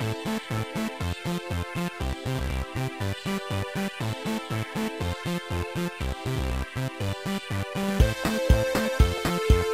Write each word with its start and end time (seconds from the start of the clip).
Thank 0.00 0.26
you. 9.50 9.67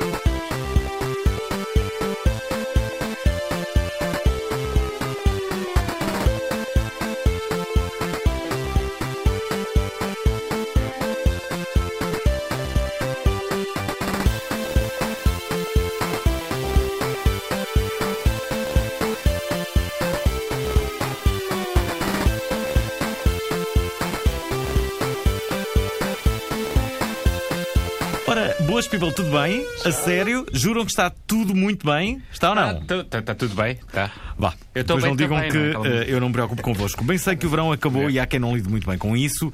Bem? 29.34 29.66
A 29.84 29.90
sério? 29.90 30.46
Juram 30.52 30.84
que 30.84 30.92
está 30.92 31.10
tudo 31.10 31.56
muito 31.56 31.84
bem? 31.84 32.22
Está 32.32 32.50
ou 32.50 32.54
não? 32.54 32.78
Está 32.78 33.20
tá, 33.20 33.34
tudo 33.34 33.52
bem? 33.56 33.76
Tá. 33.92 34.08
Vá, 34.38 34.54
Eu 34.72 34.84
depois 34.84 35.02
bem 35.02 35.10
não 35.10 35.16
digam 35.16 35.36
também, 35.36 35.50
que 35.50 35.58
não 35.58 35.84
eh, 35.84 36.04
eu 36.06 36.20
não 36.20 36.28
me 36.28 36.34
preocupo 36.34 36.62
convosco. 36.62 37.02
Bem 37.02 37.18
sei 37.18 37.34
que 37.34 37.44
o 37.44 37.50
verão 37.50 37.72
acabou 37.72 38.08
e 38.08 38.20
há 38.20 38.26
quem 38.26 38.38
não 38.38 38.54
lide 38.54 38.68
muito 38.68 38.86
bem 38.86 38.96
com 38.96 39.16
isso. 39.16 39.52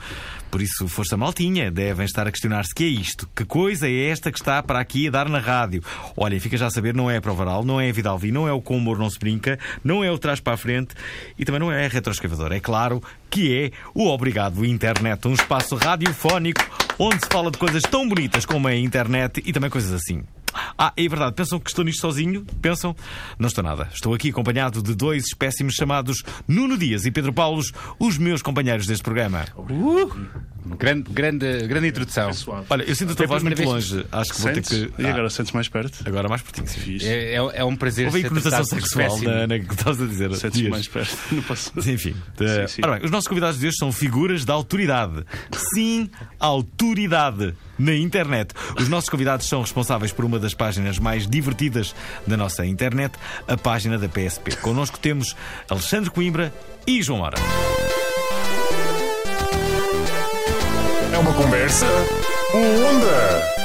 Por 0.51 0.61
isso, 0.61 0.87
força 0.87 1.17
maltinha, 1.17 1.71
devem 1.71 2.05
estar 2.05 2.27
a 2.27 2.31
questionar-se 2.31 2.75
que 2.75 2.85
é 2.85 2.89
isto. 2.89 3.27
Que 3.35 3.45
coisa 3.45 3.89
é 3.89 4.09
esta 4.09 4.31
que 4.31 4.39
está 4.39 4.63
para 4.63 4.81
aqui 4.81 5.09
a 5.09 5.11
dar 5.11 5.29
na 5.31 5.39
rádio? 5.39 5.83
Olhem, 6.15 6.39
fica 6.41 6.59
já 6.59 6.67
a 6.67 6.71
saber, 6.71 6.95
não 6.95 7.11
é 7.11 7.17
a 7.17 7.23
Provaral, 7.23 7.65
não 7.65 7.81
é 7.81 7.89
a 7.89 7.93
Vidalvi, 7.93 8.31
não 8.31 8.47
é 8.47 8.53
o 8.53 8.61
Com 8.61 8.77
Humor 8.77 8.99
Não 8.99 9.09
Se 9.09 9.19
Brinca, 9.19 9.59
não 9.83 10.05
é 10.05 10.11
o 10.11 10.19
Trás 10.19 10.41
para 10.41 10.55
a 10.55 10.57
Frente 10.59 10.95
e 11.39 11.45
também 11.45 11.61
não 11.61 11.73
é 11.73 11.87
a 11.87 11.89
Retroescavadora. 11.89 12.55
É 12.55 12.61
claro 12.61 13.03
que 13.31 13.57
é 13.57 13.71
o 13.95 14.09
Obrigado 14.09 14.63
Internet, 14.65 15.27
um 15.27 15.35
espaço 15.35 15.77
radiofónico 15.77 16.90
onde 17.03 17.17
se 17.17 17.29
fala 17.33 17.51
de 17.51 17.57
coisas 17.57 17.83
tão 17.83 18.07
bonitas 18.07 18.45
como 18.45 18.69
a 18.69 18.77
internet 18.77 19.43
e 19.47 19.53
também 19.55 19.71
coisas 19.71 19.91
assim. 19.91 20.23
Ah, 20.79 20.93
é 20.97 21.09
verdade, 21.09 21.35
pensam 21.35 21.59
que 21.61 21.71
estou 21.71 21.85
nisto 21.85 22.01
sozinho? 22.01 22.45
Pensam? 22.61 22.95
Não 23.39 23.49
estou 23.49 23.63
nada. 23.63 23.89
Estou 23.93 24.15
aqui 24.15 24.31
acompanhado 24.31 24.83
de 24.83 24.95
dois 24.95 25.25
espécimes 25.27 25.75
chamados 25.75 26.23
Nuno 26.49 26.77
Dias 26.77 27.05
e 27.07 27.11
Pedro 27.11 27.33
Paulos, 27.33 27.73
os 27.99 28.19
meus 28.19 28.43
companheiros 28.43 28.87
deste 28.87 29.03
programa. 29.03 29.45
Grande, 30.79 31.11
grande, 31.11 31.67
grande 31.67 31.89
introdução. 31.89 32.33
Suave. 32.33 32.67
Olha, 32.69 32.83
eu 32.85 32.95
sinto 32.95 33.13
a 33.13 33.15
tua 33.15 33.25
É 33.25 33.27
a 33.27 33.29
voz 33.29 33.43
muito 33.43 33.57
primeira 33.57 33.81
vez 33.81 33.91
longe. 33.93 34.07
Acho 34.13 34.33
que 34.33 34.41
vou 34.41 34.53
ter 34.53 34.65
Sentes? 34.65 34.91
que. 34.95 35.03
E 35.03 35.07
Ah, 35.07 35.11
agora 35.11 35.31
sentes 35.31 35.53
mais 35.53 35.69
perto? 35.69 36.03
agora 36.07 36.29
mais 36.29 36.43
pertinho. 36.43 36.69
Sim. 36.69 36.99
É, 37.07 37.35
é, 37.35 37.37
é 37.37 37.65
um 37.65 37.75
prazer 37.75 38.07
Houve 38.07 38.21
ser 38.23 38.29
conotação 38.29 38.65
sexual 38.65 39.19
na, 39.23 39.47
na 39.47 39.59
que 39.59 39.73
estavas 39.73 40.01
a 40.03 40.07
dizer. 40.07 40.35
Sentes 40.37 40.59
Dias. 40.61 40.71
mais 40.71 40.87
perto. 40.89 41.17
Não 41.35 41.43
posso. 41.43 41.73
Enfim. 41.79 42.15
eh, 42.41 42.67
sim. 42.69 42.83
Ora 42.85 42.97
bem, 42.97 43.05
os 43.05 43.11
nossos 43.11 43.27
convidados 43.29 43.59
de 43.59 43.67
hoje 43.69 43.77
são 43.79 43.91
figuras 43.91 44.45
da 44.45 44.53
autoridade. 44.53 45.25
Sim, 45.75 46.11
autoridade 46.39 47.55
na 47.81 47.95
internet. 47.95 48.55
Os 48.79 48.89
nossos 48.89 49.09
convidados 49.09 49.49
são 49.49 49.63
responsáveis 49.63 50.13
por 50.13 50.25
uma 50.25 50.39
das 50.39 50.53
páginas 50.53 50.99
mais 50.99 51.27
divertidas 51.27 51.95
da 52.27 52.37
nossa 52.37 52.67
internet, 52.67 53.15
a 53.49 53.57
página 53.57 53.99
da 53.99 54.09
PSP. 54.09 54.57
Connosco 54.57 54.99
temos 54.99 55.35
Alexandre 55.69 56.11
Coimbra 56.11 56.53
e 56.87 57.03
João 57.03 57.21
Mora. 57.21 57.39
É 61.13 61.19
uma 61.19 61.33
conversa 61.33 61.87
boa 62.53 62.91
onda. 62.91 63.61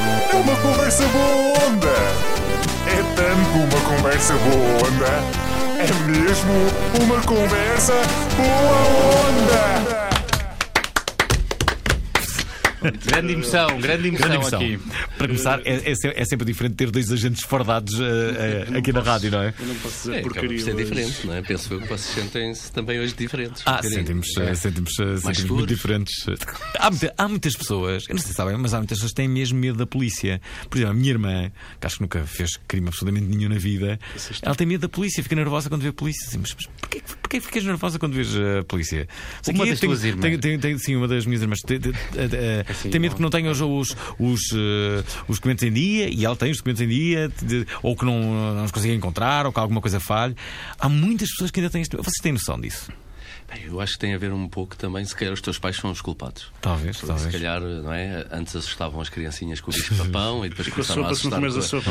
É 0.30 0.36
uma 0.36 0.56
conversa 0.56 1.02
boa 1.08 1.66
onda. 1.66 1.88
É 2.86 3.02
tanto 3.16 3.58
uma 3.58 3.80
conversa 3.96 4.34
boa 4.34 4.88
onda. 4.88 5.50
É 5.80 5.92
mesmo 6.06 6.52
uma 7.02 7.20
conversa 7.22 7.94
boa 8.36 8.78
onda. 9.28 9.99
Grande 13.04 13.32
emoção, 13.34 13.78
grande 13.80 14.08
emoção, 14.08 14.28
Grande 14.28 14.34
emoção. 14.36 14.60
aqui. 14.60 14.78
Para 15.18 15.26
começar, 15.28 15.60
é, 15.64 15.90
é 15.90 15.92
é 16.20 16.24
sempre 16.24 16.46
diferente 16.46 16.74
ter 16.76 16.90
dois 16.90 17.12
agentes 17.12 17.42
fardados 17.42 17.98
eh, 18.00 18.66
eh, 18.72 18.78
aqui 18.78 18.92
na 18.92 19.00
rádio, 19.00 19.30
não 19.30 19.42
é? 19.42 19.54
Eu 19.58 19.66
não 19.66 19.74
posso 19.76 19.96
dizer 20.08 20.14
É, 20.18 20.22
porcaria. 20.22 20.48
por 20.50 20.60
ser 20.60 20.74
diferente, 20.76 21.26
não 21.26 21.34
é? 21.34 21.42
Penso 21.42 21.74
eu 21.74 21.80
que 21.80 21.86
vocês 21.88 22.14
sentem-se 22.14 22.72
também 22.72 22.98
hoje 23.00 23.14
diferentes. 23.14 23.62
Ah, 23.66 23.82
sentimos, 23.82 24.28
eh, 24.38 24.54
sentimos, 24.54 24.92
eh, 24.98 25.16
sentimos 25.18 25.50
muito 25.50 25.66
diferentes. 25.68 26.14
Há, 26.78 26.90
muita- 26.90 27.14
há 27.18 27.28
muitas 27.28 27.54
pessoas, 27.56 28.04
eu 28.08 28.14
não 28.14 28.20
sei 28.22 28.30
se 28.30 28.34
sabem, 28.36 28.56
mas 28.56 28.72
há 28.72 28.78
muitas 28.78 28.98
pessoas 28.98 29.12
que 29.12 29.16
têm 29.16 29.28
mesmo 29.28 29.58
medo 29.58 29.76
da 29.78 29.86
polícia. 29.86 30.40
Por 30.68 30.78
exemplo, 30.78 30.92
a 30.92 30.94
minha 30.96 31.10
irmã, 31.10 31.52
que 31.80 31.86
acho 31.86 31.96
que 31.96 32.02
nunca 32.02 32.24
fez 32.24 32.56
crime 32.66 32.88
absolutamente 32.88 33.26
nenhum 33.26 33.50
na 33.50 33.58
vida, 33.58 33.98
ela 34.42 34.54
tem 34.54 34.66
medo 34.66 34.80
da 34.82 34.88
polícia, 34.88 35.22
fica 35.22 35.34
nervosa 35.36 35.68
quando 35.68 35.82
vê 35.82 35.88
a 35.88 35.92
polícia. 35.92 36.26
Assim, 36.28 36.38
mas, 36.38 36.54
mas 36.56 36.66
porquê, 36.80 37.02
porquê 37.20 37.40
ficas 37.40 37.64
nervosa 37.64 37.98
quando 37.98 38.14
vês 38.14 38.28
a 38.34 38.64
polícia? 38.64 39.06
Uma 39.48 39.66
das 39.66 39.80
tenho- 39.80 39.92
tuas 39.92 40.04
irmãs. 40.04 40.22
tenho- 40.22 40.38
tenho- 40.38 40.58
tenho- 40.58 40.78
sim, 40.78 40.96
uma 40.96 41.06
das 41.08 41.26
minhas 41.26 41.42
irmãs. 41.42 41.58
Tem, 41.60 41.78
tem- 41.78 41.92
eh, 42.70 42.88
tem 42.90 43.00
medo 43.00 43.16
que 43.16 43.22
não 43.22 43.30
tenham 43.30 43.50
os, 43.52 43.60
os, 43.60 43.96
os, 44.18 44.40
eh, 44.54 45.04
os 45.28 45.36
documentos 45.38 45.64
em 45.64 45.72
dia 45.72 46.08
e 46.08 46.24
ela 46.24 46.36
tem 46.36 46.50
os 46.50 46.58
documentos 46.58 46.82
em 46.82 46.88
dia, 46.88 47.30
de- 47.42 47.66
ou 47.82 47.96
que 47.96 48.04
não, 48.04 48.54
não 48.54 48.64
os 48.64 48.70
conseguem 48.70 48.96
encontrar, 48.96 49.46
ou 49.46 49.52
que 49.52 49.58
alguma 49.60 49.80
coisa 49.80 50.00
falhe. 50.00 50.34
Há 50.78 50.88
muitas 50.88 51.28
pessoas 51.30 51.50
que 51.50 51.60
ainda 51.60 51.70
têm 51.70 51.82
isto. 51.82 51.96
Vocês 51.96 52.16
têm 52.22 52.32
noção 52.32 52.60
disso? 52.60 52.90
Bem, 53.52 53.64
Eu 53.66 53.80
acho 53.80 53.94
que 53.94 53.98
tem 53.98 54.14
a 54.14 54.18
ver 54.18 54.32
um 54.32 54.48
pouco 54.48 54.76
também, 54.76 55.04
se 55.04 55.12
calhar 55.16 55.34
os 55.34 55.40
teus 55.40 55.58
pais 55.58 55.74
são 55.74 55.90
os 55.90 56.00
culpados. 56.00 56.52
Talvez, 56.60 56.96
Porque 56.98 57.08
talvez. 57.08 57.32
Se 57.32 57.36
calhar, 57.36 57.60
não 57.60 57.92
é? 57.92 58.24
Antes 58.30 58.54
assustavam 58.54 59.00
as 59.00 59.08
criancinhas 59.08 59.60
com 59.60 59.72
o 59.72 59.74
bicho 59.74 59.92
papão 59.96 60.46
e 60.46 60.50
depois 60.50 60.68
com 60.70 60.74
a 60.80 60.84
começaram 60.84 61.02
sopa, 61.02 61.06
a 61.06 61.10
não 61.10 61.10
assustar 61.10 61.40
comes 61.40 61.52
a 61.54 61.56
com, 61.56 61.62
sopa, 61.66 61.84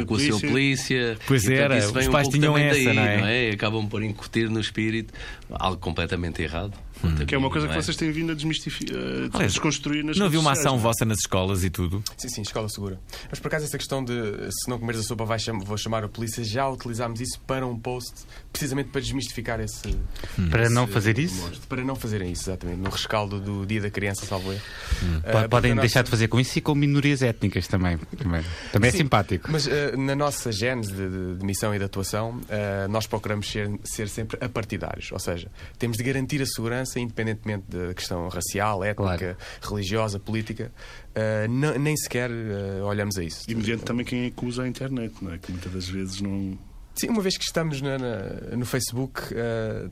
com, 0.00 0.06
com 0.06 0.14
o 0.14 0.18
seu 0.20 0.40
polícia. 0.40 1.18
Pois 1.26 1.44
E, 1.44 1.48
portanto, 1.48 1.64
era, 1.72 1.74
vem 1.80 2.00
os 2.02 2.06
um 2.08 2.12
pais 2.12 2.22
pouco 2.28 2.38
tinham 2.38 2.56
essa, 2.56 2.74
daí, 2.84 2.94
não 3.20 3.26
é? 3.26 3.50
E 3.50 3.52
acabam 3.52 3.86
por 3.86 4.02
incutir 4.02 4.48
no 4.48 4.58
espírito 4.58 5.12
algo 5.50 5.76
completamente 5.76 6.40
errado. 6.40 6.72
Que 7.26 7.34
é 7.34 7.38
uma 7.38 7.50
coisa 7.50 7.66
Não 7.66 7.74
que 7.74 7.82
vocês 7.82 7.96
têm 7.96 8.10
vindo 8.10 8.32
a 8.32 8.34
desmistificar, 8.34 8.96
a 8.96 9.36
Aliás, 9.36 9.52
desconstruir 9.52 10.02
nas 10.04 10.16
Não 10.16 10.26
havia 10.26 10.40
uma 10.40 10.52
ação 10.52 10.76
é? 10.76 10.78
vossa 10.78 11.04
nas 11.04 11.18
escolas 11.18 11.62
e 11.64 11.70
tudo? 11.70 12.02
Sim, 12.16 12.28
sim, 12.28 12.42
escola 12.42 12.68
segura. 12.68 12.98
Mas 13.30 13.38
por 13.38 13.48
acaso 13.48 13.64
essa 13.66 13.76
questão 13.78 14.04
de 14.04 14.12
se 14.50 14.68
não 14.68 14.78
comeres 14.78 15.00
a 15.00 15.04
sopa 15.04 15.24
vai 15.24 15.38
cham- 15.38 15.58
vou 15.60 15.76
chamar 15.76 16.04
a 16.04 16.08
polícia, 16.08 16.42
já 16.42 16.68
utilizámos 16.68 17.20
isso 17.20 17.38
para 17.46 17.66
um 17.66 17.78
post, 17.78 18.12
precisamente 18.52 18.88
para 18.90 19.00
desmistificar 19.00 19.60
esse. 19.60 19.96
Para 20.50 20.62
esse 20.64 20.72
não 20.72 20.86
fazer 20.86 21.18
isso. 21.18 21.50
Para 21.68 21.84
não 21.84 21.94
fazerem 21.96 22.32
isso, 22.32 22.44
exatamente. 22.50 22.78
No 22.80 22.90
rescaldo 22.90 23.40
do 23.40 23.66
Dia 23.66 23.80
da 23.82 23.90
Criança, 23.90 24.24
salvo 24.26 24.52
erro. 24.52 24.62
Ah, 25.24 25.30
porque 25.32 25.48
podem 25.48 25.72
a 25.72 25.74
nossa- 25.74 25.82
deixar 25.86 26.02
de 26.02 26.10
fazer 26.10 26.28
com 26.28 26.40
isso 26.40 26.58
e 26.58 26.60
com 26.62 26.74
minorias 26.74 27.22
étnicas 27.22 27.66
também. 27.68 27.98
Também, 28.18 28.42
também 28.72 28.88
é 28.88 28.90
Sim. 28.92 28.98
simpático. 28.98 29.48
Mas 29.50 29.68
ah, 29.68 29.96
na 29.96 30.14
nossa 30.16 30.50
gênese 30.50 30.92
de, 30.92 31.08
de- 31.08 31.34
de 31.38 31.44
missão 31.44 31.74
e 31.74 31.78
de 31.78 31.84
atuação, 31.84 32.40
ah, 32.48 32.88
nós 32.88 33.06
procuramos 33.06 33.48
ser, 33.50 33.70
ser 33.84 34.08
sempre 34.08 34.38
apartidários. 34.44 35.10
Ou 35.12 35.18
seja, 35.18 35.50
temos 35.78 35.96
de 35.96 36.02
garantir 36.02 36.40
a 36.40 36.46
segurança 36.46 36.85
independentemente 36.98 37.64
da 37.68 37.92
questão 37.94 38.28
racial, 38.28 38.82
étnica, 38.84 39.16
Claro. 39.18 39.36
religiosa, 39.62 40.18
política. 40.20 40.70
Ah, 41.14 41.46
não- 41.48 41.78
nem 41.78 41.96
sequer 41.96 42.30
ah, 42.30 42.84
olhamos 42.84 43.16
a 43.18 43.24
isso. 43.24 43.44
E 43.48 43.54
mediante 43.54 43.84
também 43.84 44.04
quem 44.04 44.26
é 44.26 44.30
que 44.30 44.44
usa 44.44 44.62
a 44.62 44.68
internet, 44.68 45.14
não 45.22 45.32
é? 45.32 45.38
Que 45.38 45.50
muitas 45.52 45.72
das 45.72 45.88
vezes 45.88 46.20
não. 46.20 46.58
Sim, 46.94 47.08
uma 47.08 47.20
vez 47.20 47.36
que 47.36 47.44
estamos 47.44 47.80
na- 47.82 47.98
na- 47.98 48.56
no 48.56 48.64
Facebook, 48.64 49.20
eh, 49.34 49.88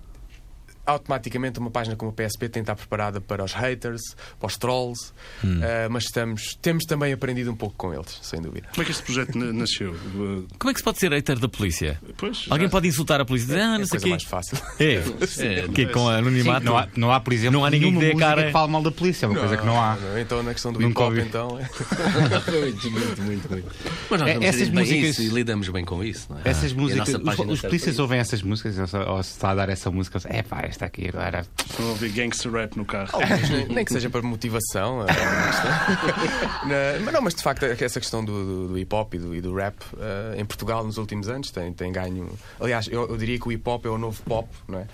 automaticamente 0.86 1.58
uma 1.58 1.70
página 1.70 1.96
como 1.96 2.10
a 2.10 2.14
PSP 2.14 2.48
tem 2.48 2.62
de 2.62 2.70
estar 2.70 2.76
preparada 2.76 3.20
para 3.20 3.42
os 3.44 3.52
haters, 3.52 4.02
para 4.38 4.46
os 4.46 4.56
trolls, 4.56 5.12
eh, 5.42 5.88
mas 5.90 6.04
estamos, 6.04 6.56
temos 6.60 6.84
também 6.84 7.12
aprendido 7.12 7.50
um 7.50 7.56
pouco 7.56 7.74
com 7.76 7.92
eles, 7.94 8.18
sem 8.22 8.40
dúvida. 8.40 8.68
Como 8.72 8.82
é 8.82 8.84
que 8.84 8.90
este 8.90 9.02
projeto 9.02 9.36
na- 9.38 9.52
nasceu? 9.52 9.92
Uh, 9.92 10.46
Como 10.58 10.70
é 10.70 10.72
que 10.74 10.80
se 10.80 10.84
pode 10.84 10.98
ser 10.98 11.12
hater 11.12 11.38
da 11.38 11.48
polícia? 11.48 12.00
Pois, 12.16 12.46
Alguém 12.50 12.66
já- 12.66 12.70
pode 12.72 12.88
insultar 12.88 13.20
a 13.20 13.24
polícia 13.24 13.44
e 13.46 13.48
dizer, 13.48 13.60
ah, 13.60 13.64
é 13.74 13.78
não 13.78 13.84
a 13.84 13.86
sei 13.86 13.86
o 13.86 13.88
coisa 13.90 14.04
quê. 14.04 14.10
mais 14.10 14.22
fácil. 14.24 14.58
É, 14.80 14.94
É, 15.64 15.68
que 15.68 15.86
com 15.86 16.08
anonimato. 16.08 16.60
Sim, 16.60 16.66
não, 16.66 16.78
há, 16.78 16.88
não 16.96 17.12
há, 17.12 17.20
por 17.20 17.32
exemplo, 17.32 17.58
Não 17.58 17.64
há 17.64 17.70
ninguém 17.70 17.92
que 17.92 17.98
nenhuma 17.98 18.14
dê 18.14 18.20
cara. 18.20 18.46
que 18.46 18.52
fale 18.52 18.70
mal 18.72 18.82
da 18.82 18.90
polícia. 18.90 19.26
É 19.26 19.28
uma 19.28 19.38
coisa 19.38 19.56
que 19.56 19.66
não 19.66 19.80
há. 19.80 19.96
Então, 20.20 20.42
na 20.42 20.52
questão 20.52 20.72
do 20.72 20.80
hip 20.82 20.98
hop, 20.98 21.14
então. 21.18 21.58
é- 21.58 21.68
muito, 22.50 22.90
muito, 22.90 23.22
muito, 23.22 23.50
muito. 23.50 23.66
Mas 24.10 24.20
nós 24.20 24.30
É, 24.30 24.44
essas 24.44 24.68
músicas- 24.70 25.10
isso 25.10 25.22
e 25.22 25.28
lidamos 25.28 25.68
bem 25.68 25.84
com 25.84 26.02
isso. 26.04 26.26
Não 26.30 26.38
é? 26.38 26.42
Essas 26.44 26.72
músicas, 26.72 27.08
os, 27.08 27.38
os 27.48 27.60
polícias 27.62 27.98
ouvem 27.98 28.18
essas 28.18 28.42
músicas 28.42 28.92
ou 28.94 29.22
se 29.22 29.30
está 29.30 29.50
a 29.50 29.54
dar 29.54 29.68
essa 29.68 29.90
música, 29.90 30.18
é 30.26 30.42
pá, 30.42 30.60
esta 30.74 30.86
aqui 30.86 31.08
agora. 31.08 31.46
Estão 31.70 31.86
a 31.86 31.88
ouvir 31.90 32.10
gangster 32.10 32.50
rap 32.52 32.76
no 32.76 32.84
carro. 32.84 33.10
Alguns, 33.12 33.48
nem, 33.70 33.84
que 33.84 33.92
seja 33.92 34.10
para 34.10 34.22
motivação. 34.22 35.02
eh, 35.02 35.06
na- 36.66 37.04
mas 37.04 37.14
não, 37.14 37.22
mas 37.22 37.34
de 37.34 37.42
facto, 37.42 37.62
essa 37.64 38.00
questão 38.00 38.24
do, 38.24 38.44
do- 38.44 38.68
do 38.68 38.78
hip 38.78 38.94
hop 38.94 39.14
e 39.14 39.18
do, 39.18 39.34
e 39.34 39.40
do 39.40 39.54
rap 39.54 39.76
eh, 39.98 40.34
em 40.38 40.44
Portugal 40.44 40.84
nos 40.84 40.98
últimos 40.98 41.28
anos 41.28 41.50
tem, 41.50 41.72
tem 41.72 41.92
ganho. 41.92 42.28
Aliás, 42.60 42.88
eu, 42.88 43.08
eu 43.08 43.16
diria 43.16 43.38
que 43.38 43.48
o 43.48 43.52
hip 43.52 43.68
hop 43.68 43.86
é 43.86 43.88
o 43.88 43.98
novo 43.98 44.20
pop, 44.22 44.48
não 44.68 44.80
é? 44.80 44.86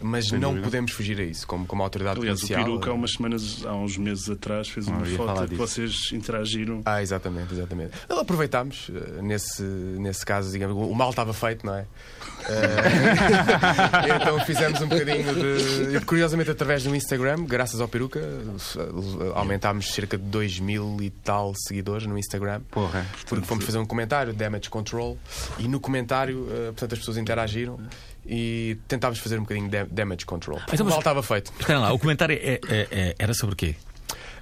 Mas 0.00 0.30
não 0.32 0.60
podemos 0.60 0.92
fugir 0.92 1.20
a 1.20 1.24
isso, 1.24 1.46
como, 1.46 1.66
como 1.66 1.82
autoridade 1.82 2.18
Aliás, 2.18 2.38
o 2.38 2.40
policial. 2.46 2.64
Peruca 2.64 2.90
há 2.90 2.94
umas 2.94 3.12
semanas, 3.12 3.64
há 3.66 3.74
uns 3.74 3.96
meses 3.98 4.28
atrás, 4.30 4.68
fez 4.68 4.86
uma 4.88 5.06
ia 5.06 5.16
falar 5.16 5.34
foto 5.36 5.44
que 5.44 5.50
disso. 5.56 5.60
vocês 5.66 6.12
interagiram. 6.12 6.80
Ah, 6.84 7.02
exatamente, 7.02 7.52
exatamente. 7.52 7.92
Aproveitámos, 8.08 8.90
eh, 8.94 9.22
nesse, 9.22 9.62
nesse 9.62 10.24
caso, 10.24 10.50
digamos, 10.50 10.76
o 10.76 10.94
mal 10.94 11.10
estava 11.10 11.32
feito, 11.34 11.66
não 11.66 11.74
é? 11.74 11.84
Eh, 12.48 14.16
então 14.22 14.38
fizemos 14.44 14.80
um 14.80 14.86
bocadinho 14.88 15.34
de- 15.34 16.00
curiosamente 16.06 16.50
através 16.50 16.82
do 16.84 16.94
Instagram, 16.94 17.44
graças 17.44 17.80
ao 17.80 17.88
Peruca, 17.88 18.20
aumentámos 19.34 19.88
cerca 19.92 20.16
de 20.16 20.24
2 20.24 20.60
mil 20.60 20.96
e 21.00 21.10
tal 21.10 21.52
seguidores 21.56 22.06
no 22.06 22.18
Instagram. 22.18 22.60
Porra. 22.70 23.04
Porque 23.28 23.44
fomos 23.46 23.64
fazer 23.64 23.78
um 23.78 23.86
comentário, 23.86 24.32
Damage 24.32 24.70
Control, 24.70 25.18
e 25.58 25.68
no 25.68 25.80
comentário, 25.80 26.46
eh, 26.50 26.66
portanto, 26.66 26.92
as 26.92 26.98
pessoas 27.00 27.16
interagiram 27.16 27.78
e 28.24 28.76
tentávamos 28.88 29.20
fazer 29.20 29.38
um 29.38 29.42
bocadinho 29.42 29.68
de 29.68 29.84
damage 29.84 30.26
control. 30.26 30.58
então, 30.72 30.84
mas- 30.84 30.90
Mal 30.94 30.98
estava 30.98 31.22
feito. 31.22 31.52
Espera 31.60 31.78
lá, 31.78 31.92
o 31.92 31.98
comentário 31.98 32.34
é- 32.34 32.60
é- 32.68 32.88
é- 32.90 33.14
era 33.18 33.32
sobre 33.34 33.54
o 33.54 33.56
quê? 33.56 33.76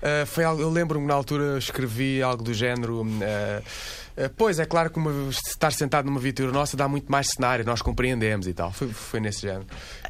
Uh, 0.04 0.26
foi 0.26 0.44
algo, 0.44 0.60
eu 0.60 0.68
lembro-me 0.68 1.06
na 1.06 1.14
altura 1.14 1.56
escrevi 1.56 2.20
algo 2.22 2.42
do 2.44 2.52
género. 2.52 3.00
uh, 3.00 3.04
uh, 3.06 4.30
pois 4.36 4.58
é 4.58 4.66
claro 4.66 4.90
que 4.90 4.98
uma- 4.98 5.30
estar 5.30 5.72
sentado 5.72 6.04
numa 6.04 6.20
viatura 6.20 6.52
nossa 6.52 6.76
dá 6.76 6.86
muito 6.86 7.10
mais 7.10 7.28
cenário, 7.34 7.64
nós 7.64 7.80
compreendemos 7.80 8.46
e 8.46 8.52
tal. 8.52 8.70
Foi, 8.70 8.88
foi 8.92 9.18
nesse 9.18 9.40
género. 9.42 9.64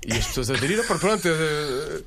E 0.05 0.13
as 0.13 0.27
pessoas 0.27 0.51
aderiram, 0.51 0.85
pronto, 0.85 1.29
uh, 1.29 2.05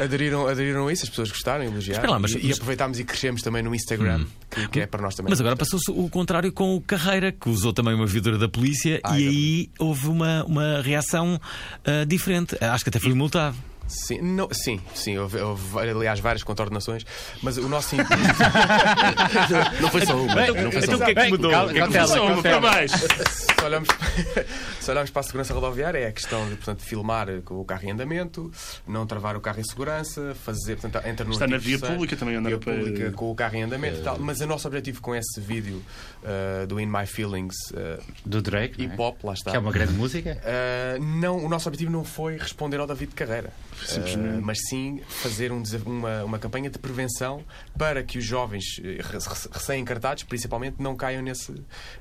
aderiram, 0.00 0.46
aderiram 0.46 0.86
a 0.86 0.92
isso, 0.92 1.02
as 1.02 1.08
pessoas 1.10 1.28
gostaram, 1.30 1.64
elogiaram. 1.64 2.08
Lá, 2.08 2.18
mas- 2.20 2.32
e, 2.34 2.38
e 2.38 2.42
mas- 2.48 2.52
aproveitámos 2.56 3.00
e 3.00 3.04
crescemos 3.04 3.42
também 3.42 3.64
no 3.64 3.74
Instagram, 3.74 4.24
que, 4.48 4.68
que 4.68 4.80
é 4.80 4.86
para 4.86 5.02
nós 5.02 5.16
também. 5.16 5.30
Mas 5.30 5.40
agora 5.40 5.56
passou-se 5.56 5.90
o 5.90 6.08
contrário 6.08 6.52
com 6.52 6.76
o 6.76 6.80
Carreira, 6.80 7.32
que 7.32 7.48
usou 7.48 7.72
também 7.72 7.94
uma 7.94 8.06
viatura 8.06 8.38
da 8.38 8.48
polícia 8.48 9.00
Ah, 9.02 9.18
e 9.18 9.26
aí 9.28 9.70
houve 9.78 10.06
uma, 10.06 10.44
uma 10.44 10.80
reação 10.82 11.40
ah, 11.84 12.04
diferente. 12.06 12.56
Acho 12.60 12.84
que 12.84 12.90
até 12.90 13.00
foi 13.00 13.12
multado. 13.12 13.56
Sim, 13.86 14.20
não, 14.22 14.48
sim, 14.50 14.80
sim 14.94 15.18
houve, 15.18 15.38
houve, 15.38 15.78
aliás, 15.78 16.18
várias 16.18 16.42
contornações, 16.42 17.04
mas 17.42 17.58
o 17.58 17.68
nosso 17.68 17.94
intuito. 17.94 18.12
Não 19.80 19.90
foi 19.90 20.06
só 20.06 20.16
uma. 20.16 20.34
Não 20.34 20.72
foi 20.72 20.82
só 20.82 20.92
Então 20.94 20.98
o 21.00 21.04
que 21.04 21.10
é 21.10 21.14
que 21.14 21.30
mudou? 21.30 21.50
Cal- 21.50 21.68
que 21.68 21.78
é 21.78 21.86
que 21.86 21.92
cautela, 21.92 22.22
uma 22.22 22.42
para 22.42 22.60
mais. 22.60 22.90
se, 22.92 23.64
olhamos, 23.64 23.88
se 24.80 24.90
olharmos 24.90 25.10
para 25.10 25.20
a 25.20 25.22
segurança 25.22 25.54
rodoviária, 25.54 25.98
é 25.98 26.06
a 26.08 26.12
questão 26.12 26.48
de 26.48 26.56
portanto, 26.56 26.82
filmar 26.82 27.28
com 27.44 27.60
o 27.60 27.64
carro 27.64 27.84
em 27.84 27.90
andamento, 27.92 28.50
não 28.86 29.06
travar 29.06 29.36
o 29.36 29.40
carro 29.40 29.60
em 29.60 29.64
segurança, 29.64 30.34
fazer, 30.44 30.76
portanto, 30.76 31.06
entra 31.06 31.24
no 31.24 31.32
Está 31.32 31.46
na 31.46 31.58
via 31.58 31.78
terceiro, 31.78 31.94
pública 31.94 32.16
também 32.16 32.36
andar 32.36 32.48
via 32.48 32.56
a 32.56 32.60
pé. 32.60 32.72
pública 32.76 33.12
com 33.12 33.30
o 33.30 33.34
carro 33.34 33.56
em 33.56 33.62
andamento 33.64 33.98
e 33.98 34.02
tal. 34.02 34.18
Mas 34.18 34.40
o 34.40 34.46
nosso 34.46 34.66
objetivo 34.66 35.00
com 35.00 35.14
esse 35.14 35.40
vídeo 35.40 35.82
uh, 36.22 36.66
do 36.66 36.80
In 36.80 36.86
My 36.86 37.06
Feelings 37.06 37.54
uh, 37.72 38.02
Do 38.24 38.40
Drake. 38.40 38.78
não 38.78 38.90
é? 38.90 38.94
hip 38.94 39.00
hop, 39.02 39.22
lá 39.24 39.34
está. 39.34 39.50
Que 39.50 39.56
é 39.56 39.60
uma 39.60 39.72
grande 39.72 39.92
música. 39.92 40.38
Uh, 40.42 41.02
não, 41.04 41.44
o 41.44 41.48
nosso 41.48 41.68
objetivo 41.68 41.92
não 41.92 42.04
foi 42.04 42.36
responder 42.38 42.78
ao 42.80 42.86
David 42.86 43.12
Carreira. 43.14 43.52
Uh, 43.74 44.40
mas 44.42 44.58
sim 44.68 45.00
fazer 45.08 45.50
um 45.52 45.62
uma, 45.86 46.24
uma 46.24 46.38
campanha 46.38 46.70
de 46.70 46.78
prevenção 46.78 47.42
para 47.76 48.02
que 48.02 48.18
os 48.18 48.24
jovens 48.24 48.80
eh, 48.82 49.00
re- 49.02 49.18
re- 49.18 49.48
recém-encartados, 49.52 50.22
principalmente, 50.24 50.76
não 50.78 50.94
caiam 50.96 51.22
nesse, 51.22 51.52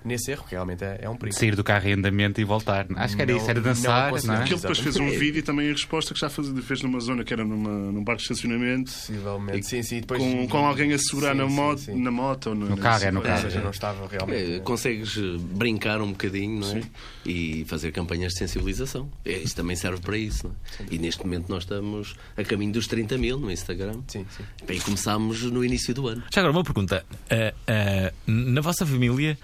nesse 0.06 0.31
erro, 0.31 0.44
que 0.44 0.52
realmente 0.52 0.84
é, 0.84 1.00
é 1.02 1.10
um 1.10 1.16
perigo. 1.16 1.38
Sair 1.38 1.56
do 1.56 1.64
carro 1.64 1.88
em 1.88 1.94
andamento 1.94 2.40
e 2.40 2.44
voltar. 2.44 2.86
Acho 2.96 3.16
que 3.16 3.22
era 3.22 3.31
Não- 3.31 3.38
isso, 3.40 3.50
era 3.50 3.60
não 3.60 3.68
dançar, 3.68 4.02
não, 4.02 4.08
aconselho. 4.10 4.34
é? 4.34 4.44
Ele 4.44 4.56
depois 4.56 4.80
fez 4.80 4.96
um 4.98 5.10
vídeo 5.10 5.44
também 5.44 5.68
em 5.68 5.72
resposta 5.72 6.14
que 6.14 6.20
já 6.20 6.30
fez, 6.30 6.48
fez 6.66 6.81
numa 6.81 7.00
zona 7.00 7.24
que 7.24 7.34
era 7.34 7.44
numa, 7.44 7.70
num 7.92 8.04
parque 8.04 8.24
de 8.24 8.31
estacionamento 8.31 8.92
Possivelmente, 8.92 9.66
sim, 9.66 9.84
sim. 9.84 10.00
Depois, 10.02 10.22
com, 10.22 10.48
com 10.48 10.66
alguém 10.66 10.94
a 10.94 10.98
segurar 10.98 11.31
Sim, 11.34 11.38
na, 11.42 11.50
sim, 11.50 11.56
moto, 11.56 11.78
sim. 11.80 12.02
na 12.02 12.12
moto 12.12 12.48
ou 12.50 12.56
no, 12.56 12.70
No 12.70 12.78
carro, 12.78 13.04
é 13.06 13.12
no 13.12 13.20
Ou 13.20 13.25
carro. 13.25 13.42
seja, 13.42 13.62
não 13.62 13.72
estava 13.72 14.08
realmente. 14.08 14.54
É, 14.56 14.60
consegues 14.60 15.18
eh, 15.18 15.22
brincar 15.40 16.02
um 16.02 16.12
bocadinho, 16.12 16.60
não 16.60 16.78
é? 16.78 16.81
E 17.25 17.66
fazer 17.68 17.92
campanhas 17.92 18.34
de 18.34 18.40
sensibilização. 18.40 19.10
É, 19.25 19.31
Isso 19.38 19.56
também 19.56 19.75
serve 19.75 20.02
para 20.02 20.18
isso, 20.18 20.48
não 20.48 20.56
é? 20.86 20.94
E 20.94 20.98
neste 20.98 21.24
momento 21.24 21.50
nós 21.50 21.62
estamos 21.63 22.15
a 22.38 22.44
caminho 22.44 22.74
dos 22.74 22.88
30 22.88 23.18
mil 23.18 23.39
no 23.39 23.51
Instagram. 23.51 24.01
Sim, 24.07 24.25
sim. 24.36 24.44
Bem, 24.65 24.80
começámos 24.80 25.42
no 25.44 25.63
início 25.63 25.94
do 25.94 26.07
ano. 26.07 26.24
Já 26.33 26.42
agora, 26.42 26.56
uma 26.56 26.63
pergunta. 26.63 27.06
Ah, 27.30 27.54
ah, 27.68 28.13
na 28.27 28.62
vossa 28.62 28.86
família. 28.86 29.38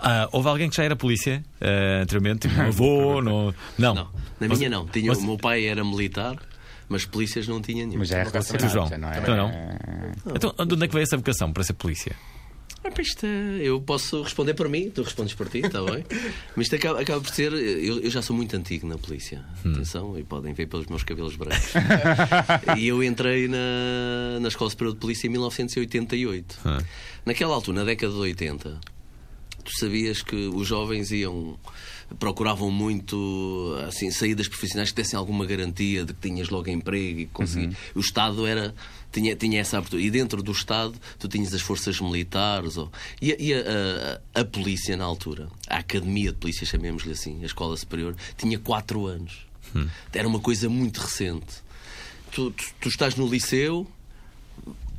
ah, 0.00 0.28
houve 0.32 0.48
alguém 0.48 0.68
que 0.70 0.76
já 0.76 0.84
era 0.84 0.96
polícia 0.96 1.44
ah, 1.60 2.02
anteriormente? 2.02 2.48
Tipo, 2.48 2.60
avô? 2.60 3.20
No... 3.22 3.54
Não. 3.78 3.94
Não, 3.94 4.08
na 4.40 4.48
minha 4.48 4.68
não. 4.70 4.86
Tinha, 4.86 5.08
mas- 5.08 5.18
O 5.18 5.22
meu 5.26 5.36
pai 5.36 5.66
era 5.66 5.84
militar, 5.84 6.36
mas 6.88 7.04
polícias 7.04 7.46
não 7.48 7.60
tinha 7.60 7.84
nenhum. 7.86 7.98
Mas 7.98 8.08
já 8.08 8.18
é 8.18 8.22
relacionado, 8.24 8.70
João. 8.72 8.88
já 8.88 8.98
não 8.98 9.10
é? 9.10 9.18
Então 9.18 9.36
não. 9.36 9.52
Então, 10.34 10.66
de 10.66 10.74
onde 10.74 10.84
é 10.84 10.88
que 10.88 10.94
veio 10.94 11.02
essa 11.02 11.16
vocação 11.16 11.52
para 11.52 11.62
ser 11.64 11.74
polícia? 11.74 12.14
Isto 12.98 13.26
é- 13.26 13.60
eu 13.62 13.80
posso 13.80 14.22
responder 14.22 14.54
por 14.54 14.68
mim, 14.68 14.90
tu 14.90 15.02
respondes 15.02 15.34
por 15.34 15.48
ti, 15.48 15.58
está 15.58 15.82
bem? 15.82 16.04
Mas 16.56 16.66
isto 16.66 16.76
acaba, 16.76 17.00
acaba 17.00 17.20
por 17.20 17.30
ser. 17.30 17.52
Eu, 17.52 18.00
eu 18.00 18.10
já 18.10 18.20
sou 18.22 18.34
muito 18.34 18.54
antigo 18.56 18.86
na 18.86 18.98
polícia, 18.98 19.44
atenção, 19.64 20.18
e 20.18 20.24
podem 20.24 20.52
ver 20.52 20.66
pelos 20.66 20.86
meus 20.86 21.02
cabelos 21.04 21.36
brancos. 21.36 21.72
e 22.76 22.88
eu 22.88 23.02
entrei 23.02 23.48
na, 23.48 24.38
na 24.40 24.48
Escola 24.48 24.70
Superior 24.70 24.94
de 24.94 25.00
Polícia 25.00 25.26
em 25.26 25.30
1988. 25.30 26.58
Ah. 26.64 26.82
Naquela 27.24 27.54
altura, 27.54 27.78
na 27.80 27.84
década 27.84 28.12
de 28.12 28.18
80, 28.18 28.80
tu 29.64 29.78
sabias 29.78 30.22
que 30.22 30.36
os 30.36 30.66
jovens 30.66 31.10
iam. 31.12 31.58
Procuravam 32.18 32.70
muito 32.70 33.76
assim, 33.86 34.10
saídas 34.10 34.48
profissionais 34.48 34.90
que 34.90 34.96
dessem 34.96 35.18
alguma 35.18 35.44
garantia 35.44 36.06
de 36.06 36.14
que 36.14 36.20
tinhas 36.26 36.48
logo 36.48 36.70
emprego 36.70 37.20
e 37.20 37.26
que 37.26 37.32
conseguias. 37.32 37.74
O 37.94 38.00
Estado 38.00 38.46
era, 38.46 38.74
tinha, 39.12 39.34
tinha 39.36 39.60
essa 39.60 39.78
abertura. 39.78 40.02
E 40.02 40.10
dentro 40.10 40.42
do 40.42 40.52
Estado, 40.52 40.94
tu 41.18 41.28
tinhas 41.28 41.52
as 41.54 41.60
forças 41.62 42.00
militares. 42.00 42.76
Ou, 42.76 42.90
e 43.20 43.32
a, 43.32 43.36
e 43.38 43.54
a- 43.54 44.20
a- 44.34 44.40
a 44.40 44.44
polícia, 44.44 44.96
na 44.96 45.04
altura, 45.04 45.48
a 45.68 45.78
Academia 45.78 46.30
de 46.32 46.38
Polícia, 46.38 46.66
chamemos-lhe 46.66 47.12
assim, 47.12 47.42
a 47.42 47.46
Escola 47.46 47.76
Superior, 47.76 48.14
tinha 48.36 48.58
4 48.58 49.06
anos. 49.06 49.46
Era 50.12 50.26
uma 50.26 50.40
coisa 50.40 50.68
muito 50.68 50.98
recente. 51.00 51.62
Tu, 52.32 52.50
tu, 52.50 52.64
tu 52.80 52.88
estás 52.88 53.14
no 53.16 53.26
liceu, 53.28 53.86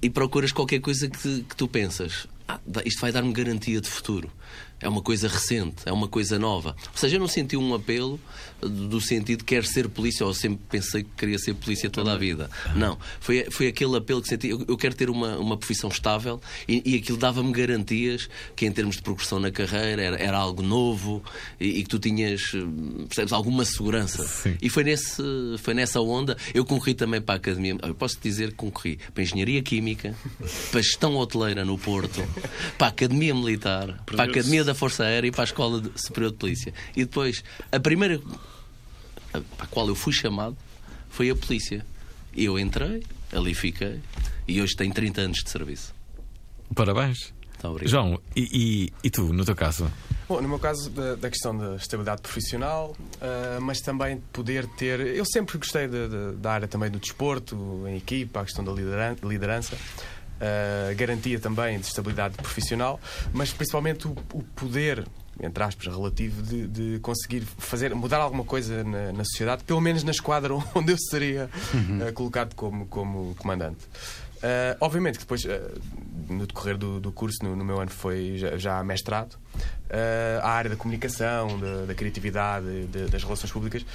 e 0.02 0.10
procuras 0.10 0.52
qualquer 0.52 0.80
coisa 0.80 1.10
que, 1.10 1.44
que 1.44 1.56
tu 1.56 1.68
pensas. 1.68 2.28
"Ah, 2.48 2.60
isto 2.86 3.02
vai 3.02 3.12
dar-me 3.12 3.34
garantia 3.34 3.82
de 3.82 3.90
futuro. 3.90 4.32
É 4.80 4.88
uma 4.88 5.02
coisa 5.02 5.28
recente, 5.28 5.84
é 5.86 5.92
uma 5.92 6.08
coisa 6.08 6.40
nova. 6.40 6.74
Ou 6.92 6.98
seja, 6.98 7.18
eu 7.18 7.20
não 7.20 7.28
senti 7.28 7.58
um 7.58 7.74
apelo 7.76 8.18
do 8.62 9.00
sentido 9.00 9.40
de 9.40 9.44
quero 9.46 9.66
ser 9.66 9.88
polícia 9.90 10.26
ou 10.26 10.34
sempre 10.34 10.60
pensei 10.70 11.04
que 11.04 11.10
queria 11.18 11.38
ser 11.40 11.54
polícia 11.54 11.90
toda 11.90 12.14
a 12.14 12.18
vida. 12.18 12.50
Não. 12.76 12.98
Foi, 13.20 13.46
foi 13.50 13.68
aquele 13.68 13.96
apelo 13.98 14.22
que 14.22 14.28
senti. 14.28 14.50
Eu, 14.50 14.64
eu 14.68 14.78
quero 14.78 14.96
ter 14.96 15.10
uma, 15.10 15.38
uma 15.38 15.58
profissão 15.58 15.90
estável 15.90 16.42
e, 16.68 16.82
e 16.86 16.96
aquilo 16.98 17.18
dava-me 17.18 17.52
garantias 17.52 18.30
que, 18.56 18.66
em 18.66 18.72
termos 18.72 18.98
de 18.98 19.02
progressão 19.02 19.40
na 19.40 19.52
carreira, 19.52 20.02
era, 20.02 20.18
era 20.18 20.38
algo 20.38 20.62
novo 20.62 21.24
e, 21.60 21.80
e 21.80 21.84
que 21.84 21.90
tu 21.90 22.00
tinhas, 22.00 22.54
hum, 22.54 23.06
percebes, 23.08 23.32
alguma 23.34 23.64
segurança. 23.66 24.26
E 24.62 24.70
foi, 24.70 24.84
nesse, 24.84 25.22
foi 25.60 25.74
nessa 25.74 26.02
onda. 26.02 26.38
Eu 26.54 26.66
concorri 26.66 26.94
também 26.94 27.22
para 27.22 27.36
a 27.36 27.38
Academia. 27.38 27.78
Eu 27.82 27.96
posso 27.96 28.18
dizer 28.22 28.50
que 28.50 28.56
concorri 28.56 28.98
para 29.14 29.22
a 29.22 29.24
Engenharia 29.24 29.62
Química, 29.62 30.16
para 30.72 30.80
a 30.80 30.84
Gestão 30.84 31.16
Hoteleira 31.16 31.64
no 31.66 31.78
Porto, 31.78 32.22
para 32.78 32.88
a 32.88 32.90
Academia 32.90 33.34
Militar, 33.34 34.04
para 34.06 34.24
a 34.24 34.26
Academia 34.26 34.64
da 34.64 34.74
Força 34.76 35.04
Aérea 35.04 35.28
e 35.28 35.32
para 35.32 35.44
a 35.44 35.46
Escola 35.46 35.82
de- 35.82 35.92
Superior 35.96 36.32
de 36.32 36.38
Polícia. 36.38 36.74
E 36.96 37.06
depois, 37.06 37.44
a 37.72 37.80
primeira 37.80 38.20
para 39.32 39.42
a 39.60 39.68
qual 39.68 39.88
eu 39.88 39.96
fui 39.96 40.14
chamado 40.14 40.58
foi 41.10 41.30
a 41.30 41.36
polícia. 41.36 41.86
Eu 42.36 42.58
entrei, 42.60 43.04
ali 43.34 43.54
fiquei 43.54 44.00
e 44.48 44.62
hoje 44.62 44.76
tenho 44.76 44.94
30 44.94 45.22
anos 45.22 45.38
de 45.44 45.50
serviço. 45.50 45.94
Parabéns. 46.76 47.34
João, 47.84 48.22
e, 48.36 48.48
e- 48.54 48.94
e 49.04 49.10
tu, 49.10 49.34
no 49.34 49.44
teu 49.44 49.54
caso? 49.56 49.92
Bom, 50.30 50.40
no 50.40 50.48
meu 50.48 50.60
caso, 50.60 50.90
da, 50.92 51.16
da 51.16 51.30
questão 51.30 51.58
da 51.58 51.76
estabilidade 51.76 52.22
profissional, 52.22 52.96
ah, 53.20 53.60
mas 53.60 53.82
também 53.82 54.16
de 54.16 54.22
poder 54.32 54.66
ter. 54.78 55.00
Eu 55.02 55.26
sempre 55.26 55.58
gostei 55.58 55.86
de- 55.88 56.08
de- 56.08 56.38
da 56.38 56.54
área 56.54 56.68
também 56.70 56.90
do 56.90 57.00
desporto, 57.00 57.84
em 57.88 57.98
equipa, 57.98 58.42
a 58.42 58.46
questão 58.46 58.64
da 58.64 58.72
lideran- 58.72 59.18
liderança. 59.24 59.76
ah, 60.40 60.94
garantia 60.94 61.38
também 61.38 61.78
de 61.80 61.86
estabilidade 61.88 62.36
profissional, 62.36 62.98
mas 63.34 63.52
principalmente 63.52 64.08
o, 64.08 64.12
o 64.34 64.42
poder, 64.56 65.06
entre 65.42 65.64
aspas, 65.64 65.88
relativo, 65.88 66.42
de, 66.42 66.68
de 66.68 67.00
conseguir 67.00 67.42
fazer, 67.42 67.94
mudar 67.96 68.18
alguma 68.18 68.44
coisa 68.44 68.84
na, 68.84 69.12
na 69.14 69.24
sociedade, 69.24 69.64
pelo 69.64 69.82
menos 69.82 70.04
na 70.04 70.12
esquadra 70.12 70.54
onde 70.76 70.92
eu 70.92 70.98
seria 70.98 71.50
ah, 72.08 72.12
colocado 72.12 72.56
como, 72.56 72.86
como 72.88 73.36
comandante. 73.36 73.80
Ah, 74.42 74.78
obviamente 74.80 75.16
que 75.16 75.24
depois, 75.24 75.46
ah, 75.46 75.72
no 76.30 76.46
decorrer 76.46 76.78
do, 76.78 77.00
do 77.00 77.12
curso, 77.12 77.38
no, 77.44 77.56
no 77.56 77.66
meu 77.66 77.80
ano 77.80 77.92
foi 77.92 78.38
já, 78.38 78.58
já 78.58 78.84
mestrado, 78.84 79.38
ah, 79.92 80.40
a 80.44 80.50
área 80.52 80.70
da 80.70 80.76
comunicação, 80.76 81.60
da, 81.60 81.86
da 81.88 81.94
criatividade, 81.96 82.86
de- 82.88 83.06
das 83.08 83.24
relações 83.24 83.52
públicas, 83.52 83.86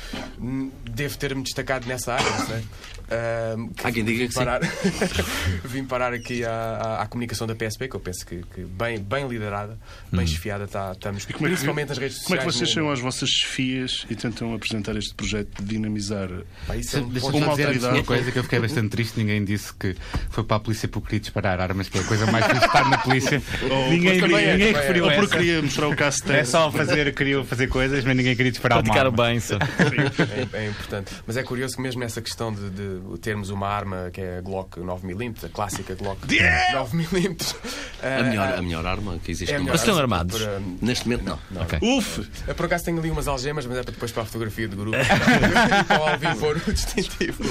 hum, 0.41 0.71
devo 0.91 1.17
ter-me 1.17 1.43
destacado 1.43 1.87
nessa 1.87 2.15
área, 2.15 2.31
não 2.31 2.47
sei. 2.47 2.65
Ah, 3.11 3.55
Há 3.85 3.93
quem 3.93 4.05
diga 4.05 4.19
vim 4.21 4.27
que 4.29 4.33
sim. 4.33 4.39
parar, 4.39 4.61
vim 5.65 5.85
parar 5.85 6.13
aqui 6.15 6.45
à, 6.45 6.51
à- 6.51 7.03
à 7.03 7.07
comunicação 7.07 7.47
da 7.47 7.55
PSP, 7.55 7.89
que 7.89 7.95
eu 7.97 8.01
penso 8.01 8.27
que, 8.27 8.43
que 8.55 8.63
bem, 8.63 8.99
bem 8.99 9.29
liderada, 9.29 9.79
bem 10.11 10.27
chefiada, 10.27 10.67
tá, 10.67 10.93
estamos, 10.93 11.25
como 11.27 11.37
é 11.37 11.39
que- 11.39 11.45
principalmente 11.45 11.89
nas 11.91 11.99
redes 11.99 12.19
Como 12.23 12.35
é 12.37 12.39
sociais. 12.41 12.45
que 12.47 12.59
vocês 12.59 12.69
no- 12.71 12.75
chegam 12.75 12.91
às 12.91 13.01
vossas 13.01 13.29
chefias 13.29 14.07
e 14.11 14.15
tentam 14.17 14.55
apresentar 14.55 14.97
este 14.97 15.15
projeto 15.15 15.63
de 15.63 15.69
dinamizar? 15.75 16.29
Pá, 16.67 16.77
isso 16.77 16.97
é 16.97 17.01
um 17.01 17.11
ponto- 17.11 17.37
Uma 17.37 17.47
autoridade. 17.49 17.95
uma 17.95 18.05
coisa 18.05 18.33
que 18.33 18.39
eu 18.39 18.43
fiquei 18.43 18.59
bastante 18.59 18.89
triste. 18.89 19.19
Ninguém 19.19 19.45
disse 19.45 19.73
que 19.75 19.95
foi 20.31 20.43
para 20.45 20.57
a 20.57 20.61
polícia 20.61 20.89
porque 20.89 21.07
queria 21.09 21.21
disparar 21.21 21.61
armas, 21.61 21.89
que 21.89 21.99
é 21.99 22.01
a 22.01 22.05
coisa 22.05 22.27
mais 22.31 22.47
fixe 22.47 22.65
estar 22.65 22.89
na 22.89 22.99
polícia. 22.99 23.43
Ou, 23.71 23.91
ninguém 23.91 24.11
é, 24.11 24.13
ninguém 24.15 24.21
também 24.21 24.45
é. 24.47 24.57
referiu 24.73 25.11
essa. 25.11 25.21
Queria 25.45 25.63
mostrar 25.63 25.89
o 25.89 25.97
caso 25.97 26.23
É 26.33 26.45
só 26.45 26.71
fazer, 26.73 27.15
queria 27.15 27.45
fazer 27.45 27.67
coisas, 27.69 28.03
mas 28.05 28.17
ninguém 28.17 28.35
queria 28.35 28.51
disparar 28.51 28.83
uma 28.83 28.97
arma. 28.99 29.11
bem, 29.25 29.41
só. 29.41 29.57
É, 29.57 30.65
é 30.65 30.69
importante. 30.69 31.13
Mas 31.27 31.37
é 31.37 31.43
curioso 31.43 31.77
que 31.77 31.83
mesmo 31.83 32.01
nessa 32.01 32.21
questão 32.23 32.53
de, 32.53 32.71
de 32.71 33.19
termos 33.21 33.51
uma 33.51 33.69
arma 33.69 34.11
que 34.13 34.21
é 34.21 34.39
a 34.39 34.41
Glock 34.41 34.81
9mm, 34.81 35.45
a 35.45 35.49
clássica 35.49 35.95
Glock 35.95 36.27
9mm. 36.27 37.57
A 38.03 38.23
melhor, 38.23 38.55
a 38.59 38.63
melhor 38.63 38.87
arma 38.87 39.19
que 39.23 39.31
existe 39.31 39.53
É 39.55 39.59
melhor 39.59 39.73
Mas 39.73 39.81
estão 39.81 39.95
arma 39.99 40.17
armados? 40.17 40.41
para- 40.41 40.61
Neste 40.81 41.09
momento, 41.09 41.25
não. 41.25 41.39
Não, 41.51 41.63
Ok. 41.63 41.79
Uf! 41.83 42.29
Eu 42.47 42.55
por 42.55 42.67
acaso 42.67 42.85
tenho 42.85 42.99
ali 42.99 43.11
umas 43.11 43.29
algemas, 43.29 43.67
mas 43.67 43.79
é 43.79 43.83
para 43.83 43.93
depois 43.93 44.13
para 44.13 44.23
a 44.23 44.27
fotografia 44.27 44.69
do 44.69 44.77
grupo. 44.77 44.97
Para 45.89 46.01
o 46.01 46.07
Alvin 46.09 46.35
pôr 46.39 46.57
o 46.67 46.73
distintivo. 46.73 47.43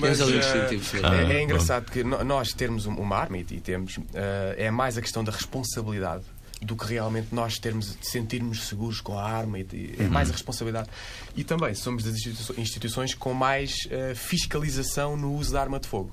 Mas, 0.00 0.20
ali 0.20 0.32
o 0.32 0.36
eh, 0.36 0.40
distintivo, 0.40 0.84
sim. 0.84 0.98
é, 1.04 1.34
é 1.36 1.42
engraçado 1.42 1.90
que 1.90 2.02
nós 2.02 2.52
termos 2.52 2.86
um- 2.86 2.94
uma 2.94 3.16
arma 3.16 3.38
e, 3.38 3.40
e 3.50 3.60
temos, 3.60 3.98
eh, 4.14 4.54
é 4.58 4.70
mais 4.70 4.96
a 4.98 5.02
questão 5.02 5.22
da 5.24 5.32
responsabilidade 5.32 6.22
do 6.60 6.74
que 6.76 6.86
realmente 6.86 7.28
nós 7.32 7.58
termos 7.58 7.96
de 7.96 8.08
sentirmos 8.08 8.66
seguros 8.68 9.00
com 9.00 9.16
a 9.18 9.22
arma 9.24 9.58
e, 9.60 9.94
é 9.98 10.08
mais 10.08 10.28
a 10.28 10.32
responsabilidade 10.32 10.88
e 11.36 11.44
também 11.44 11.74
somos 11.74 12.02
das 12.04 12.16
instituições 12.58 13.14
com 13.14 13.32
mais 13.32 13.86
eh, 13.90 14.12
fiscalização 14.14 15.16
no 15.16 15.32
uso 15.34 15.52
da 15.52 15.60
arma 15.60 15.78
de 15.78 15.86
fogo 15.86 16.10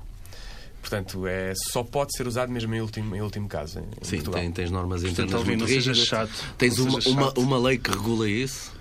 portanto 0.81 1.25
é, 1.25 1.53
só 1.71 1.83
pode 1.83 2.15
ser 2.15 2.27
usado 2.27 2.51
mesmo 2.51 2.73
em 2.75 2.79
último, 2.81 3.15
em 3.15 3.21
último 3.21 3.47
caso 3.47 3.79
em, 3.79 3.83
Sim, 4.03 4.17
Portugal 4.17 4.41
tem- 4.41 4.51
tens 4.51 4.69
normas 4.69 5.03
internas 5.03 5.43
muito 5.43 5.65
rígidas. 5.65 5.97
chato. 6.05 6.31
Tens 6.59 6.77
uma, 6.77 6.99
uma, 7.07 7.33
uma 7.39 7.57
lei 7.57 7.79
que 7.79 7.89
regula 7.89 8.29
isso, 8.29 8.71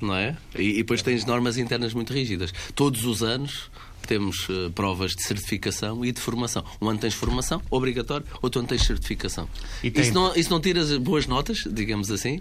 não 0.00 0.14
é? 0.16 0.38
E, 0.56 0.70
e 0.70 0.76
depois 0.78 1.02
tens 1.02 1.24
normas 1.26 1.58
internas 1.58 1.92
muito 1.92 2.14
rígidas. 2.14 2.50
Todos 2.74 3.04
os 3.04 3.22
anos 3.22 3.70
temos 4.06 4.46
eh, 4.50 4.70
provas 4.74 5.12
de 5.12 5.22
certificação 5.22 6.04
e 6.04 6.12
de 6.12 6.20
formação. 6.20 6.64
Um 6.80 6.88
ano 6.88 6.98
tens 6.98 7.14
formação, 7.14 7.60
obrigatório, 7.70 8.26
outro 8.42 8.60
ano 8.60 8.68
tens 8.68 8.82
certificação. 8.82 9.48
E 9.82 9.88
E, 9.88 9.90
tem- 9.90 10.04
se, 10.04 10.12
não, 10.12 10.34
e 10.34 10.42
se 10.42 10.50
não 10.50 10.60
tiras 10.60 10.90
as 10.90 10.98
boas 10.98 11.26
notas, 11.26 11.64
digamos 11.70 12.10
assim, 12.10 12.40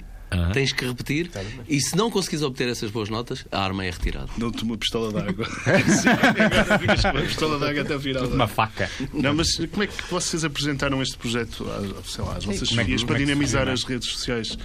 tens 0.51 0.71
que 0.73 0.83
repetir. 0.85 1.29
E 1.69 1.79
se 1.79 1.95
não 1.95 2.09
conseguires 2.09 2.43
obter 2.43 2.67
essas 2.67 2.89
boas 2.89 3.07
notas, 3.07 3.45
a 3.51 3.63
arma 3.63 3.85
é 3.85 3.91
retirada. 3.91 4.29
Dão-te 4.37 4.63
uma 4.63 4.75
pistola 4.77 5.11
d'água. 5.11 5.45
Sim, 5.85 6.09
agora 6.09 6.79
ficas 6.79 7.01
com 7.03 7.09
uma 7.09 7.21
pistola 7.21 7.59
d'água 7.59 7.81
até 7.83 7.97
virar. 7.97 8.23
Uma 8.25 8.47
faca. 8.47 8.89
Não, 9.13 9.33
mas 9.35 9.55
como 9.55 9.83
é 9.83 9.87
que 9.87 10.03
vocês 10.09 10.43
apresentaram 10.43 11.01
este 11.03 11.17
projeto 11.17 11.65
às, 11.69 12.11
sei 12.11 12.23
lá, 12.23 12.37
às 12.37 12.45
vossas 12.45 12.67
como 12.69 12.81
é 12.81 12.83
que- 12.83 12.89
filhas 12.89 13.03
para 13.03 13.15
é 13.15 13.19
se 13.19 13.25
dinamizar 13.25 13.69
as 13.69 13.83
redes 13.83 14.09
sociais? 14.09 14.57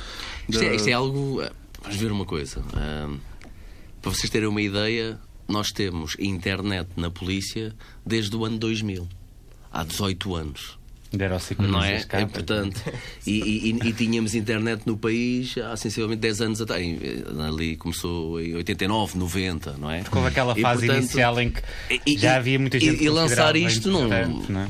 Isto 0.49 0.61
da- 0.61 0.67
é, 0.67 0.75
isto 0.75 0.89
é 0.89 0.93
algo. 0.93 1.43
eh, 1.43 1.51
Vamos 1.83 1.97
ver 1.99 2.11
uma 2.13 2.25
coisa. 2.25 2.63
para 4.03 4.11
vocês 4.13 4.31
terem 4.31 4.49
uma 4.49 4.63
ideia, 4.63 5.19
nós 5.49 5.73
temos 5.73 6.15
internet 6.19 6.89
na 6.97 7.11
polícia 7.11 7.75
desde 8.05 8.37
o 8.37 8.45
ano 8.45 8.59
2000. 8.59 9.09
Há 9.73 9.83
18 9.85 10.35
anos. 10.35 10.79
Não 11.59 11.83
é? 11.83 12.05
É 12.11 12.27
portanto. 12.27 12.83
E, 13.27 13.31
e- 13.41 13.71
e- 13.71 13.89
e 13.89 13.93
tínhamos 13.95 14.35
internet 14.35 14.83
no 14.85 14.95
país 14.99 15.57
há 15.57 15.75
sensivelmente 15.75 16.21
10 16.21 16.41
anos 16.43 16.61
atrás. 16.61 16.85
Ali 17.47 17.77
começou 17.77 18.39
em 18.39 18.55
89, 18.57 19.17
90, 19.17 19.73
não 19.79 19.91
é? 19.91 20.03
Porque 20.03 20.17
houve 20.19 20.29
aquela 20.29 20.59
E, 20.59 20.61
fase 20.61 20.85
portanto, 20.87 21.05
inicial 21.05 21.41
em 21.41 21.51
que 21.51 21.63
e- 22.05 22.19
já 22.19 22.35
e- 22.35 22.37
havia 22.37 22.59
muita 22.59 22.77
e- 22.77 22.81
gente 22.81 23.03
E, 23.03 23.09
lançar 23.09 23.57
isto 23.57 23.91
não. 23.91 24.07
não 24.07 24.61
é? 24.61 24.69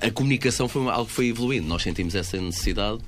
A 0.00 0.10
comunicação 0.12 0.68
foi 0.68 0.86
algo 0.88 1.06
que 1.06 1.12
foi 1.12 1.26
evoluindo. 1.26 1.66
Nós 1.66 1.82
sentimos 1.82 2.14
essa 2.14 2.40
necessidade, 2.40 3.00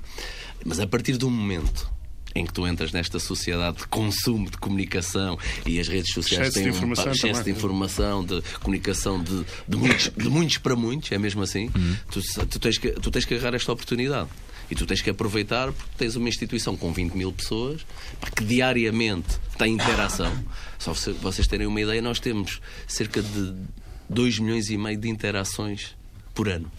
mas 0.65 0.77
a 0.81 0.85
partir 0.87 1.15
do 1.15 1.29
momento 1.29 1.89
em 2.35 2.45
que 2.45 2.53
tu 2.53 2.67
entras 2.67 2.91
nesta 2.91 3.19
sociedade 3.19 3.77
de 3.77 3.87
consumo 3.87 4.49
de 4.49 4.57
comunicação 4.57 5.37
e 5.65 5.79
as 5.79 5.87
redes 5.87 6.13
sociais 6.13 6.47
Excesso 6.47 6.57
de 6.59 6.63
têm 6.63 6.71
um 6.73 6.75
informação 6.75 7.03
pa- 7.05 7.11
excesso 7.11 7.33
também. 7.33 7.43
de 7.53 7.59
informação, 7.59 8.25
de 8.25 8.41
comunicação 8.59 9.23
de, 9.23 9.45
de, 9.67 9.77
muitos, 9.77 10.09
de 10.15 10.29
muitos 10.29 10.57
para 10.57 10.75
muitos, 10.75 11.11
é 11.11 11.17
mesmo 11.17 11.41
assim, 11.43 11.69
tu, 12.11 12.21
tu 12.47 12.59
tens 12.59 12.77
que, 12.77 12.91
tu 12.91 13.11
tens 13.11 13.25
que 13.25 13.33
agarrar 13.35 13.55
esta 13.55 13.71
oportunidade. 13.71 14.29
E 14.71 14.75
tu 14.75 14.85
tens 14.85 15.01
que 15.01 15.09
aproveitar 15.09 15.71
porque 15.73 15.91
tens 15.97 16.15
uma 16.15 16.27
instituição 16.29 16.75
com 16.75 16.91
20 16.91 17.13
mil 17.13 17.31
pessoas 17.33 17.85
que 18.35 18.43
diariamente 18.43 19.27
tem 19.57 19.73
interação. 19.73 20.33
Só 20.79 20.93
se 20.95 21.11
vocês 21.11 21.45
terem 21.47 21.67
uma 21.67 21.79
ideia, 21.81 22.01
nós 22.01 22.19
temos 22.19 22.61
cerca 22.87 23.21
de 23.21 23.53
2 24.09 24.39
milhões 24.39 24.69
e 24.69 24.77
meio 24.77 24.97
de 24.97 25.09
interações 25.09 25.93
por 26.33 26.47
ano. 26.49 26.71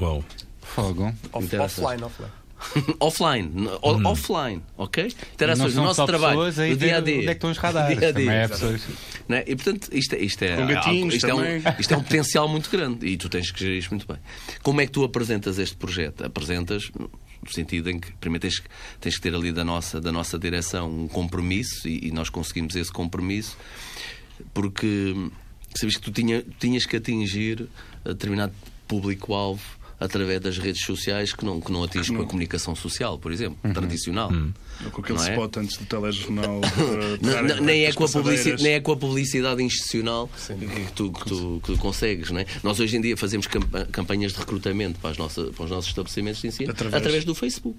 Uau. 0.00 0.24
Fogo. 0.60 1.14
Off- 1.32 1.56
offline, 1.56 2.02
offline. 2.02 2.30
offline, 3.00 3.50
o- 3.82 4.08
offline, 4.08 4.62
ok? 4.76 5.12
Interações 5.34 5.72
são 5.74 5.84
nosso 5.84 6.04
trabalho, 6.06 6.38
no 6.40 6.76
dia 6.76 6.96
a 6.96 7.00
dia. 7.00 7.16
onde 7.18 7.24
é 7.26 7.26
que 7.26 7.32
estão 7.32 7.50
os 7.50 7.56
radares. 7.58 7.98
Dia 7.98 8.08
a 8.08 8.12
dia. 8.12 8.24
Também 8.26 8.38
é 8.40 8.48
pessoas. 8.48 8.82
Não 9.28 9.36
é? 9.36 9.44
E 9.46 9.56
portanto, 9.56 9.88
isto, 9.92 10.14
é- 10.14 10.18
isto, 10.18 10.42
é, 10.42 10.66
gatinhos 10.66 11.14
isto, 11.14 11.26
é 11.26 11.34
um, 11.34 11.36
também. 11.38 11.62
isto 11.78 11.94
é 11.94 11.96
um 11.96 12.02
potencial 12.02 12.48
muito 12.48 12.68
grande 12.70 13.06
e 13.06 13.16
tu 13.16 13.28
tens 13.28 13.50
que 13.50 13.60
gerir 13.60 13.78
isto 13.78 13.90
muito 13.90 14.06
bem. 14.06 14.16
Como 14.62 14.80
é 14.80 14.86
que 14.86 14.92
tu 14.92 15.02
apresentas 15.04 15.58
este 15.58 15.76
projeto? 15.76 16.24
Apresentas 16.24 16.90
no 16.98 17.50
sentido 17.52 17.88
em 17.88 17.98
que, 17.98 18.12
primeiro, 18.14 18.42
tens, 18.42 18.58
que- 18.58 18.68
tens 19.00 19.14
que 19.14 19.20
ter 19.22 19.34
ali 19.34 19.50
da 19.52 19.64
nossa, 19.64 20.00
da 20.00 20.12
nossa 20.12 20.38
direção 20.38 20.90
um 20.90 21.08
compromisso 21.08 21.88
e, 21.88 22.08
e 22.08 22.10
nós 22.10 22.28
conseguimos 22.28 22.76
esse 22.76 22.92
compromisso 22.92 23.56
porque 24.52 25.14
sabes 25.74 25.96
que 25.96 26.02
tu 26.02 26.10
tinha, 26.10 26.44
tinhas 26.58 26.84
que 26.84 26.96
atingir 26.96 27.66
determinado 28.04 28.52
público-alvo 28.88 29.62
através 30.00 30.40
das 30.40 30.56
redes 30.58 30.82
sociais 30.84 31.32
que 31.34 31.44
não, 31.44 31.60
que 31.60 31.70
não 31.70 31.84
atinges 31.84 32.08
com 32.10 32.22
a 32.22 32.26
comunicação 32.26 32.74
social, 32.74 33.18
por 33.18 33.30
exemplo, 33.30 33.58
tradicional. 33.74 34.32
Ou 34.84 34.90
com 34.90 35.02
aquele 35.02 35.18
Não 35.18 35.26
é? 35.26 35.30
spot 35.32 35.56
antes 35.58 35.76
do 35.76 35.84
telejornal. 35.84 36.60
Não, 37.20 37.42
não, 37.42 37.60
nem, 37.64 37.84
é 37.84 37.92
com 37.92 38.04
a 38.04 38.08
publici- 38.08 38.18
publicidade 38.22 38.62
nem 38.62 38.72
é 38.72 38.80
com 38.80 38.92
a 38.92 38.96
publicidade 38.96 39.62
institucional 39.62 40.28
que 40.48 40.92
tu, 40.94 41.12
que, 41.12 41.24
tu, 41.26 41.60
que 41.64 41.72
tu 41.74 41.78
consegues. 41.78 42.30
Não 42.30 42.40
é? 42.40 42.46
Nós 42.62 42.80
hoje 42.80 42.96
em 42.96 43.00
dia 43.02 43.14
fazemos 43.16 43.46
campa- 43.46 43.84
campanhas 43.92 44.32
de 44.32 44.38
recrutamento 44.38 44.98
para, 44.98 45.10
as 45.10 45.18
nossas, 45.18 45.54
para 45.54 45.64
os 45.66 45.70
nossos 45.70 45.90
estabelecimentos 45.90 46.40
de 46.40 46.48
ensino 46.48 46.70
Através- 46.70 46.94
através, 46.96 47.24
do 47.24 47.34
Facebook. 47.34 47.78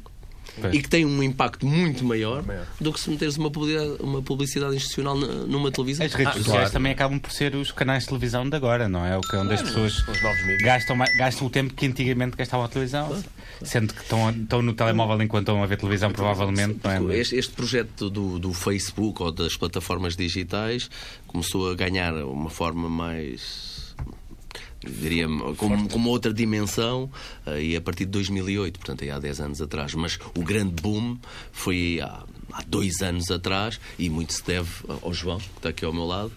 Pois. 0.60 0.74
E 0.74 0.81
que 0.81 0.89
tem 0.89 1.05
um 1.05 1.24
impacto 1.24 1.65
muito 1.65 2.03
maior 2.03 2.43
Maior. 2.43 2.65
do 2.79 2.91
que 2.91 3.00
se 3.00 3.10
meteres 3.10 3.38
uma 3.38 3.50
publicidade, 3.50 3.96
uma 4.01 4.22
publicidade 4.22 4.75
institucional 4.75 5.15
na- 5.17 5.27
numa 5.46 5.72
televisão. 5.72 6.05
As 6.05 6.13
redes 6.13 6.34
Ah, 6.34 6.38
sociais 6.38 6.58
claro. 6.60 6.72
também 6.74 6.91
acabam 6.91 7.20
por 7.20 7.31
ser 7.31 7.55
os 7.55 7.72
canais 7.72 8.03
de 8.03 8.10
televisão 8.10 8.50
de 8.50 8.55
agora, 8.55 8.89
não 8.89 9.05
é? 9.05 9.17
O 9.17 9.22
que 9.22 9.36
é 9.36 9.39
onde 9.39 9.53
as 9.53 9.62
pessoas 9.62 9.98
Os 10.08 10.22
novos 10.22 10.39
mídias. 10.41 10.62
gastam, 10.62 10.98
gastam 11.17 11.48
o 11.48 11.50
tempo 11.50 11.74
que 11.74 11.86
antigamente 11.86 12.36
gastavam 12.36 12.65
a 12.65 12.70
televisão. 12.70 13.24
Sendo 13.63 13.93
que 13.93 14.01
estão, 14.01 14.29
estão 14.31 14.62
no 14.62 14.74
telemóvel 14.74 15.22
enquanto 15.22 15.43
estão 15.50 15.63
a 15.63 15.65
ver 15.67 15.77
televisão, 15.77 16.12
provavelmente, 16.12 16.79
não 16.84 17.12
é? 17.12 17.17
Este, 17.17 17.36
este 17.36 17.51
projeto 17.53 18.10
do, 18.10 18.39
do 18.39 18.53
Facebook 18.53 19.22
ou 19.22 19.31
das 19.31 19.55
plataformas 19.55 20.15
digitais 20.15 20.89
começou 21.27 21.72
a 21.72 21.75
ganhar 21.75 22.13
uma 22.25 22.50
forma 22.50 22.89
mais. 22.89 23.70
Diria, 24.83 25.27
com, 25.57 25.88
com 25.88 25.97
uma 25.97 26.09
outra 26.09 26.33
dimensão 26.33 27.09
eh, 27.45 27.63
e 27.63 27.75
a 27.75 27.81
partir 27.81 28.05
de 28.05 28.11
2008, 28.11 28.79
portanto, 28.79 29.03
aí 29.03 29.11
há 29.11 29.19
10 29.19 29.39
anos 29.41 29.61
atrás. 29.61 29.93
Mas 29.93 30.17
o 30.35 30.43
grande 30.43 30.81
boom 30.81 31.17
foi 31.51 32.00
há, 32.01 32.23
há 32.53 32.62
dois 32.67 33.01
anos 33.01 33.29
atrás 33.31 33.79
e 33.98 34.10
muito 34.10 34.34
se 34.34 34.43
deve 34.46 34.70
ao 35.01 35.13
João, 35.13 35.38
que 35.39 35.50
está 35.58 35.70
aqui 35.70 35.86
ao 35.86 35.93
meu 35.93 36.05
lado. 36.05 36.31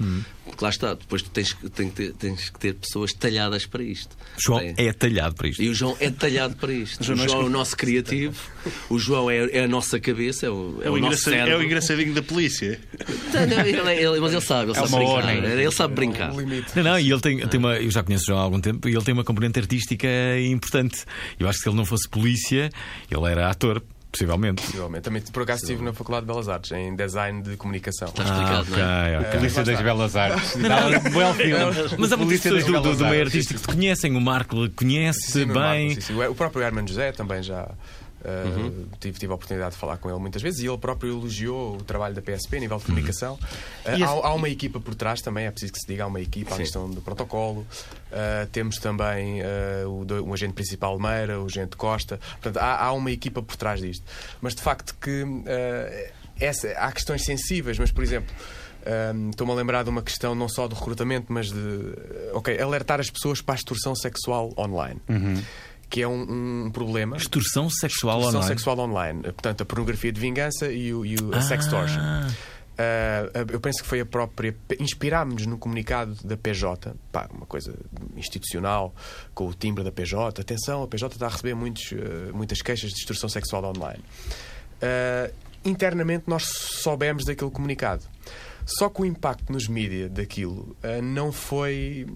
Porque 0.44 0.62
lá 0.62 0.68
está, 0.70 0.92
depois 0.92 1.22
tu 1.22 1.30
tens, 1.30 1.54
que- 1.54 1.70
tens 1.70 1.88
que 1.90 1.94
ter, 1.96 2.12
tens 2.12 2.50
que 2.50 2.58
ter 2.58 2.74
pessoas 2.74 3.12
talhadas 3.14 3.64
para 3.64 3.82
isto. 3.82 4.14
João 4.38 4.58
Tem- 4.60 4.74
é 4.76 4.92
talhado 4.92 5.34
para 5.34 5.48
isto. 5.48 5.62
e 5.62 5.68
o 5.70 5.74
João 5.74 5.96
é 5.98 6.10
talhado 6.10 6.54
para 6.56 6.70
isto. 6.72 7.00
O 7.00 7.04
João 7.04 7.18
é 7.24 7.28
João 7.28 7.40
é 7.40 7.44
o 7.44 7.48
nosso 7.48 7.74
criativo, 7.76 8.38
o 8.90 8.98
João 8.98 9.30
é, 9.30 9.38
é 9.52 9.64
a 9.64 9.68
nossa 9.68 9.98
cabeça, 9.98 10.44
é 10.46 10.50
o, 10.50 10.80
é 10.82 10.86
É 10.86 10.90
o 10.90 10.94
o, 10.94 10.98
nosso 10.98 11.12
engraçado- 11.30 11.32
é 11.34 11.36
cérebro. 11.38 11.58
o 11.58 11.64
engraçadinho 11.64 12.14
da 12.14 12.22
polícia. 12.22 12.78
Não, 13.32 13.46
não, 13.46 13.60
ele- 13.90 14.02
ele- 14.04 14.20
mas 14.20 14.32
ele 14.32 14.40
sabe, 14.42 14.70
ele 14.70 14.72
É 14.72 14.74
sabe 14.86 14.90
brincar. 14.96 15.12
ordem. 15.14 15.44
Ele 15.44 15.70
sabe 15.70 15.94
brincar. 15.94 16.30
Um. 16.32 16.36
Não, 16.76 16.82
não, 16.82 16.98
e 17.00 17.10
ele 17.10 17.20
tem, 17.20 17.48
tem 17.48 17.58
uma. 17.58 17.76
Eu 17.76 17.90
já 17.90 18.02
conheço 18.02 18.24
o 18.24 18.26
João 18.26 18.38
há 18.38 18.42
algum 18.42 18.60
tempo 18.60 18.86
e 18.86 18.92
ele 18.94 19.02
tem 19.04 19.14
uma 19.14 19.24
componente 19.24 19.58
artística 19.58 20.06
importante. 20.46 21.04
Eu 21.40 21.48
acho 21.48 21.58
que 21.58 21.62
se 21.64 21.68
ele 21.70 21.76
não 21.76 21.86
fosse 21.86 22.06
polícia, 22.08 22.70
ele 23.10 23.24
era 23.30 23.48
ator, 23.50 23.82
possivelmente. 24.14 24.62
Possivelmente. 24.62 25.02
Também, 25.02 25.22
por 25.22 25.42
acaso, 25.42 25.62
estive 25.62 25.82
na 25.82 25.92
Faculdade 25.92 26.24
de 26.26 26.32
Belas 26.32 26.48
Artes, 26.48 26.72
em 26.72 26.94
Design 26.94 27.42
de 27.42 27.56
Comunicação. 27.56 28.08
Está 28.08 28.22
explicado, 28.22 28.70
não 28.70 28.78
é? 28.78 29.18
ok, 29.18 29.26
ok. 29.26 29.38
Polícia 29.38 29.64
das 29.64 29.80
Belas 29.80 30.16
Artes. 30.16 30.54
Mas 31.98 32.12
há 32.12 32.16
muitas 32.16 32.40
Polícia 32.40 32.52
pessoas 32.52 32.72
das 32.72 32.82
do, 32.82 32.90
do, 32.90 32.96
do 32.96 33.04
meio 33.06 33.24
artístico 33.24 33.60
que 33.60 33.66
te 33.66 33.74
conhecem. 33.74 34.16
O 34.16 34.20
Marco 34.20 34.70
conhece 34.70 35.32
Sim, 35.32 35.46
no 35.46 35.54
bem. 35.54 35.88
Marco, 35.88 36.02
sim, 36.02 36.14
sim. 36.14 36.24
O 36.24 36.34
próprio 36.34 36.62
Herman 36.62 36.86
José 36.86 37.12
também 37.12 37.42
já. 37.42 37.68
Uh, 38.24 38.88
tive, 38.98 39.18
tive 39.18 39.32
a 39.32 39.34
oportunidade 39.34 39.72
de 39.74 39.76
falar 39.80 39.96
com 39.98 40.08
ele 40.10 40.18
muitas 40.18 40.40
vezes 40.42 40.60
e 40.60 40.66
ele 40.66 40.78
próprio 40.78 41.10
elogiou 41.12 41.76
o 41.76 41.82
trabalho 41.84 42.14
da 42.14 42.22
PSP 42.22 42.56
a 42.56 42.60
nível 42.60 42.78
de 42.78 42.84
comunicação. 42.84 43.34
Uh, 43.34 44.04
há, 44.04 44.28
há 44.28 44.34
uma 44.34 44.48
equipa 44.48 44.80
por 44.80 44.94
trás 44.94 45.20
também, 45.20 45.46
é 45.46 45.50
preciso 45.50 45.72
que 45.72 45.78
se 45.80 45.86
diga, 45.86 46.04
há 46.04 46.06
uma 46.06 46.20
equipa, 46.20 46.50
a 46.50 46.56
Sim. 46.56 46.62
questão 46.62 46.90
do 46.90 47.00
protocolo. 47.00 47.60
Uh, 48.10 48.46
temos 48.52 48.76
também 48.78 49.40
o, 49.86 50.04
do- 50.04 50.24
o 50.26 50.32
agente 50.32 50.52
principal 50.54 50.98
Meira, 50.98 51.40
o 51.40 51.46
agente 51.46 51.76
Costa. 51.76 52.18
Portanto, 52.40 52.58
há, 52.58 52.84
há 52.86 52.92
uma 52.92 53.10
equipa 53.10 53.42
por 53.42 53.56
trás 53.56 53.80
disto. 53.80 54.04
Mas 54.40 54.54
de 54.54 54.62
facto 54.62 54.94
que 55.00 55.24
essa, 56.40 56.68
há 56.72 56.90
questões 56.92 57.24
sensíveis, 57.24 57.78
mas 57.78 57.90
por 57.90 58.02
exemplo. 58.02 58.34
um, 59.14 59.30
Estou-me 59.30 59.52
a 59.52 59.56
lembrar 59.56 59.82
de 59.82 59.88
uma 59.90 60.02
questão 60.02 60.34
não 60.34 60.48
só 60.48 60.68
do 60.68 60.74
recrutamento, 60.74 61.32
mas 61.32 61.50
de 61.50 61.58
ok, 62.34 62.60
alertar 62.60 63.00
as 63.00 63.08
pessoas 63.10 63.40
para 63.40 63.54
a 63.54 63.56
extorsão 63.56 63.94
sexual 63.96 64.52
online, 64.58 65.00
que 65.88 66.02
é 66.02 66.08
um, 66.08 66.64
um 66.66 66.70
problema. 66.70 67.16
Extorsão 67.16 67.68
sexual 67.70 68.18
Extorsão 68.18 68.40
online. 68.40 68.54
sexual 68.56 68.78
online, 68.80 69.22
portanto, 69.22 69.60
a 69.62 69.64
pornografia 69.64 70.12
de 70.12 70.20
vingança 70.20 70.70
e, 70.72 70.92
o, 70.92 71.04
e 71.06 71.16
o- 71.16 71.34
a 71.34 71.38
Ah. 71.38 71.42
sextortion. 71.42 72.00
Ah, 72.76 73.30
eu 73.52 73.60
penso 73.60 73.82
que 73.82 73.88
foi 73.88 74.00
a 74.00 74.06
própria. 74.06 74.54
Inspirámos-nos 74.80 75.46
no 75.46 75.56
comunicado 75.58 76.16
da 76.24 76.36
PJ, 76.36 76.92
pá, 77.12 77.28
uma 77.32 77.46
coisa 77.46 77.72
institucional, 78.16 78.92
com 79.32 79.46
o 79.46 79.54
timbre 79.54 79.84
da 79.84 79.92
PJ. 79.92 80.40
Atenção, 80.40 80.82
a 80.82 80.88
PJ 80.88 81.14
está 81.14 81.26
a 81.26 81.30
receber 81.30 81.54
muitos, 81.54 81.92
ah, 81.92 82.32
muitas 82.34 82.60
queixas 82.62 82.90
de 82.90 82.96
destruição 82.96 83.28
sexual 83.28 83.64
online. 83.64 84.02
Ah, 84.82 85.30
internamente, 85.64 86.24
nós 86.26 86.42
soubemos 86.44 87.24
daquele 87.24 87.50
comunicado. 87.50 88.02
Só 88.66 88.88
que 88.88 89.02
o 89.02 89.04
impacto 89.04 89.52
nos 89.52 89.68
mídias 89.68 90.10
daquilo 90.10 90.74
ah, 90.82 91.02
não 91.02 91.30
foi 91.32 92.06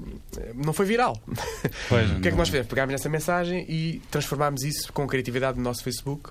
não 0.54 0.72
foi 0.72 0.86
viral. 0.86 1.20
Pois, 1.88 2.10
o 2.12 2.20
que 2.20 2.28
é 2.28 2.30
que 2.30 2.36
nós 2.36 2.48
fizemos? 2.48 2.68
Pegámos 2.68 2.92
nessa 2.92 3.08
mensagem 3.08 3.66
e 3.68 4.00
transformámos 4.10 4.62
isso 4.62 4.92
com 4.92 5.06
criatividade 5.06 5.58
no 5.58 5.64
nosso 5.64 5.82
Facebook. 5.84 6.30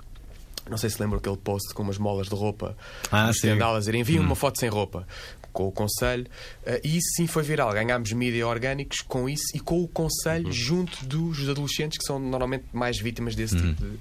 Não 0.69 0.77
sei 0.77 0.89
se 0.89 0.99
lembram 1.01 1.19
aquele 1.19 1.37
post 1.37 1.73
com 1.73 1.81
umas 1.83 1.97
molas 1.97 2.27
de 2.27 2.35
roupa 2.35 2.75
Ah, 3.11 3.29
a 3.29 3.79
dizer 3.79 3.95
enviem 3.95 4.19
uma 4.19 4.35
foto 4.35 4.59
sem 4.59 4.67
roupa 4.69 5.07
com 5.53 5.67
o 5.67 5.71
conselho. 5.71 6.25
Ah, 6.65 6.79
e 6.83 6.97
isso 6.97 7.07
sim 7.15 7.25
foi 7.27 7.41
viral. 7.43 7.71
Ganhámos 7.71 8.11
mídia 8.11 8.45
orgânicos 8.45 8.97
com 8.99 9.29
isso 9.29 9.45
e 9.55 9.59
com 9.59 9.81
o 9.81 9.87
conselho 9.87 10.51
junto 10.51 11.05
dos 11.05 11.47
adolescentes 11.47 11.97
que 11.97 12.03
são 12.03 12.19
normalmente 12.19 12.65
mais 12.73 12.99
vítimas 12.99 13.33
desse 13.35 13.55
tipo 13.55 13.81
de, 13.81 13.99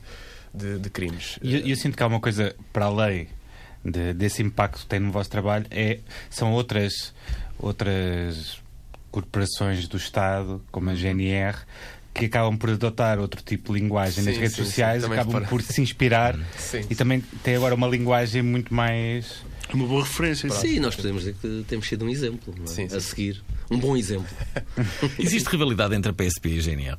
de- 0.52 0.78
de 0.80 0.90
crimes. 0.90 1.38
E 1.40 1.54
eu, 1.54 1.60
eu 1.68 1.76
sinto 1.76 1.96
que 1.96 2.02
há 2.02 2.06
uma 2.08 2.20
coisa 2.20 2.54
para 2.72 2.86
além 2.86 3.28
de- 3.90 4.12
desse 4.14 4.42
impacto 4.42 4.80
que 4.80 4.86
tem 4.86 5.00
no 5.00 5.10
vosso 5.12 5.30
trabalho, 5.30 5.66
é, 5.70 5.98
são 6.30 6.52
outras, 6.52 7.14
outras 7.58 8.58
corporações 9.10 9.86
do 9.88 9.96
Estado, 9.96 10.62
como 10.70 10.90
a 10.90 10.94
GNR, 10.94 11.56
que 12.12 12.26
acabam 12.26 12.56
por 12.56 12.70
adotar 12.70 13.18
outro 13.18 13.42
tipo 13.42 13.72
de 13.74 13.80
linguagem 13.80 14.24
nas 14.24 14.34
Sim, 14.34 14.40
redes 14.40 14.56
sim, 14.56 14.62
sim. 14.62 14.68
sociais, 14.68 15.02
Também 15.02 15.18
acabam 15.18 15.44
por 15.46 15.60
se 15.62 15.80
inspirar 15.82 16.38
Sim. 16.58 16.80
e 16.88 16.94
também 16.94 17.20
têm 17.42 17.56
agora 17.56 17.74
uma 17.74 17.86
linguagem 17.86 18.42
muito 18.42 18.72
mais. 18.74 19.42
Uma 19.72 19.86
boa 19.86 20.02
referência. 20.04 20.48
Sim, 20.50 20.78
nós 20.80 20.94
podemos 20.96 21.22
dizer 21.24 21.34
que 21.40 21.64
temos 21.68 21.86
sido 21.88 22.04
um 22.04 22.08
exemplo 22.08 22.54
não 22.56 22.64
é? 22.64 22.68
Sim, 22.68 22.88
sim. 22.88 22.96
a 22.96 23.00
seguir. 23.00 23.42
Um 23.70 23.78
bom 23.78 23.96
exemplo. 23.96 24.28
Existe 25.18 25.48
rivalidade 25.48 25.94
entre 25.94 26.10
a 26.10 26.14
PSP 26.14 26.50
e 26.50 26.58
a 26.58 26.62
GNR? 26.62 26.98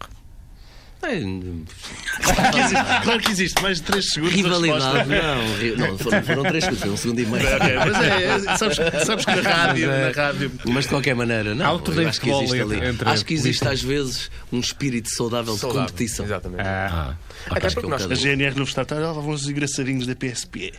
É, 1.04 1.20
Claro 2.22 2.52
que 2.52 2.60
existe, 2.60 3.02
claro 3.04 3.20
que 3.22 3.32
existe. 3.32 3.62
mais 3.62 3.78
de 3.78 3.84
3 3.84 4.10
segundos 4.10 4.36
rivalidade, 4.36 5.10
não. 5.10 5.58
ri- 5.58 5.76
Não, 5.78 5.98
foram, 5.98 6.24
foram 6.24 6.44
três 6.44 6.64
segundos, 6.64 6.84
foi 6.84 6.92
um 6.92 6.98
segundo 6.98 7.20
e 7.22 7.26
meio. 7.26 7.48
Ok, 7.56 7.76
mas 7.76 8.02
é, 8.04 8.24
é, 8.24 8.58
sabes, 8.58 8.78
sabes 9.06 9.26
que 9.26 9.36
na 9.36 9.42
rádio, 9.50 9.88
na 9.88 10.12
rádio 10.24 10.52
Mas 10.66 10.84
de 10.86 10.90
qualquer 10.90 11.16
maneira, 11.16 11.54
não. 11.56 11.66
Eu 11.66 12.08
acho 12.08 12.20
que 12.20 12.32
futebol 12.32 12.44
existe 12.44 12.62
ali. 12.62 12.86
entre- 12.88 13.10
acho 13.10 13.26
que 13.26 13.34
existe 13.34 13.68
às 13.68 13.82
vezes 13.82 14.32
um 14.52 14.60
espírito 14.60 15.10
saudável, 15.16 15.56
Saudável. 15.56 15.86
de 15.86 15.92
competição. 15.92 16.26
Exatamente. 16.26 16.62
Ah, 16.62 17.14
Até 17.50 17.68
Acho 17.68 17.76
que 17.76 17.82
porque 17.82 17.86
é 17.86 17.88
um 17.88 17.92
nós 17.92 18.02
a 18.02 18.06
bocado- 18.06 18.20
GNR 18.22 18.50
no 18.50 18.56
Universitário 18.58 19.04
lá 19.06 19.14
vão 19.14 19.30
os 19.30 19.48
engraçadinhos 19.48 20.06
da 20.08 20.16
PSP. 20.16 20.74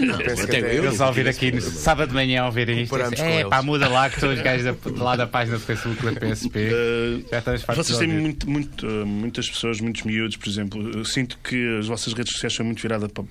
Não, 0.00 0.18
penso 0.18 0.34
que 0.36 0.42
até 0.42 0.58
até 0.58 0.78
eu. 0.78 0.84
eles 0.84 1.00
ao 1.00 1.08
ouvir 1.08 1.26
aqui 1.28 1.50
no 1.50 1.60
sábado 1.60 2.08
de 2.10 2.14
manhã, 2.14 2.42
ao 2.42 2.46
ouvirem 2.48 2.82
isto, 2.82 2.90
Comparamos 2.90 3.16
dizem, 3.18 3.32
com 3.32 3.38
é 3.40 3.44
pá, 3.48 3.56
eles." 3.56 3.66
muda 3.66 3.88
lá 3.88 4.10
que 4.10 4.20
são 4.20 4.32
os 4.32 4.40
gajos 4.40 4.64
da, 4.64 5.02
lá 5.02 5.16
da 5.16 5.26
página 5.26 5.56
do 5.58 5.64
Facebook 5.64 6.04
da 6.04 6.12
PSP. 6.12 6.58
Uh, 6.72 7.24
Já 7.32 7.38
estamos 7.38 7.62
fartos 7.62 7.86
vocês 7.86 7.98
têm 7.98 8.08
ouvir. 8.08 8.20
muito, 8.20 8.48
muito, 8.48 8.73
uh, 8.82 9.06
muitas 9.06 9.48
pessoas, 9.48 9.80
muitos 9.80 10.02
miúdos, 10.02 10.36
por 10.36 10.48
exemplo. 10.48 10.90
Eu 10.90 11.04
sinto 11.04 11.38
que 11.38 11.78
as 11.78 11.86
vossas 11.86 12.12
redes 12.12 12.32
sociais 12.32 12.54
são 12.54 12.66
muito 12.66 12.80
viradas 12.82 13.10
para. 13.12 13.24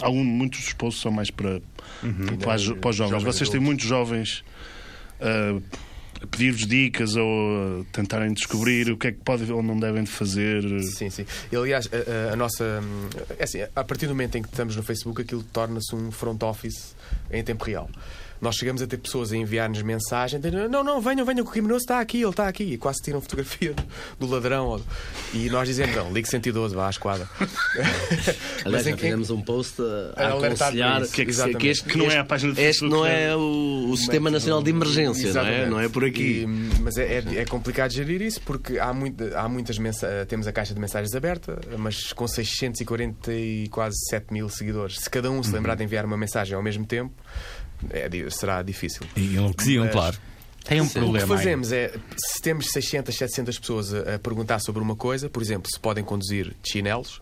Algum, 0.00 0.22
muitos 0.24 0.60
dos 0.60 0.72
posts 0.74 1.00
são 1.02 1.12
mais 1.12 1.30
para, 1.30 1.62
para, 2.40 2.54
as- 2.54 2.68
para 2.68 2.90
os 2.90 2.96
jovens. 2.96 3.22
Vocês 3.22 3.48
têm 3.48 3.60
muitos 3.60 3.86
jovens 3.86 4.44
uh, 5.20 5.62
a 6.22 6.26
pedir-vos 6.26 6.66
dicas 6.66 7.14
ou 7.16 7.80
a 7.80 7.84
tentarem 7.92 8.32
descobrir 8.32 8.90
o 8.90 8.96
que 8.96 9.06
é 9.06 9.12
que 9.12 9.18
podem 9.20 9.50
ou 9.52 9.62
não 9.62 9.78
devem 9.78 10.02
de 10.02 10.10
fazer. 10.10 10.62
Sim, 10.82 11.10
sim. 11.10 11.24
E, 11.50 11.56
aliás, 11.56 11.88
a, 12.28 12.32
a- 12.32 12.36
nossa. 12.36 12.82
É 13.38 13.44
assim, 13.44 13.60
a 13.74 13.84
partir 13.84 14.06
do 14.06 14.14
momento 14.14 14.36
em 14.36 14.42
que 14.42 14.48
estamos 14.48 14.74
no 14.76 14.82
Facebook, 14.82 15.22
aquilo 15.22 15.42
torna-se 15.44 15.94
um 15.94 16.10
front 16.10 16.42
office 16.42 16.94
em 17.30 17.42
tempo 17.44 17.64
real. 17.64 17.88
Nós 18.40 18.56
chegamos 18.56 18.82
a 18.82 18.86
ter 18.86 18.98
pessoas 18.98 19.32
a 19.32 19.36
enviar-nos 19.36 19.80
mensagem: 19.82 20.38
dizendo, 20.40 20.68
Não, 20.68 20.84
não, 20.84 21.00
venham, 21.00 21.24
venham, 21.24 21.44
que 21.44 21.50
o 21.50 21.52
criminoso 21.52 21.82
está 21.84 22.00
aqui, 22.00 22.20
ele 22.20 22.30
está 22.30 22.46
aqui. 22.48 22.64
E 22.64 22.76
quase 22.78 23.00
tiram 23.02 23.20
fotografia 23.20 23.72
do, 24.18 24.26
do 24.26 24.32
ladrão. 24.32 24.66
ou- 24.66 24.80
E 25.32 25.48
nós 25.50 25.66
dizemos: 25.68 25.94
Não, 25.96 26.12
ligue 26.12 26.28
112, 26.28 26.74
vá 26.74 26.86
à 26.86 26.90
esquadra. 26.90 27.28
Aliás, 28.64 28.84
já 28.84 28.92
que- 28.92 29.00
fizemos 29.02 29.30
um 29.30 29.40
post 29.40 29.80
a, 30.16 30.28
aconselhar 30.28 31.06
que, 31.08 31.22
é 31.22 31.24
que, 31.24 31.30
exatamente. 31.30 31.58
que 31.60 31.66
este, 31.68 31.84
Que 31.84 31.98
não 31.98 32.04
é 32.04 32.08
este- 32.08 32.18
a 32.18 32.24
página 32.24 32.52
do 32.52 32.60
este 32.60 32.64
Facebook, 32.80 32.94
não 32.96 33.06
é- 33.06 33.24
é 33.30 33.36
o, 33.36 33.88
o 33.90 33.96
Sistema 33.96 34.30
Nacional 34.30 34.62
de 34.62 34.70
Emergência, 34.70 35.32
não 35.32 35.40
é? 35.46 35.66
Não 35.66 35.80
é 35.80 35.88
por 35.88 36.04
aqui. 36.04 36.42
E, 36.42 36.46
mas 36.80 36.96
é, 36.96 37.18
é, 37.18 37.24
é 37.40 37.44
complicado 37.44 37.90
gerir 37.92 38.22
isso 38.22 38.40
porque 38.42 38.78
há, 38.78 38.92
muito, 38.92 39.24
há 39.36 39.48
muitas 39.48 39.78
mensagens. 39.78 40.26
Temos 40.28 40.46
a 40.46 40.52
caixa 40.52 40.74
de 40.74 40.80
mensagens 40.80 41.14
aberta, 41.14 41.58
mas 41.78 42.12
com 42.12 42.26
640 42.26 43.32
e 43.32 43.68
quase 43.68 43.96
7 44.10 44.32
mil 44.32 44.48
seguidores. 44.48 44.96
Se 44.98 45.08
cada 45.10 45.30
um 45.30 45.42
se 45.42 45.52
lembrar 45.52 45.74
de 45.74 45.84
enviar 45.84 46.04
uma 46.04 46.16
mensagem 46.16 46.54
ao 46.54 46.62
mesmo 46.62 46.84
tempo, 46.86 47.12
é 47.90 48.08
di- 48.08 48.30
será 48.30 48.62
difícil. 48.62 49.02
E 49.16 49.34
enlouqueciam, 49.36 49.88
claro. 49.88 50.16
Tem 50.64 50.80
um 50.80 50.84
O 50.84 50.88
que 50.88 50.94
problema. 50.94 51.34
aí. 51.34 51.38
fazemos 51.38 51.72
é, 51.72 51.92
se 52.16 52.40
temos 52.40 52.68
600, 52.70 53.14
700 53.14 53.58
pessoas 53.58 53.92
a, 53.92 54.14
a 54.14 54.18
perguntar 54.18 54.58
sobre 54.60 54.82
uma 54.82 54.96
coisa, 54.96 55.28
por 55.28 55.42
exemplo, 55.42 55.70
se 55.70 55.78
podem 55.78 56.02
conduzir 56.02 56.54
de 56.62 56.72
chinelos, 56.72 57.20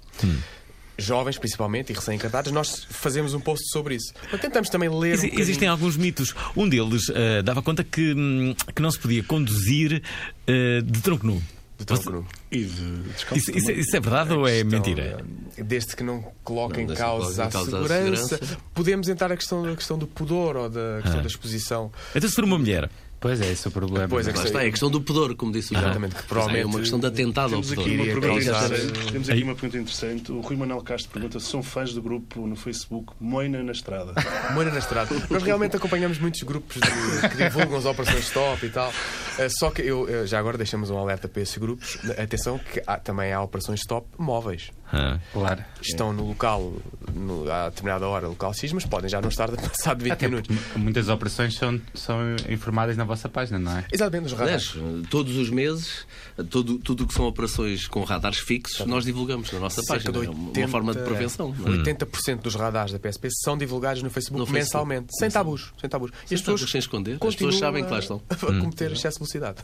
jovens 0.98 1.38
principalmente 1.38 1.90
e 1.90 1.94
recém-encantados, 1.94 2.52
nós 2.52 2.86
fazemos 2.88 3.34
um 3.34 3.40
post 3.40 3.68
sobre 3.72 3.96
isso. 3.96 4.12
Mas 4.30 4.40
tentamos 4.40 4.68
também 4.68 4.88
ler. 4.88 4.94
um 4.94 5.14
Exi- 5.14 5.22
bocadinho- 5.26 5.40
Existem 5.42 5.68
alguns 5.68 5.96
mitos. 5.96 6.34
Um 6.56 6.68
deles 6.68 7.10
ah, 7.10 7.42
dava 7.42 7.62
conta 7.62 7.82
que, 7.82 8.14
hum, 8.14 8.54
que 8.74 8.80
não 8.82 8.90
se 8.90 8.98
podia 8.98 9.22
conduzir 9.24 10.02
ah, 10.46 10.52
de 10.84 11.00
tronco 11.00 11.26
nu. 11.26 11.42
De 11.84 12.00
tronco 12.02 12.10
nu. 12.10 12.26
E 12.50 12.64
de 12.64 12.96
descalço 13.12 13.38
Isso, 13.50 13.58
isso- 13.58 13.72
isso 13.72 13.96
é 13.96 14.00
verdade 14.00 14.32
ou 14.34 14.46
é 14.48 14.62
questão, 14.62 14.70
mentira? 14.70 15.24
eh, 15.56 15.62
Desde 15.62 15.94
que 15.96 16.02
não 16.02 16.24
coloquem 16.42 16.78
Não, 16.78 16.82
em 16.84 16.86
desde 16.86 17.04
que 17.04 17.08
causa, 17.10 17.24
coloquem 17.24 17.44
em 17.44 17.48
a, 17.48 17.50
causa 17.52 17.76
a 17.76 17.80
segurança, 17.82 18.28
segurança. 18.36 18.58
podemos 18.74 19.08
entrar 19.08 19.30
a 19.32 19.36
questão, 19.36 19.64
a 19.64 19.76
questão 19.76 19.98
do 19.98 20.06
pudor 20.06 20.56
ou 20.56 20.68
da 20.70 20.98
questão 21.02 21.18
Ah. 21.20 21.22
da 21.22 21.28
exposição. 21.28 21.92
Então, 22.14 22.28
se 22.28 22.34
for 22.34 22.44
uma 22.44 22.58
mulher, 22.58 22.88
Pois 23.22 23.40
é, 23.40 23.52
esse 23.52 23.66
é 23.66 23.70
o 23.70 23.72
problema. 23.72 24.08
Pois 24.08 24.26
é, 24.26 24.32
Lá 24.32 24.44
está, 24.44 24.62
é 24.64 24.66
a 24.66 24.70
questão 24.70 24.90
do 24.90 25.00
pudor, 25.00 25.34
como 25.36 25.52
disse 25.52 25.72
o. 25.72 25.78
Exatamente, 25.78 26.10
que 26.10 26.16
Mas 26.16 26.24
É 26.24 26.28
provavelmente- 26.28 26.66
uma 26.66 26.78
questão 26.80 26.98
de 27.00 27.06
atentado 27.06 27.54
ao 27.54 27.62
pudor. 27.62 27.78
aqui 27.84 27.94
uma 27.94 28.02
Iria 28.02 28.20
pergunta 28.20 28.44
causar- 28.52 28.66
interessante. 28.66 29.12
Temos 29.12 29.28
aqui 29.30 29.38
Aí- 29.38 29.44
uma 29.44 29.54
pergunta 29.54 29.78
interessante. 29.78 30.32
O 30.32 30.40
Rui 30.40 30.56
Manuel 30.56 30.82
Castro 30.82 31.10
pergunta 31.12 31.38
se 31.40 31.46
são 31.46 31.62
fãs 31.62 31.94
do 31.94 32.02
grupo 32.02 32.46
no 32.46 32.56
Facebook 32.56 33.12
Moina 33.20 33.62
na 33.62 33.72
Estrada. 33.72 34.12
Moira 34.52 34.70
na 34.72 34.78
estrada. 34.80 35.14
Nós 35.30 35.42
realmente 35.42 35.76
acompanhamos 35.76 36.18
muitos 36.18 36.42
grupos 36.42 36.76
de- 36.80 37.28
que 37.28 37.36
divulgam 37.36 37.78
as 37.78 37.84
operações 37.86 38.24
stop 38.24 38.66
e 38.66 38.70
tal. 38.70 38.92
Eh, 39.38 39.48
Só 39.48 39.70
que 39.70 39.82
eu, 39.82 40.08
eh, 40.08 40.26
já 40.26 40.38
agora 40.38 40.58
deixamos 40.58 40.90
um 40.90 40.98
alerta 40.98 41.28
para 41.28 41.40
esses 41.42 41.56
grupos. 41.56 41.98
Atenção 42.18 42.58
que 42.58 42.82
há- 42.86 42.98
também 42.98 43.32
há 43.32 43.40
operações 43.40 43.80
stop 43.80 44.06
móveis. 44.18 44.70
Ah, 44.92 45.18
Claro. 45.32 45.64
Estão 45.80 46.12
no 46.12 46.28
local, 46.28 46.72
no, 47.12 47.50
a 47.50 47.68
determinada 47.68 48.06
hora, 48.06 48.28
local 48.28 48.52
X, 48.54 48.72
mas 48.72 48.84
podem 48.84 49.08
já 49.10 49.20
não 49.20 49.28
estar 49.28 49.50
passado 49.50 49.98
de 49.98 50.04
20 50.04 50.12
Até 50.12 50.28
minutos. 50.28 50.56
muitas 50.76 51.08
operações 51.08 51.54
são, 51.56 51.80
são 51.94 52.36
informadas 52.48 52.96
na 52.96 53.04
vossa 53.04 53.28
página, 53.28 53.58
não 53.58 53.78
é? 53.78 53.84
Exatamente, 53.92 54.26
os 54.32 54.38
radares. 54.38 54.72
Aliás, 54.76 55.06
todos 55.08 55.36
os 55.36 55.50
meses, 55.50 56.06
todo, 56.50 56.78
tudo 56.78 57.04
o 57.04 57.06
que 57.08 57.14
são 57.14 57.26
operações 57.26 57.88
com 57.88 58.04
radares 58.04 58.38
fixos, 58.38 58.86
nós 58.86 59.04
divulgamos 59.04 59.50
na 59.50 59.58
nossa 59.58 59.82
Cerca 59.82 60.12
página. 60.12 60.12
de 60.12 60.26
É 60.26 60.30
uma 60.30 60.48
80, 60.50 60.68
forma 60.68 60.94
de 60.94 61.00
prevenção. 61.02 61.54
não 61.58 61.74
é? 61.74 61.78
80% 61.78 62.40
dos 62.42 62.54
radares 62.54 62.92
da 62.92 62.98
PSP 63.00 63.28
são 63.42 63.58
divulgados 63.58 64.02
no 64.02 64.10
Facebook 64.10 64.38
No 64.38 64.46
Facebook. 64.46 64.64
mensalmente, 64.86 65.16
sem 65.18 65.30
tabus, 65.30 65.72
sem 65.80 65.90
tabus. 65.90 66.10
E 66.30 66.36
Sem 66.36 66.44
tabus, 66.44 66.70
sem 66.70 66.78
esconder. 66.78 67.12
As 67.14 67.18
pessoas 67.18 67.34
continuam 67.36 67.58
sabem 67.58 67.84
que 67.84 67.90
lá 67.90 67.98
estão. 67.98 68.22
A, 68.30 68.36
cometer 68.36 68.92
excesso 68.92 69.18
de 69.18 69.30
velocidade. 69.32 69.56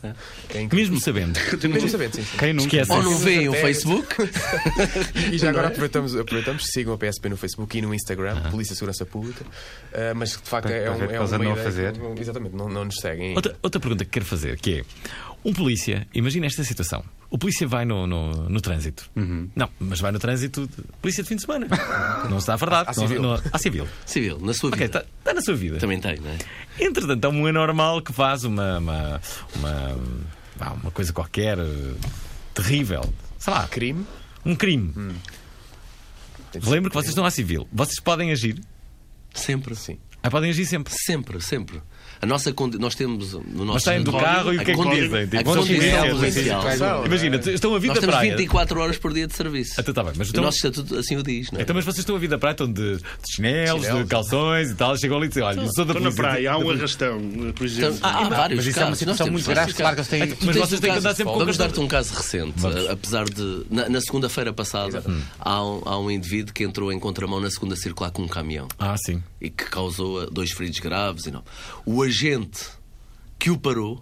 É 0.53 0.61
incrível. 0.61 0.91
mesmo 0.93 0.99
sabendo. 0.99 1.39
Mesmo 1.69 1.87
sabendo, 1.89 2.15
sim, 2.15 2.23
sim. 2.23 2.37
Quem 2.37 2.53
nunca? 2.53 2.67
Esquece. 2.67 2.91
Ou 2.91 3.03
não 3.03 3.17
veem 3.17 3.47
o 3.49 3.53
Facebook, 3.53 4.15
E 5.31 5.37
já 5.37 5.49
agora 5.49 5.67
aproveitamos, 5.67 6.15
aproveitamos, 6.15 6.65
sigam 6.67 6.93
a 6.93 6.97
PSP 6.97 7.29
no 7.29 7.37
Facebook 7.37 7.77
e 7.77 7.81
no 7.81 7.93
Instagram, 7.93 8.49
Polícia 8.51 8.73
e 8.73 8.75
Segurança 8.75 9.05
Pública. 9.05 9.45
Ah, 9.93 10.13
mas 10.15 10.29
de 10.31 10.37
facto 10.37 10.67
Para- 10.67 10.75
é, 10.75 10.89
um, 10.91 10.95
ver 10.97 11.05
o 11.05 11.07
que 11.09 11.15
é 11.15 11.19
uma 11.19 11.35
a 11.35 11.39
ideia 11.39 11.55
fazer. 11.55 11.93
que 11.93 11.99
não- 11.99 12.15
exatamente, 12.17 12.55
não, 12.55 12.69
não 12.69 12.85
nos 12.85 12.95
seguem. 12.95 13.35
Outra, 13.35 13.55
outra 13.61 13.79
pergunta 13.79 14.05
que 14.05 14.11
quero 14.11 14.25
fazer, 14.25 14.57
que 14.59 14.79
é 14.79 14.83
um 15.45 15.53
polícia, 15.53 16.05
imagina 16.13 16.45
esta 16.45 16.63
situação. 16.63 17.03
O 17.29 17.37
polícia 17.37 17.67
vai 17.67 17.85
no, 17.85 18.07
no, 18.07 18.49
no 18.49 18.59
trânsito. 18.59 19.09
Não, 19.55 19.69
mas 19.79 19.99
vai 19.99 20.11
no 20.11 20.17
trânsito 20.19 20.67
de 20.67 20.83
polícia 21.01 21.21
de 21.23 21.29
fim 21.29 21.35
de 21.35 21.41
semana. 21.43 21.67
Não 22.29 22.39
está 22.39 22.53
a 22.55 22.57
verdade. 22.57 22.89
À 22.89 22.93
civil. 22.93 23.21
Não, 23.21 23.35
não, 23.37 23.41
à 23.53 23.57
civil. 23.59 23.87
civil, 24.05 24.39
na 24.41 24.53
sua 24.53 24.69
Ok, 24.69 24.87
vida. 24.87 24.99
está, 24.99 25.09
está 25.19 25.33
na 25.33 25.41
sua 25.41 25.55
vida. 25.55 25.77
Também 25.77 25.99
tem, 25.99 26.19
não 26.19 26.29
é? 26.31 26.37
Entretanto, 26.83 27.23
há 27.25 27.29
um 27.29 27.45
anormal 27.45 28.01
que 28.01 28.11
faz 28.11 28.43
uma, 28.43 28.79
uma, 28.79 29.21
uma, 29.55 30.73
uma 30.81 30.91
coisa 30.91 31.13
qualquer 31.13 31.57
eh, 31.59 31.93
terrível. 32.53 33.01
Sei 33.37 33.53
lá, 33.53 33.67
Crime. 33.67 34.05
Um 34.49 34.55
crime. 34.55 34.93
Ser 36.51 36.65
Lembro 36.65 36.89
que 36.89 36.95
vocês 36.95 37.09
estão 37.09 37.25
à 37.25 37.31
civil. 37.31 37.67
Vocês 37.71 37.99
podem 37.99 38.31
agir. 38.31 38.59
Sempre. 39.33 39.75
Sim. 39.75 39.99
Ah, 40.29 40.31
podem 40.31 40.49
agir 40.51 40.65
sempre. 40.65 40.93
Sempre, 40.95 41.41
sempre. 41.41 41.81
A 42.21 42.25
nossa 42.25 42.51
condi- 42.51 42.77
nós 42.77 42.95
temos 42.95 43.31
no 43.33 43.63
nosso 43.63 43.73
Mas 43.75 43.83
saem 43.83 44.03
do 44.03 44.11
carro 44.11 44.53
e 44.53 44.57
o 44.57 44.61
a 44.61 44.63
que 44.65 44.71
é 44.71 44.75
que 44.75 44.81
condi- 44.83 45.01
dizem? 45.03 45.21
A 45.23 45.27
Tipo, 45.27 45.43
condição 45.45 45.65
chinelo, 45.65 46.19
policial. 46.19 46.67
assim, 46.67 47.05
Imagina, 47.05 47.35
estão 47.37 47.73
a 47.75 47.79
vir 47.79 47.87
Nós 47.87 47.95
da 47.95 48.01
temos 48.01 48.15
praia. 48.17 48.31
24 48.35 48.79
horas 48.81 48.97
por 48.97 49.13
dia 49.13 49.25
de 49.25 49.33
serviço. 49.33 49.79
Então, 49.79 49.93
tá 49.93 50.03
bem, 50.03 50.13
mas 50.17 50.27
o 50.27 50.31
então- 50.31 50.43
nosso 50.43 50.57
estatuto 50.57 50.97
assim 50.97 51.15
o 51.15 51.23
diz, 51.23 51.49
não 51.51 51.59
é? 51.59 51.63
Então, 51.63 51.73
mas 51.73 51.85
vocês 51.85 51.99
estão 51.99 52.15
a 52.17 52.19
vir 52.19 52.27
da 52.27 52.37
praia, 52.37 52.51
estão 52.51 52.67
de, 52.71 52.97
de 52.97 53.01
chinelos, 53.35 53.87
de 53.87 54.03
calções 54.05 54.69
e 54.69 54.75
tal, 54.75 54.97
chegam 54.97 55.15
ali 55.17 55.27
e 55.27 55.29
dizem: 55.29 55.43
Olha, 55.43 55.65
sou 55.71 55.85
da 55.85 55.93
Estou 55.93 56.09
na 56.09 56.15
praia, 56.15 56.51
há 56.51 56.57
um 56.57 56.69
arrastão, 56.69 57.21
por 57.55 57.65
exemplo. 57.65 57.95
Então, 57.95 58.09
há 58.09 58.27
vários 58.29 58.57
Mas 58.57 58.67
isso 58.67 58.79
é 58.81 58.85
uma 58.85 58.95
situação 58.95 59.07
Nós 59.07 59.17
temos 59.17 59.31
muito 59.31 59.55
grave, 59.55 59.73
claro 59.73 59.95
que 59.95 60.01
eles 60.01 60.09
têm-. 60.09 60.45
Mas 60.45 60.55
vocês 60.57 60.79
um 60.79 60.81
têm 60.81 60.91
que 60.91 60.99
andar 60.99 61.15
sempre 61.15 61.31
com 61.33 61.39
Vamos 61.39 61.57
dar-te 61.57 61.79
um 61.79 61.87
caso 61.87 62.13
recente. 62.13 62.53
A- 62.67 62.91
Apesar 62.91 63.23
de. 63.25 63.65
Na, 63.69 63.87
segunda-feira 64.01 64.51
passada, 64.51 65.01
há, 65.39 65.63
um, 65.63 66.11
indivíduo 66.11 66.53
que 66.53 66.65
entrou 66.65 66.91
em 66.91 66.99
contramão 66.99 67.39
na 67.39 67.49
segunda 67.49 67.77
circular 67.77 68.11
com 68.11 68.23
um 68.23 68.27
caminhão 68.27 68.67
Ah, 68.77 68.95
sim. 69.05 69.23
e 69.39 69.49
que 69.49 69.63
causou 69.65 70.18
dois 70.27 70.51
feridos 70.51 70.79
graves 70.79 71.25
e 71.25 71.31
não. 71.31 71.43
O 71.85 72.01
agente 72.03 72.65
que 73.37 73.49
o 73.49 73.57
parou, 73.57 74.01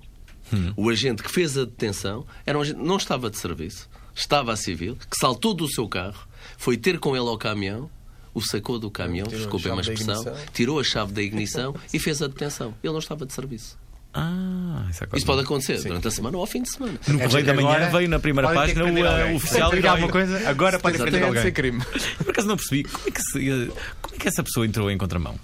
o 0.75 0.89
agente 0.89 1.21
que 1.23 1.31
fez 1.31 1.57
a 1.57 1.65
detenção, 1.65 2.25
era 2.45 2.57
um 2.57 2.61
agente, 2.61 2.79
não 2.79 2.97
estava 2.97 3.29
de 3.29 3.37
serviço, 3.37 3.89
estava 4.15 4.53
a 4.53 4.55
civil, 4.55 4.95
que 4.95 5.17
saltou 5.19 5.53
do 5.53 5.67
seu 5.67 5.87
carro, 5.87 6.27
foi 6.57 6.77
ter 6.77 6.99
com 6.99 7.15
ele 7.15 7.27
ao 7.27 7.37
caminhão, 7.37 7.89
o 8.33 8.41
sacou 8.41 8.77
do 8.79 8.89
caminhão, 8.91 9.27
desculpem 9.27 9.71
a 9.71 9.81
expressão, 9.81 10.23
tirou 10.53 10.79
a 10.79 10.83
chave 10.83 11.11
da 11.11 11.21
ignição 11.21 11.75
e 11.93 11.99
fez 11.99 12.21
a 12.21 12.27
detenção. 12.27 12.73
Ele 12.83 12.93
não 12.93 12.99
estava 12.99 13.25
de 13.25 13.33
serviço. 13.33 13.77
Ah, 14.13 14.87
isso, 14.89 15.03
é 15.03 15.07
Isso 15.17 15.25
pode 15.25 15.41
acontecer 15.41 15.79
durante 15.83 16.07
a 16.07 16.11
semana 16.11 16.37
ou 16.37 16.41
ao 16.41 16.47
fim 16.47 16.63
de 16.63 16.71
semana. 16.71 16.99
No 17.07 17.19
Correio 17.19 17.45
da 17.45 17.53
Manhã 17.53 17.67
Agora, 17.69 17.89
veio 17.91 18.09
na 18.09 18.19
primeira 18.19 18.51
página 18.51 18.83
o 18.83 18.87
uh, 18.87 19.05
alguém. 19.07 19.35
oficial 19.35 19.75
e 19.75 19.87
alguma 19.87 20.09
coisa? 20.11 20.49
Agora 20.49 20.79
podem 20.79 20.99
prender 20.99 21.23
alguém. 21.23 21.43
ser 21.43 21.51
crime. 21.51 21.83
Por 22.17 22.29
acaso 22.31 22.47
não 22.47 22.55
percebi. 22.55 22.83
Como 22.83 23.07
é 23.07 23.11
que, 23.11 23.21
se- 23.21 23.49
eh, 23.49 23.67
como 24.01 24.15
é 24.15 24.17
que 24.17 24.27
essa 24.27 24.43
pessoa 24.43 24.65
entrou 24.65 24.89
em 24.89 24.97
contramão? 24.97 25.37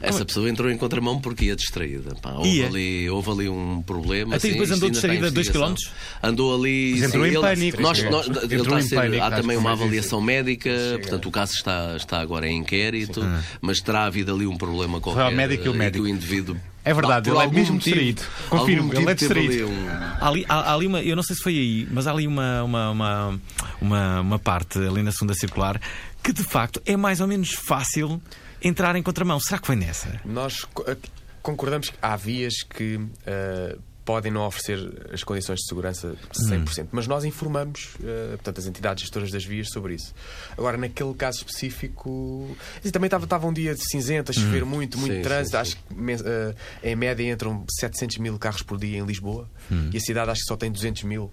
Essa 0.00 0.24
pessoa 0.24 0.48
entrou 0.48 0.70
em 0.70 0.76
contramão 0.76 1.20
porque 1.20 1.46
ia 1.46 1.56
distraída. 1.56 2.14
Pá, 2.22 2.32
houve, 2.32 2.48
Ia? 2.48 2.66
ali, 2.66 3.10
houve 3.10 3.30
ali 3.30 3.48
um 3.48 3.82
problema. 3.82 4.36
Até 4.36 4.46
sim, 4.46 4.52
depois 4.52 4.70
andou 4.70 4.88
distraída 4.90 5.30
dois 5.30 5.46
investigação. 5.48 5.74
quilómetros? 5.74 5.92
Andou 6.22 6.54
ali. 6.54 6.92
Mas 6.98 7.02
entrou 7.08 7.24
sim, 7.24 7.30
em 7.30 7.32
ele- 7.34 7.40
pânico. 7.42 7.82
Nós, 7.82 7.98
Entrou 7.98 8.12
nós- 8.12 8.26
ele 8.44 8.54
em 8.54 8.60
está 8.62 8.76
a 8.76 8.82
ser- 8.82 8.94
pânico, 8.96 9.24
há 9.24 9.30
também 9.30 9.56
uma 9.56 9.72
avaliação 9.72 10.20
médica, 10.20 10.70
portanto 11.00 11.26
o 11.26 11.30
caso 11.30 11.52
está, 11.54 11.96
está 11.96 12.20
agora 12.20 12.46
em 12.48 12.58
inquérito, 12.58 13.20
mas 13.60 13.80
terá 13.80 14.04
havido 14.04 14.32
ali 14.34 14.46
um 14.46 14.56
problema 14.56 15.00
qualquer. 15.00 15.22
ao 15.22 15.32
médico 15.32 15.66
e 15.66 15.68
o 15.68 15.74
eh, 15.74 15.78
médico. 15.78 16.04
que 16.04 16.10
o 16.10 16.14
indivíduo. 16.14 16.56
É 16.84 16.94
verdade, 16.94 17.28
Por 17.30 17.36
ele 17.36 17.44
é 17.44 17.52
mesmo 17.52 17.74
motivo- 17.74 17.96
distraído. 17.96 18.22
Confirmo, 18.48 18.94
ele 18.94 19.10
é 19.10 19.14
distraído. 19.14 19.68
um- 19.68 19.88
Há 20.20 20.28
ali, 20.28 20.46
há, 20.48 20.54
há 20.70 20.74
ali 20.74 20.86
uma, 20.86 21.02
eu 21.02 21.14
não 21.16 21.22
sei 21.22 21.36
se 21.36 21.42
foi 21.42 21.52
aí, 21.54 21.88
mas 21.90 22.06
há 22.06 22.12
ali 22.12 22.26
uma, 22.26 22.62
uma, 22.62 22.90
uma, 22.90 23.40
uma, 23.80 24.20
uma 24.20 24.38
parte 24.38 24.78
ali 24.78 25.02
na 25.02 25.12
segunda 25.12 25.34
circular 25.34 25.78
que 26.22 26.32
de 26.32 26.42
facto 26.42 26.80
é 26.86 26.96
mais 26.96 27.20
ou 27.20 27.26
menos 27.28 27.50
fácil 27.52 28.22
entrar 28.62 28.94
em 28.96 29.02
contramão. 29.02 29.38
Será 29.40 29.58
que 29.58 29.66
foi 29.66 29.76
nessa? 29.76 30.20
Nós 30.24 30.66
eh, 30.86 30.96
concordamos 31.42 31.90
que 31.90 31.96
há 32.02 32.16
vias 32.16 32.54
que 32.62 33.00
eh, 33.26 33.76
podem 34.04 34.32
não 34.32 34.46
oferecer 34.46 34.78
as 35.12 35.22
condições 35.22 35.58
de 35.60 35.66
segurança 35.68 36.16
100%, 36.32 36.88
mas 36.92 37.06
nós 37.06 37.24
informamos, 37.24 37.90
eh, 38.02 38.30
portanto, 38.36 38.58
as 38.58 38.66
entidades 38.66 39.02
gestoras 39.02 39.30
das 39.30 39.44
vias 39.44 39.68
sobre 39.68 39.94
isso. 39.94 40.14
Agora, 40.56 40.76
naquele 40.78 41.12
caso 41.14 41.38
específico, 41.38 42.56
assim, 42.80 42.90
também 42.90 43.06
estava, 43.06 43.24
estava 43.24 43.46
um 43.46 43.52
dia 43.52 43.74
de 43.74 43.82
cinzento, 43.90 44.30
a 44.30 44.34
chover 44.34 44.64
muito, 44.64 44.96
muito 44.98 45.14
Sim, 45.16 45.22
trânsito. 45.22 45.50
sim, 45.50 45.56
Acho 45.60 45.76
que 45.76 45.94
men- 45.94 46.16
eh, 46.24 46.54
em 46.82 46.96
média 46.96 47.30
entram 47.30 47.64
700 47.78 48.16
mil 48.18 48.38
carros 48.38 48.62
por 48.62 48.78
dia 48.78 48.98
em 48.98 49.04
Lisboa 49.04 49.48
e 49.92 49.96
a 49.96 50.00
cidade 50.00 50.30
acho 50.30 50.40
que 50.40 50.46
só 50.48 50.56
tem 50.56 50.70
200 50.72 51.02
mil. 51.04 51.30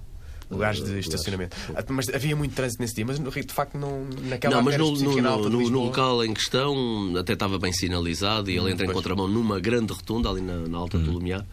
Lugares 0.50 0.84
de 0.84 1.00
estacionamento. 1.00 1.56
Ah, 1.76 1.84
Mas 1.90 2.08
havia 2.10 2.36
muito 2.36 2.54
trânsito 2.54 2.82
nesse 2.82 2.96
dia, 2.96 3.06
mas 3.06 3.18
no 3.20 3.32
de 3.32 3.54
facto, 3.54 3.78
não, 3.78 4.06
naquela 4.30 4.56
Não, 4.58 4.62
mas 4.64 4.78
no, 4.78 4.92
no, 4.92 5.22
no- 5.22 5.50
no 5.50 5.60
Lisboa- 5.60 5.86
local 5.86 6.24
em 6.24 6.34
questão 6.34 7.14
até 7.18 7.34
estava 7.34 7.58
bem 7.58 7.74
sinalizado 7.74 8.50
e 8.52 8.58
ele 8.58 8.72
entra 8.72 8.86
em 8.86 8.88
pois. 8.90 8.96
contramão 8.96 9.28
numa 9.28 9.60
grande 9.60 9.92
rotunda 9.94 10.30
ali 10.30 10.42
na, 10.42 10.58
na 10.68 10.78
Alta 10.78 10.98
do 11.00 11.12
Lumiar 11.12 11.46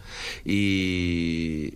e. 0.67 1.73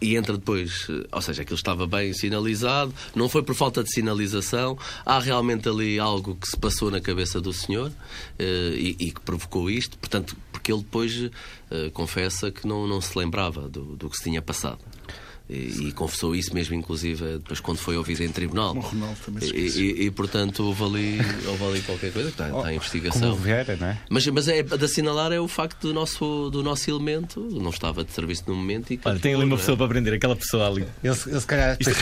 E 0.00 0.14
entra 0.16 0.34
depois, 0.38 0.86
ou 1.10 1.20
seja, 1.20 1.42
aquilo 1.42 1.56
estava 1.56 1.84
bem 1.84 2.12
sinalizado, 2.12 2.94
não 3.16 3.28
foi 3.28 3.42
por 3.42 3.52
falta 3.56 3.82
de 3.82 3.92
sinalização, 3.92 4.78
há 5.04 5.18
realmente 5.18 5.68
ali 5.68 5.98
algo 5.98 6.36
que 6.36 6.46
se 6.46 6.56
passou 6.56 6.88
na 6.88 7.00
cabeça 7.00 7.40
do 7.40 7.52
senhor 7.52 7.90
eh, 8.38 8.74
e, 8.76 8.96
e 9.00 9.10
que 9.10 9.20
provocou 9.22 9.68
isto, 9.68 9.98
portanto, 9.98 10.36
porque 10.52 10.70
ele 10.70 10.82
depois 10.82 11.28
eh, 11.72 11.90
confessa 11.92 12.48
que 12.52 12.64
não, 12.64 12.86
não 12.86 13.00
se 13.00 13.18
lembrava 13.18 13.68
do, 13.68 13.96
do 13.96 14.08
que 14.08 14.16
se 14.16 14.22
tinha 14.22 14.40
passado. 14.40 14.78
E, 15.50 15.88
e 15.88 15.92
confessou 15.92 16.36
isso 16.36 16.52
mesmo, 16.52 16.74
inclusive, 16.74 17.24
depois 17.38 17.58
quando 17.58 17.78
foi 17.78 17.96
ouvido 17.96 18.22
em 18.22 18.28
tribunal. 18.28 18.76
O 18.76 18.80
Ronaldo 18.80 19.16
também 19.24 19.48
se 19.48 19.56
E, 19.56 19.68
e- 20.02 20.06
e, 20.06 20.10
portanto, 20.10 20.62
houve 20.62 20.84
ali, 20.84 21.18
houve 21.46 21.64
ali 21.64 21.80
qualquer 21.80 22.12
coisa 22.12 22.28
que 22.28 22.34
está, 22.34 22.44
está 22.48 22.58
em 22.58 22.62
Como 22.62 22.72
investigação. 22.74 23.38
não 23.80 23.88
é? 23.88 23.98
Mas, 24.10 24.26
mas 24.26 24.46
é, 24.46 24.62
de 24.62 24.84
assinalar 24.84 25.32
é 25.32 25.40
o 25.40 25.48
facto 25.48 25.80
do 25.88 25.94
nosso, 25.94 26.50
do 26.50 26.62
nosso 26.62 26.90
elemento, 26.90 27.40
não 27.50 27.70
estava 27.70 28.04
de 28.04 28.12
serviço 28.12 28.44
no 28.46 28.54
momento 28.54 28.92
e 28.92 28.98
que 28.98 29.08
Olha, 29.08 29.18
tem 29.18 29.32
ali 29.32 29.44
uma 29.44 29.48
não 29.50 29.56
é? 29.56 29.58
pessoa 29.60 29.76
para 29.78 29.88
prender, 29.88 30.12
aquela 30.12 30.36
pessoa 30.36 30.66
ali. 30.68 30.82
Ele, 31.02 31.16
ele 31.26 31.40
se 31.40 31.46
calhar. 31.46 31.78
eu 31.80 31.80
isto 31.80 31.90
é 31.90 31.94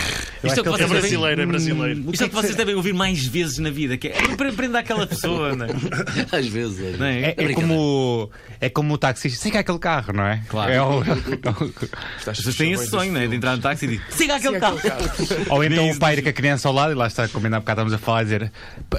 que 0.55 0.61
o 0.61 0.63
que 0.65 0.69
vocês 0.71 0.81
É 0.81 0.87
brasileiro, 0.99 1.41
é 1.43 1.47
brasileiro. 1.47 2.11
Isto 2.13 2.23
é 2.23 2.27
o 2.27 2.29
que 2.31 2.35
vocês 2.35 2.57
devem 2.57 2.75
ouvir 2.75 2.95
mais 2.95 3.25
vezes 3.25 3.59
na 3.59 3.71
vida, 3.71 3.97
que 3.97 4.09
é 4.09 4.13
"Pre- 4.37 4.51
prenda 4.53 4.81
aquela 4.81 5.07
pessoa, 5.07 5.55
não 5.55 5.67
é? 5.67 5.69
Às 6.37 6.47
vezes, 6.49 6.81
olha. 6.81 6.97
Não 6.97 7.07
é? 7.07 7.23
É, 7.23 7.35
é 7.45 7.53
como, 7.55 8.31
é 8.61 8.69
como 8.69 8.95
o 8.95 8.99
taxista. 8.99 9.41
Siga 9.41 9.61
aquele 9.61 9.79
carro, 9.79 10.13
não 10.13 10.25
é? 10.27 10.43
Claro. 10.49 10.73
É 10.73 10.83
o- 10.83 11.03
têm 12.59 12.73
esse 12.73 12.89
sonho, 12.89 13.13
não 13.13 13.21
é? 13.21 13.36
De 13.37 13.39
entrar 13.39 13.57
no 13.57 13.63
táxi 13.63 13.85
e 13.85 13.89
dizer 13.89 14.03
siga 14.11 14.37
aquele 14.37 14.59
carro. 14.59 14.79
Ou 15.51 15.65
então 15.65 15.91
o 15.91 15.99
pai 15.99 16.21
com 16.23 16.29
a 16.29 16.33
criança 16.33 16.69
ao 16.69 16.75
lado, 16.75 16.93
e 16.93 16.95
lá 16.95 17.07
está, 17.07 17.29
como 17.29 17.47
ainda 17.47 17.59
há 17.59 17.61
bocado 17.61 17.81
estamos 17.83 17.93
a 17.95 17.99
falar, 17.99 18.21
a 18.21 18.23
dizer: 18.25 18.53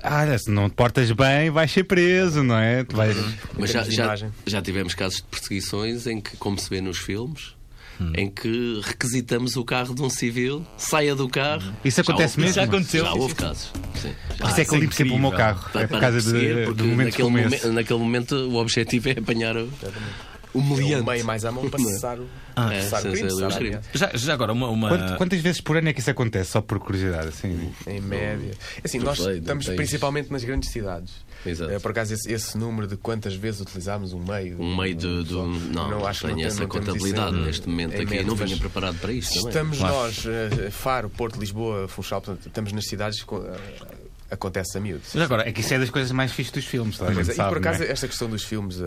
Olha, 0.04 0.38
se 0.38 0.50
não 0.52 0.70
te 0.70 0.76
portas 0.76 1.12
bem, 1.12 1.50
vais 1.50 1.72
ser 1.72 1.84
preso, 1.84 2.44
não 2.44 2.58
é? 2.58 2.84
Tu 2.84 2.96
vais... 2.96 3.16
Mas 3.58 3.72
já, 3.72 3.84
já, 3.84 4.16
já 4.46 4.62
tivemos 4.62 4.94
casos 4.94 5.18
de 5.18 5.24
perseguições 5.24 6.08
em 6.08 6.22
que, 6.22 6.38
como 6.38 6.58
se 6.60 6.70
vê 6.70 6.82
nos 6.82 6.98
filmes, 6.98 7.56
Hum. 8.00 8.14
em 8.16 8.30
que 8.30 8.80
requisitamos 8.84 9.56
o 9.56 9.66
carro 9.66 9.96
de 9.96 10.04
um 10.04 10.10
civil, 10.12 10.64
saia 10.78 11.16
do 11.16 11.28
carro. 11.28 11.74
Isso 11.84 12.00
acontece 12.02 12.36
Já 12.36 12.38
houve- 12.38 12.42
mesmo? 12.42 12.54
Já 12.54 12.64
aconteceu. 12.64 13.06
Já 13.06 13.14
houve 13.16 13.34
casos. 13.34 13.72
Sim, 13.96 14.14
já. 14.30 14.36
Por 14.38 14.50
isso 14.52 14.62
é 14.62 14.66
que 14.66 14.76
eu 14.76 14.84
isso 14.84 14.94
é 14.94 14.96
sempre 14.98 15.14
o 15.14 15.18
meu 15.20 15.32
carro. 15.32 15.68
Para- 15.72 15.82
É 15.82 15.88
por 15.88 16.00
causa 16.00 16.22
de, 16.22 16.66
porque 16.66 16.84
de 16.84 16.88
momentos 16.88 17.18
naquele, 17.18 17.30
momen- 17.30 17.72
naquele 17.74 18.00
momento 18.00 18.36
o 18.36 18.56
objetivo 18.58 19.10
é 19.10 19.14
apanhar 19.14 19.58
o, 19.58 19.68
o 20.58 20.62
É 20.62 20.64
meliante. 20.78 21.04
o 21.04 21.06
meio 21.06 21.26
mais 21.26 21.46
à 21.46 21.52
mão 21.52 21.70
para 21.70 21.80
cessar 21.84 22.20
o, 22.20 22.28
Ah, 22.56 22.74
É, 22.74 22.82
cessar 22.82 23.00
o 23.00 23.04
sim, 23.04 23.12
crime, 23.12 23.30
cessar 23.32 23.52
o 23.52 23.56
crime. 23.56 23.78
Já, 23.94 24.12
já 24.16 24.34
agora, 24.34 24.52
uma. 24.54 24.68
uma... 24.70 24.90
Quant- 24.90 25.18
Quantas 25.18 25.40
vezes 25.42 25.62
por 25.62 25.78
ano 25.78 25.90
é 25.90 25.94
que 25.94 26.00
isso 26.00 26.10
acontece? 26.10 26.52
Só 26.52 26.62
por 26.62 26.80
curiosidade, 26.80 27.28
assim. 27.28 27.72
Em 27.86 28.02
média. 28.02 28.52
Assim, 28.84 28.98
Não 29.00 29.06
nós 29.08 29.18
sei, 29.20 29.38
estamos 29.40 29.66
tens- 29.66 29.76
principalmente 29.76 30.32
nas 30.32 30.44
grandes 30.44 30.70
cidades. 30.70 31.14
Exato. 31.46 31.72
Eh, 31.72 31.80
por 31.80 31.92
acaso, 31.92 32.14
esse, 32.16 32.32
esse 32.32 32.58
número 32.58 32.88
de 32.88 32.98
quantas 32.98 33.36
vezes 33.36 33.62
utilizámos 33.62 34.12
um 34.14 34.20
meio. 34.24 34.60
Um 34.60 34.76
meio 34.76 34.96
de. 34.96 35.24
de 35.24 35.36
um- 35.36 35.48
não, 35.72 35.90
não, 35.90 36.08
acho 36.08 36.22
que 36.28 36.34
tenho 36.34 36.48
essa 36.48 36.66
contabilidade 36.66 37.36
em- 37.38 37.46
neste 37.46 37.70
momento 37.70 37.94
em 37.94 38.02
aqui. 38.02 38.06
média, 38.10 38.24
não 38.26 38.36
mas 38.36 38.50
vinha 38.50 38.60
preparado 38.60 38.98
para 39.00 39.12
isto. 39.14 39.34
também. 39.34 39.48
Estamos 39.50 39.78
Claro. 39.78 39.96
nós, 39.96 40.26
eh, 40.26 40.70
Faro, 40.72 41.10
Porto, 41.10 41.40
Lisboa, 41.40 41.88
Funchal, 41.88 42.22
portanto, 42.22 42.48
estamos 42.48 42.72
nas 42.74 42.86
cidades. 42.88 43.24
com- 43.24 43.38
eh, 43.46 43.56
acontece 44.30 44.78
a 44.78 44.82
miúdo. 44.82 45.02
Mas 45.14 45.24
agora, 45.24 45.48
É 45.48 45.52
que 45.52 45.62
isso 45.62 45.74
é 45.74 45.80
das 45.80 45.90
coisas 45.90 46.12
mais 46.12 46.32
fixas 46.32 46.54
dos 46.54 46.66
filmes, 46.66 47.02
a 47.02 47.14
gente 47.14 47.30
é, 47.30 47.34
e 47.34 47.36
sabe, 47.36 47.50
por 47.50 47.62
não 47.62 47.70
acaso, 47.70 47.84
é? 47.84 47.92
esta 47.92 48.08
questão 48.08 48.30
dos 48.30 48.44
filmes, 48.44 48.80
eh, 48.82 48.84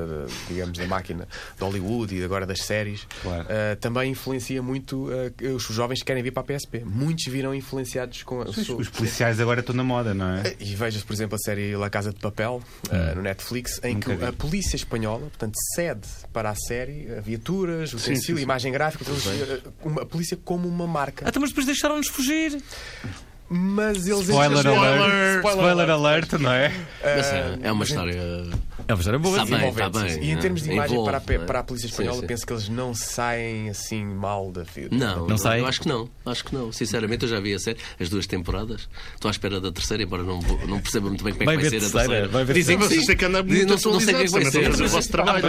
digamos, 0.48 0.78
da 0.78 0.86
máquina 0.86 1.26
de 1.56 1.62
Hollywood 1.64 2.14
e 2.14 2.22
agora 2.24 2.46
das 2.46 2.60
séries, 2.62 3.06
Claro. 3.22 3.46
eh, 3.48 3.74
também 3.76 4.10
influencia 4.12 4.62
muito 4.62 5.08
que 5.36 5.46
os 5.48 5.62
jovens 5.64 6.00
que 6.00 6.04
querem 6.06 6.22
vir 6.22 6.30
para 6.32 6.42
a 6.42 6.44
PSP. 6.44 6.82
Muitos 6.84 7.24
viram 7.26 7.54
influenciados 7.54 8.22
com 8.22 8.40
Os, 8.40 8.68
os 8.68 8.88
policiais 8.88 9.40
agora 9.40 9.60
estão 9.60 9.74
na 9.74 9.84
moda, 9.84 10.12
não 10.14 10.26
é? 10.36 10.54
E 10.60 10.74
vejas, 10.74 11.02
por 11.02 11.12
exemplo, 11.12 11.36
a 11.36 11.38
série 11.38 11.74
La 11.76 11.88
Casa 11.90 12.12
de 12.12 12.18
Papel 12.20 12.62
eh, 12.90 13.14
no 13.14 13.22
Netflix, 13.22 13.80
em 13.82 13.94
Nunca 13.94 14.10
que 14.10 14.16
vi. 14.16 14.24
a 14.26 14.32
polícia 14.32 14.76
espanhola, 14.76 15.20
portanto, 15.20 15.54
cede 15.74 16.06
para 16.32 16.50
a 16.50 16.54
série 16.54 17.06
viaturas, 17.22 17.90
sim, 17.90 17.96
utensílio, 17.96 18.36
sim. 18.38 18.42
imagem 18.42 18.72
gráfica, 18.72 19.04
uma- 19.84 20.02
a 20.02 20.06
polícia 20.06 20.36
como 20.44 20.68
uma 20.68 20.86
marca. 20.86 21.28
até 21.28 21.38
mas 21.38 21.50
depois 21.50 21.66
deixaram-nos 21.66 22.08
fugir. 22.08 22.60
Mas 23.52 24.06
eles 24.06 24.28
Spoiler 24.28 24.64
alert! 24.64 25.38
Spoiler 25.38 25.40
Spoiler 25.40 25.90
alert, 25.90 26.32
não 26.38 26.52
é? 26.52 26.72
Mas 27.02 27.26
é, 27.32 27.58
é 27.62 27.72
uma 27.72 27.80
mas 27.80 27.88
história. 27.88 28.12
É 28.86 28.94
uma 28.94 29.00
história 29.00 29.18
boa. 29.18 29.36
Está 29.36 29.46
sim. 29.46 29.56
bem, 29.60 29.68
está 29.70 29.84
sim, 29.86 29.98
bem, 30.00 30.08
sim. 30.08 30.20
E 30.20 30.30
em 30.30 30.34
né? 30.36 30.40
termos 30.40 30.62
de 30.62 30.70
imagem 30.72 30.92
Envolve, 30.92 31.10
para, 31.10 31.34
a, 31.34 31.38
né? 31.38 31.46
para 31.46 31.58
a 31.58 31.62
polícia 31.64 31.88
Sim, 31.88 31.92
espanhola, 31.94 32.20
sim. 32.20 32.26
penso 32.28 32.46
que 32.46 32.52
eles 32.52 32.68
não 32.68 32.94
saem 32.94 33.68
assim 33.68 34.04
mal 34.04 34.52
da 34.52 34.62
vida. 34.62 34.96
Não, 34.96 35.26
Não 35.26 35.36
sai? 35.36 35.60
Eu 35.60 35.66
acho 35.66 35.80
que 35.80 35.88
não. 35.88 36.08
Acho 36.24 36.44
que 36.44 36.54
não. 36.54 36.70
Sinceramente, 36.72 37.24
eu 37.24 37.28
já 37.28 37.40
vi 37.40 37.52
a 37.52 37.58
série, 37.58 37.78
as 37.98 38.08
duas 38.08 38.28
temporadas. 38.28 38.88
Estou 39.16 39.28
à 39.28 39.32
espera 39.32 39.60
da 39.60 39.72
terceira, 39.72 40.04
embora 40.04 40.22
não, 40.22 40.38
não 40.68 40.80
perceba 40.80 41.08
muito 41.08 41.24
bem 41.24 41.34
como 41.34 41.50
é 41.50 41.56
que 41.56 41.60
vai 41.62 41.70
ser 41.70 41.76
a 41.76 41.90
terceira, 41.90 42.28
vai 42.28 42.44
ver 42.44 42.54
Dizem 42.54 42.78
que 42.78 42.84
sim. 42.84 42.88
Vocês 42.94 43.06
têm 43.06 43.16
que 43.16 43.24
andar 43.24 43.42
muito 43.42 43.60
não, 43.66 43.92
não 43.92 44.00
sei 44.00 44.14
o 44.14 44.18
que 44.18 44.24
é 44.24 44.28
vai 44.28 44.44
ser. 44.44 44.68
Mas, 44.70 44.80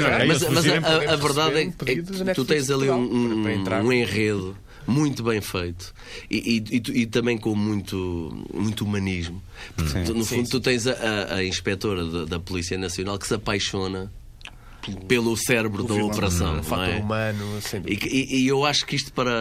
é? 0.03 0.25
mas, 0.25 0.49
mas 0.49 0.65
a, 0.67 1.13
a- 1.13 1.15
verdade 1.17 1.57
é 1.59 1.65
que, 1.65 1.91
é 1.91 1.95
que 2.25 2.33
tu 2.33 2.45
tens 2.45 2.71
ali 2.71 2.89
um 2.89 3.91
enredo 3.93 4.57
muito 4.87 5.23
bem 5.23 5.39
feito. 5.41 5.93
E, 6.29 6.63
e- 6.71 6.77
e 6.77 7.01
e 7.01 7.05
também 7.05 7.37
com 7.37 7.55
muito, 7.55 8.45
muito 8.53 8.83
humanismo. 8.85 9.41
Porque 9.75 9.99
tu, 10.03 10.13
no 10.13 10.25
fundo, 10.25 10.49
tu 10.49 10.59
tens 10.59 10.87
a, 10.87 10.93
a- 10.93 11.35
a 11.35 11.43
inspetora 11.43 12.05
da, 12.05 12.25
da 12.25 12.39
Polícia 12.39 12.77
Nacional 12.77 13.17
que 13.19 13.27
se 13.27 13.33
apaixona 13.33 14.11
pelo 15.07 15.35
cérebro 15.37 15.83
da 15.83 15.93
operação. 15.93 16.53
O 16.53 16.55
não 16.57 16.63
fator 16.63 16.89
é? 16.93 16.97
humano, 16.99 17.61
sem 17.61 17.79
E, 17.79 17.83
dúvida. 17.95 18.07
e- 18.07 18.41
e 18.43 18.47
eu 18.47 18.65
acho 18.65 18.85
que 18.85 18.95
isto 18.95 19.11
para. 19.13 19.31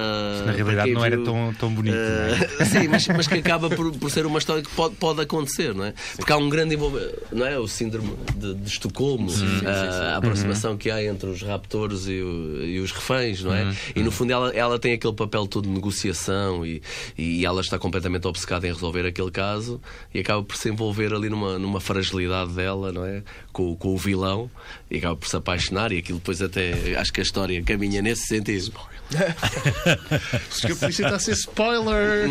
Na 0.46 0.52
realidade 0.52 0.92
não 0.92 1.04
era 1.04 1.16
viu, 1.16 1.24
tão, 1.24 1.54
tão 1.58 1.70
bonito. 1.74 1.94
não 1.94 2.00
é? 2.00 2.48
eh, 2.60 2.64
sim, 2.64 2.88
mas, 2.88 3.06
mas 3.08 3.26
que 3.26 3.34
acaba 3.34 3.68
por, 3.70 3.92
por 3.92 4.10
ser 4.10 4.26
uma 4.26 4.38
história 4.38 4.62
que 4.62 4.70
pode, 4.70 4.94
pode 4.96 5.20
acontecer, 5.20 5.74
não 5.74 5.84
é? 5.84 5.94
Porque 6.16 6.32
há 6.32 6.36
um 6.36 6.48
grande 6.48 6.74
envolvimento, 6.74 7.16
não 7.32 7.46
é? 7.46 7.58
O 7.58 7.66
síndrome 7.68 8.14
de, 8.36 8.54
de 8.54 8.68
Estocolmo, 8.68 9.30
a, 9.66 10.14
a 10.14 10.16
aproximação 10.16 10.76
que 10.76 10.90
há 10.90 11.02
entre 11.04 11.28
os 11.30 11.42
raptores 11.42 12.06
e, 12.06 12.20
o- 12.20 12.62
e 12.64 12.78
os 12.80 12.92
reféns, 12.92 13.42
não 13.42 13.54
é? 13.54 13.74
E 13.94 14.02
no 14.02 14.10
fundo 14.10 14.32
ela, 14.32 14.50
ela 14.54 14.78
tem 14.78 14.92
aquele 14.92 15.14
papel 15.14 15.46
todo 15.46 15.64
de 15.66 15.70
negociação 15.74 16.64
e, 16.66 16.82
e 17.16 17.44
ela 17.44 17.60
está 17.60 17.78
completamente 17.78 18.26
obcecada 18.26 18.66
em 18.66 18.72
resolver 18.72 19.06
aquele 19.06 19.30
caso 19.30 19.80
e 20.14 20.20
acaba 20.20 20.42
por 20.42 20.56
se 20.56 20.68
envolver 20.68 21.12
ali 21.14 21.28
numa, 21.28 21.58
numa 21.58 21.80
fragilidade 21.80 22.52
dela, 22.52 22.92
não 22.92 23.04
é? 23.04 23.22
Com, 23.52 23.74
com 23.76 23.94
o 23.94 23.96
vilão 23.96 24.50
e 24.90 24.98
acaba 24.98 25.16
por 25.16 25.26
se 25.30 25.36
apaixonar 25.36 25.92
e 25.92 25.98
aquilo 25.98 26.18
depois 26.18 26.42
até 26.42 26.96
acho 26.98 27.12
que 27.12 27.20
a 27.20 27.22
história 27.22 27.62
caminha 27.62 28.02
nesse 28.02 28.26
sentido. 28.26 28.72
Se 30.50 30.66
que 30.66 30.72
a 30.72 30.76
polícia 30.76 31.04
está 31.04 31.16
a 31.16 31.18
ser 31.18 31.32
spoiler. 31.32 32.28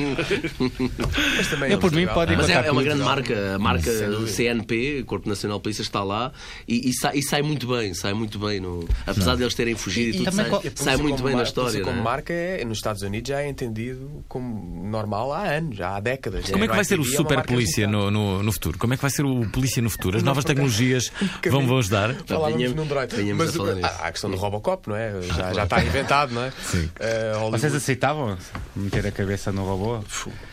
Mas 1.36 1.48
também 1.48 1.72
Eu, 1.72 1.80
por 1.80 1.92
mim, 1.92 2.08
podem 2.08 2.38
Mas 2.38 2.50
é, 2.50 2.54
é 2.54 2.72
uma 2.72 2.84
grande 2.84 3.04
marca, 3.04 3.56
a 3.56 3.60
marca. 3.60 3.92
CNP, 4.28 5.04
Corpo 5.06 5.28
Nacional 5.28 5.58
de 5.58 5.64
Polícia, 5.64 5.82
está 5.82 6.04
lá 6.04 6.32
e, 6.68 6.90
e 6.90 6.94
sai, 6.94 7.18
e 7.18 7.22
sai 7.22 7.42
muito 7.42 7.68
bem, 7.68 7.94
sai 7.94 8.14
muito 8.14 8.40
bem. 8.40 8.60
No, 8.60 8.88
apesar 9.06 9.36
de 9.36 9.44
eles 9.44 9.54
terem 9.54 9.76
fugido 9.76 10.18
e, 10.18 10.22
E 10.22 10.26
tudo, 10.26 10.36
sai, 10.36 10.72
sai 10.76 10.98
muito 10.98 11.22
bem 11.22 11.36
na 11.36 11.44
história. 11.44 11.72
polícia 11.72 11.84
como 11.84 12.00
é? 12.00 12.04
marca 12.04 12.34
é, 12.34 12.64
nos 12.64 12.78
Estados 12.78 13.02
Unidos 13.02 13.30
já 13.30 13.42
é 13.42 13.50
entendido 13.50 14.24
como 14.28 14.90
normal 14.90 15.34
há 15.34 15.44
anos, 15.44 15.78
já 15.78 15.96
há 15.96 16.00
décadas. 16.00 16.50
Como 16.50 16.64
é 16.64 16.68
que 16.68 16.76
vai 16.76 16.86
ser 16.86 17.00
o 17.00 17.04
é 17.04 17.06
super 17.06 17.44
polícia 17.44 17.88
no, 17.88 18.10
no, 18.10 18.42
no 18.42 18.52
futuro? 18.52 18.78
Como 18.78 18.94
é 18.94 18.98
que 18.98 19.02
vai 19.02 19.12
ser 19.12 19.26
o 19.26 19.50
polícia 19.50 19.82
no 19.82 19.90
futuro? 19.90 20.18
As 20.18 20.24
novas 20.24 20.46
tecnologias 20.46 21.12
vão, 21.50 21.66
vão 21.66 21.78
ajudar? 21.80 22.16
Falávamos 22.26 22.74
num 22.74 22.88
droid. 22.90 23.16
venhamos 23.16 23.46
Mas 23.46 23.56
a 23.56 23.58
falar 23.58 23.86
há 24.04 24.08
a 24.08 24.12
questão 24.12 24.30
do 24.30 24.36
Robocop, 24.38 24.90
não 24.90 24.96
é? 24.96 25.22
Já, 25.22 25.54
já 25.54 25.64
está 25.64 25.84
inventado, 25.84 26.34
não 26.34 26.44
é? 26.44 26.52
Sim. 26.66 26.90
Hollywood- 27.36 27.60
Vocês 27.62 27.76
aceitavam 27.76 28.38
meter 28.76 29.08
a 29.08 29.12
cabeça 29.12 29.52
no 29.52 29.64
robô? 29.64 30.04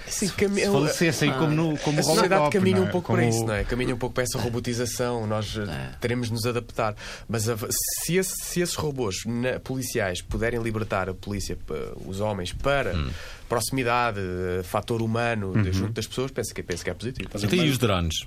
Sim, 0.06 0.28
cami- 0.28 0.60
Se 0.60 0.66
falecessem 0.70 1.32
como, 1.32 1.48
no, 1.50 1.76
como 1.78 1.98
A 1.98 2.02
sociedade 2.02 2.34
Robocop, 2.34 2.52
caminha 2.58 2.76
não 2.76 2.84
é? 2.84 2.88
um 2.88 2.90
pouco 2.92 3.06
Como- 3.08 3.18
para 3.18 3.26
isso, 3.28 3.44
não 3.44 3.54
é? 3.54 3.64
Caminha 3.64 3.94
um 3.94 3.98
pouco 3.98 4.14
para 4.14 4.22
essa 4.22 4.38
robotização, 4.38 5.26
nós 5.26 5.56
eh, 5.56 5.62
É. 5.68 5.94
teremos 6.00 6.28
de 6.28 6.34
nos 6.34 6.46
adaptar. 6.46 6.94
Mas 7.28 7.48
a- 7.48 7.56
se, 8.04 8.16
esse- 8.16 8.32
se 8.44 8.60
esses 8.60 8.74
robôs 8.76 9.16
na- 9.26 9.58
policiais 9.58 10.22
puderem 10.22 10.62
libertar 10.62 11.08
a 11.08 11.14
polícia, 11.14 11.58
os 12.06 12.20
homens, 12.20 12.52
para 12.52 12.94
Hum. 12.94 13.10
proximidade, 13.48 14.20
eh, 14.20 14.62
fator 14.62 15.02
humano 15.02 15.52
Uhum. 15.54 15.62
de- 15.62 15.72
junto 15.72 15.92
das 15.92 16.06
pessoas, 16.06 16.30
penso 16.30 16.54
que, 16.54 16.62
penso 16.62 16.84
que 16.84 16.90
é 16.90 16.94
positivo. 16.94 17.28
Então, 17.34 17.58
e 17.64 17.68
os 17.70 17.78
drones? 17.78 18.26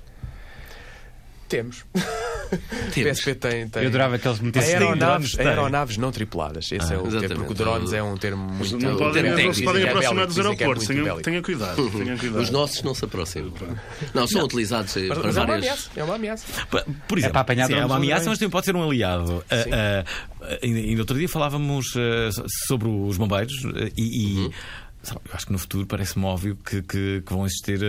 Temos. 1.50 1.84
O 2.52 2.90
Temos. 2.92 3.18
PSP 3.18 3.34
tem. 3.34 3.68
tem... 3.68 3.82
Eu 3.82 3.88
adorava 3.88 4.18
que 4.18 4.26
eles 4.26 4.40
metessem 4.40 4.74
Aeronaves, 4.76 5.32
tem. 5.32 5.46
aeronaves 5.46 5.96
não 5.96 6.12
tripuladas. 6.12 6.70
Esse 6.70 6.94
é 6.94 6.96
o 6.96 7.02
termo, 7.02 7.06
exatamente. 7.08 7.34
porque 7.34 7.52
o 7.52 7.54
drones 7.54 7.92
é 7.92 8.02
um 8.02 8.16
termo 8.16 8.42
muito. 8.44 8.78
Não 8.78 8.94
o 8.94 8.98
podem, 8.98 9.22
termo 9.22 9.42
não 9.42 9.54
se 9.54 9.62
podem 9.64 9.82
é 9.82 9.88
aproximar 9.88 10.26
dos 10.26 10.38
é 10.38 10.40
aeroportos. 10.40 10.86
tenham 10.86 11.42
cuidado. 11.42 11.90
Tenham 11.90 12.16
cuidado. 12.18 12.40
Os 12.40 12.50
nossos 12.50 12.82
não 12.82 12.94
se 12.94 13.04
aproximam. 13.04 13.52
Não, 14.14 14.26
são 14.26 14.44
utilizados 14.44 14.94
Mas, 14.94 15.08
para 15.08 15.26
mas 15.26 15.36
é 15.36 15.40
uma 15.40 15.46
várias. 15.46 15.64
ameaça. 15.64 15.90
É 15.96 16.04
uma 16.04 16.14
ameaça. 16.14 16.46
Por 17.08 17.18
exemplo, 17.18 17.32
para 17.32 17.40
apanhar 17.40 17.66
sim, 17.66 17.72
é 17.72 17.76
drones 17.76 17.86
uma 17.86 17.96
ameaça, 17.96 18.28
mas 18.30 18.38
também 18.38 18.50
pode 18.50 18.66
ser 18.66 18.76
um 18.76 18.82
aliado. 18.82 19.44
Ah, 19.50 19.54
ah, 19.56 20.04
ah, 20.42 20.58
ainda, 20.62 21.00
outro 21.00 21.18
dia 21.18 21.28
falávamos 21.28 21.94
ah, 21.96 22.30
sobre 22.66 22.88
os 22.88 23.16
bombeiros 23.16 23.54
ah, 23.66 23.90
e. 23.96 24.50
Eu 25.08 25.18
acho 25.32 25.46
que 25.46 25.52
no 25.52 25.58
futuro 25.58 25.86
parece-me 25.86 26.24
óbvio 26.26 26.56
que, 26.56 26.82
que, 26.82 27.22
que 27.26 27.32
vão 27.32 27.46
existir 27.46 27.80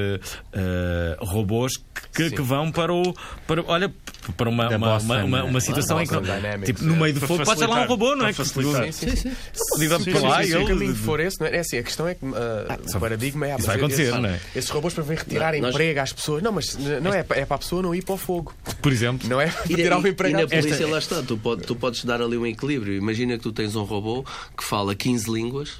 ah, 0.54 1.18
robôs 1.20 1.74
que, 2.14 2.30
que, 2.32 2.42
vão 2.42 2.72
para 2.72 2.94
o. 2.94 3.14
Para, 3.46 3.64
olha, 3.68 3.94
para 4.38 4.50
uma, 4.50 4.70
uma, 4.70 4.78
Boston, 4.94 5.06
uma, 5.06 5.24
uma, 5.24 5.44
uma 5.44 5.62
situação 5.62 6.02
em 6.02 6.08
que. 6.08 6.18
Dynamics, 6.20 6.66
Tipo, 6.68 6.84
no 6.86 6.96
meio 6.96 7.14
do 7.14 7.20
fogo 7.22 7.44
pode 7.44 7.60
ser 7.60 7.68
lá 7.68 7.82
um 7.82 7.88
robô, 7.88 8.16
não 8.16 8.26
é? 8.26 8.30
Que 8.30 8.38
facilitar. 8.38 8.92
Sim, 8.94 9.10
sim, 9.10 9.16
sim. 9.16 9.32
Pode 9.70 9.84
ir 9.84 10.00
Sim, 10.04 10.12
para 10.12 10.22
lá 10.30 10.38
sim, 10.38 10.44
e 10.44 10.48
Se 10.48 10.56
o 10.56 10.60
ele- 10.60 10.68
caminho 10.68 10.96
for 10.96 11.20
esse, 11.20 11.40
não 11.40 11.48
é? 11.48 11.56
É 11.58 11.60
assim, 11.60 11.78
a 11.78 11.84
questão 11.84 12.08
é 12.08 12.16
que 12.16 12.26
ah, 12.26 12.80
o 12.86 12.90
só- 12.90 13.00
paradigma 13.00 13.48
é 13.48 13.56
isso 13.58 13.68
vai 13.68 13.76
acontecer, 13.76 14.12
não 14.20 14.30
é? 14.30 14.40
Esses 14.56 14.70
robôs 14.70 14.94
para 14.94 15.04
vir 15.04 15.18
retirar 15.18 15.54
Nós- 15.60 15.74
emprego 15.74 16.00
às 16.00 16.14
pessoas. 16.14 16.42
Não, 16.42 16.52
mas 16.54 16.78
não 17.02 17.14
é, 17.14 17.20
é 17.20 17.46
para 17.46 17.56
a 17.56 17.60
pessoa 17.60 17.82
não 17.82 17.94
ir 17.94 18.04
para 18.04 18.16
o 18.16 18.18
fogo. 18.18 18.54
Por 18.82 18.92
exemplo. 18.92 19.28
Não 19.28 19.40
é 19.42 19.48
para 19.48 19.72
E, 19.72 19.76
tirar 19.76 19.98
o 20.00 20.08
emprego 20.08 20.38
e 20.38 20.42
na 20.42 20.48
polícia 20.48 20.88
lá 20.88 20.98
está, 20.98 21.22
tu, 21.22 21.38
pode- 21.38 21.64
tu 21.64 21.76
podes 21.76 22.06
dar 22.06 22.22
ali 22.22 22.38
um 22.38 22.46
equilíbrio. 22.46 22.94
Imagina 22.96 23.36
que 23.38 23.44
tu 23.44 23.52
tens 23.52 23.76
um 23.76 23.84
robô 23.84 24.24
que 24.58 24.64
fala 24.64 24.96
15 24.96 25.30
línguas, 25.32 25.74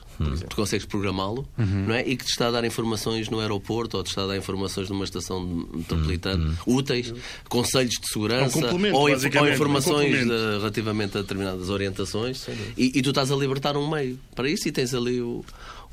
tu 0.50 0.56
consegues 0.56 0.86
programá-lo, 0.86 1.48
não 1.58 1.94
é? 1.96 2.02
E 2.08 2.16
que 2.16 2.24
te 2.26 2.30
está 2.32 2.48
a 2.48 2.52
dar 2.52 2.64
informações 2.66 3.30
no 3.30 3.40
aeroporto 3.40 3.98
ou 3.98 4.04
te 4.04 4.08
está 4.10 4.24
a 4.24 4.28
dar 4.28 4.38
informações 4.38 4.90
numa 4.90 5.04
estação 5.04 5.44
metropolitana 5.74 6.56
úteis, 6.66 7.14
conselhos 7.50 7.96
de 8.00 8.08
segurança 8.08 8.60
É 8.60 8.74
um 8.74 8.76
ou, 8.76 8.88
inf- 8.88 8.94
ou 8.96 9.10
basicamente, 9.10 9.54
informações 9.54 10.16
um 10.24 10.28
de- 10.28 10.58
relativamente 10.60 11.18
a 11.18 11.22
determinadas 11.22 11.70
orientações 11.70 12.46
e, 12.78 12.98
e 13.00 13.02
tu 13.02 13.10
estás 13.10 13.32
a 13.32 13.36
libertar 13.36 13.76
um 13.78 13.90
meio 13.90 14.20
para 14.36 14.50
isso 14.50 14.68
e 14.68 14.72
tens 14.72 14.94
ali 14.94 15.22
o, 15.22 15.44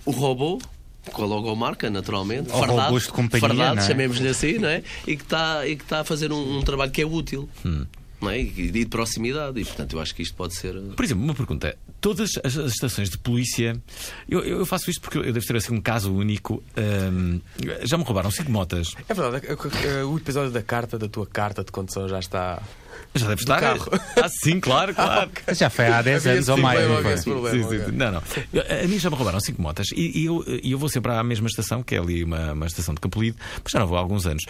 o 0.05 0.11
robô. 0.11 0.59
Com 1.13 1.23
a 1.23 1.27
logomarca, 1.27 1.89
naturalmente, 1.89 2.51
Ou 2.53 2.59
fardado, 2.59 2.81
robôs 2.83 3.05
de 3.05 3.09
companhia, 3.13 3.49
fardado, 3.49 3.81
é? 3.81 3.83
chamemos-lhe 3.83 4.29
assim, 4.29 4.59
não 4.59 4.69
é? 4.69 4.83
E 5.07 5.17
que 5.17 5.23
está, 5.23 5.67
está 5.67 6.01
a 6.01 6.05
fazer 6.05 6.31
um, 6.33 6.59
um 6.59 6.61
trabalho 6.61 6.91
que 6.91 7.01
é 7.01 7.07
útil 7.07 7.49
não 8.21 8.31
é? 8.31 8.41
e 8.41 8.71
de 8.71 8.87
proximidade. 8.87 9.61
E, 9.61 9.65
portanto, 9.65 9.95
eu 9.95 10.01
acho 10.01 10.15
que 10.15 10.23
isto 10.23 10.35
pode 10.35 10.55
ser. 10.55 10.75
eh, 10.77 10.81
Por 10.97 11.05
exemplo, 11.05 11.25
uma 11.25 11.35
pergunta. 11.35 11.77
Todas 12.01 12.31
as, 12.45 12.57
as 12.57 12.73
estações 12.73 13.11
de 13.11 13.19
polícia. 13.19 13.81
Eu, 14.29 14.41
eu 14.45 14.65
faço 14.67 14.91
isto 14.91 15.01
porque 15.01 15.19
eu 15.19 15.33
devo 15.33 15.45
ter 15.47 15.57
assim 15.57 15.75
um 15.75 15.81
caso 15.81 16.13
único. 16.15 16.63
hum, 17.13 17.41
já 17.83 17.97
me 17.99 18.05
roubaram 18.05 18.31
cinco 18.31 18.51
motas. 18.53 18.95
É 19.09 19.15
verdade, 19.15 19.47
é- 19.47 19.99
é- 20.01 20.05
o 20.05 20.17
episódio 20.17 20.51
da 20.51 20.63
carta, 20.63 20.99
da 20.99 21.09
tua 21.09 21.27
carta 21.27 21.65
de 21.65 21.73
condução 21.73 22.09
já 22.09 22.19
está. 22.19 22.63
Já 23.15 23.27
deve 23.29 23.41
estar. 23.41 23.59
carro. 23.61 23.91
Ah, 24.17 24.29
sim, 24.29 24.61
claro, 24.61 24.93
claro. 24.97 25.31
Mas 25.47 25.59
já 25.59 25.71
foi 25.71 25.87
há 25.87 26.03
10 26.03 26.19
Havia 26.27 26.33
anos 26.33 26.49
ou 26.49 26.57
mais. 26.59 26.85
problema, 27.25 27.51
Sim, 27.51 27.63
sim, 27.63 27.65
ok. 27.65 27.85
sim. 27.87 27.93
Não, 27.93 28.13
não. 28.13 28.23
A 28.85 28.87
mim 28.87 28.99
já 28.99 29.09
me 29.11 29.17
roubaram 29.17 29.41
cinco 29.41 29.63
motas 29.63 29.87
e, 29.95 30.21
e 30.21 30.25
eu, 30.27 30.45
e 30.63 30.73
eu 30.73 30.79
vou 30.79 30.89
sempre 30.89 31.13
à 31.13 31.23
mesma 31.25 31.47
estação, 31.49 31.83
que 31.83 31.95
é 31.95 31.99
ali 31.99 32.23
uma, 32.23 32.53
uma 32.53 32.67
estação 32.67 32.95
de 32.95 33.01
Campolide, 33.01 33.37
mas 33.65 33.73
já 33.73 33.79
não 33.79 33.87
vou 33.87 33.97
há 33.97 34.01
alguns 34.01 34.27
anos. 34.27 34.45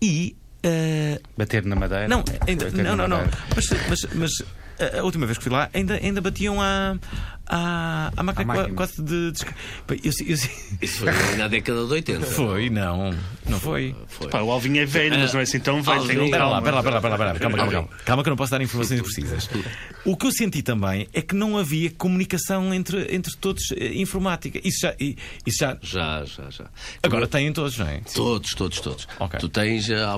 E. 0.00 0.36
ah, 0.66 1.20
Bater 1.36 1.64
na 1.64 1.76
madeira. 1.76 2.08
não, 2.08 2.24
ainda, 2.46 2.70
não, 2.70 2.96
não, 2.96 3.08
não. 3.08 3.20
Mas, 3.54 3.66
mas, 3.88 4.06
mas 4.14 4.30
a- 4.78 4.98
a 5.00 5.02
última 5.04 5.26
vez 5.26 5.38
que 5.38 5.44
fui 5.44 5.52
lá 5.52 5.68
ainda, 5.72 5.94
ainda 5.94 6.20
batiam 6.20 6.60
à, 6.60 6.96
à, 7.46 8.10
à 8.16 8.22
máquina, 8.22 8.52
À 8.52 8.56
máquina. 8.56 8.76
quase 8.76 9.02
de. 9.02 9.32
de 9.32 9.40
eu, 9.44 9.96
eu, 10.04 10.12
eu, 10.26 10.34
Isso 10.82 10.98
foi 10.98 11.36
na 11.36 11.48
década 11.48 11.84
de 11.86 11.92
80. 11.92 12.26
foi, 12.26 12.70
não, 12.70 13.14
não 13.48 13.60
foi. 13.60 13.94
Foi. 14.08 14.28
Pá, 14.28 14.42
o 14.42 14.50
Alvin 14.50 14.78
é 14.78 14.84
velho, 14.86 15.18
mas 15.18 15.32
não 15.32 15.40
é 15.40 15.42
assim 15.44 15.60
tão 15.60 15.82
velho. 15.82 16.00
Um 16.00 16.18
lá, 16.18 16.24
espera 16.24 16.46
lá, 16.46 16.58
espera 16.58 16.80
lá, 16.80 17.16
lá, 17.16 17.38
calma, 17.38 17.56
calma, 17.56 17.72
calma. 17.72 17.88
Calma 18.04 18.22
que 18.22 18.28
eu 18.28 18.32
não 18.32 18.36
posso 18.36 18.50
dar 18.50 18.60
informações 18.60 19.00
precisas. 19.00 19.48
O 20.04 20.16
que 20.16 20.26
eu 20.26 20.32
senti 20.32 20.62
também 20.62 21.08
é 21.12 21.22
que 21.22 21.34
não 21.34 21.56
havia 21.58 21.90
comunicação 21.90 22.72
entre, 22.74 23.14
entre 23.14 23.36
todos, 23.36 23.62
eh, 23.72 23.94
informática. 23.94 24.60
Isso 24.64 24.80
já, 24.82 24.94
isso 24.98 25.58
já 25.58 25.76
Já, 25.82 26.24
já, 26.24 26.50
já. 26.50 26.64
agora 27.02 27.26
têm 27.26 27.52
todos, 27.52 27.76
não 27.78 27.86
é? 27.88 28.00
Todos, 28.14 28.54
todos, 28.54 28.80
todos. 28.80 29.08
Ok. 29.18 29.38
Tu 29.40 29.48
tens 29.48 29.88
eh, 29.90 29.94
à 30.02 30.16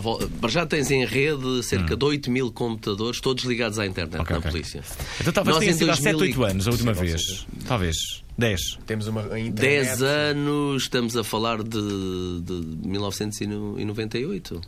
já 0.49 0.67
tens 0.67 0.91
em 0.91 1.05
rede 1.05 1.63
cerca 1.63 1.97
de 1.97 2.05
8 2.05 2.31
mil 2.31 2.51
computadores, 2.53 3.21
todos 3.21 3.45
ligados 3.45 3.79
à 3.79 3.87
internet 3.87 4.21
Ok, 4.21 4.33
na 4.33 4.39
ok. 4.39 4.51
polícia. 4.51 4.83
Então 5.21 5.33
talvez 5.33 5.57
Nós, 5.57 5.65
tenha 5.65 5.75
em 5.75 5.79
sido 5.79 5.91
há 5.91 5.95
7, 5.97 6.13
2000 6.17 6.41
8 6.41 6.45
anos 6.53 6.69
a 6.69 6.71
última 6.71 6.95
Sim, 6.95 7.01
vez. 7.01 7.18
Talvez 7.67 7.97
10. 8.37 8.61
Temos 8.87 9.07
uma 9.09 9.23
a 9.23 9.39
internet. 9.39 9.99
10 9.99 10.03
anos, 10.03 10.83
estamos 10.85 11.17
a 11.17 11.25
falar 11.25 11.63
de, 11.63 12.41
de 12.43 12.87
1998. 12.87 14.61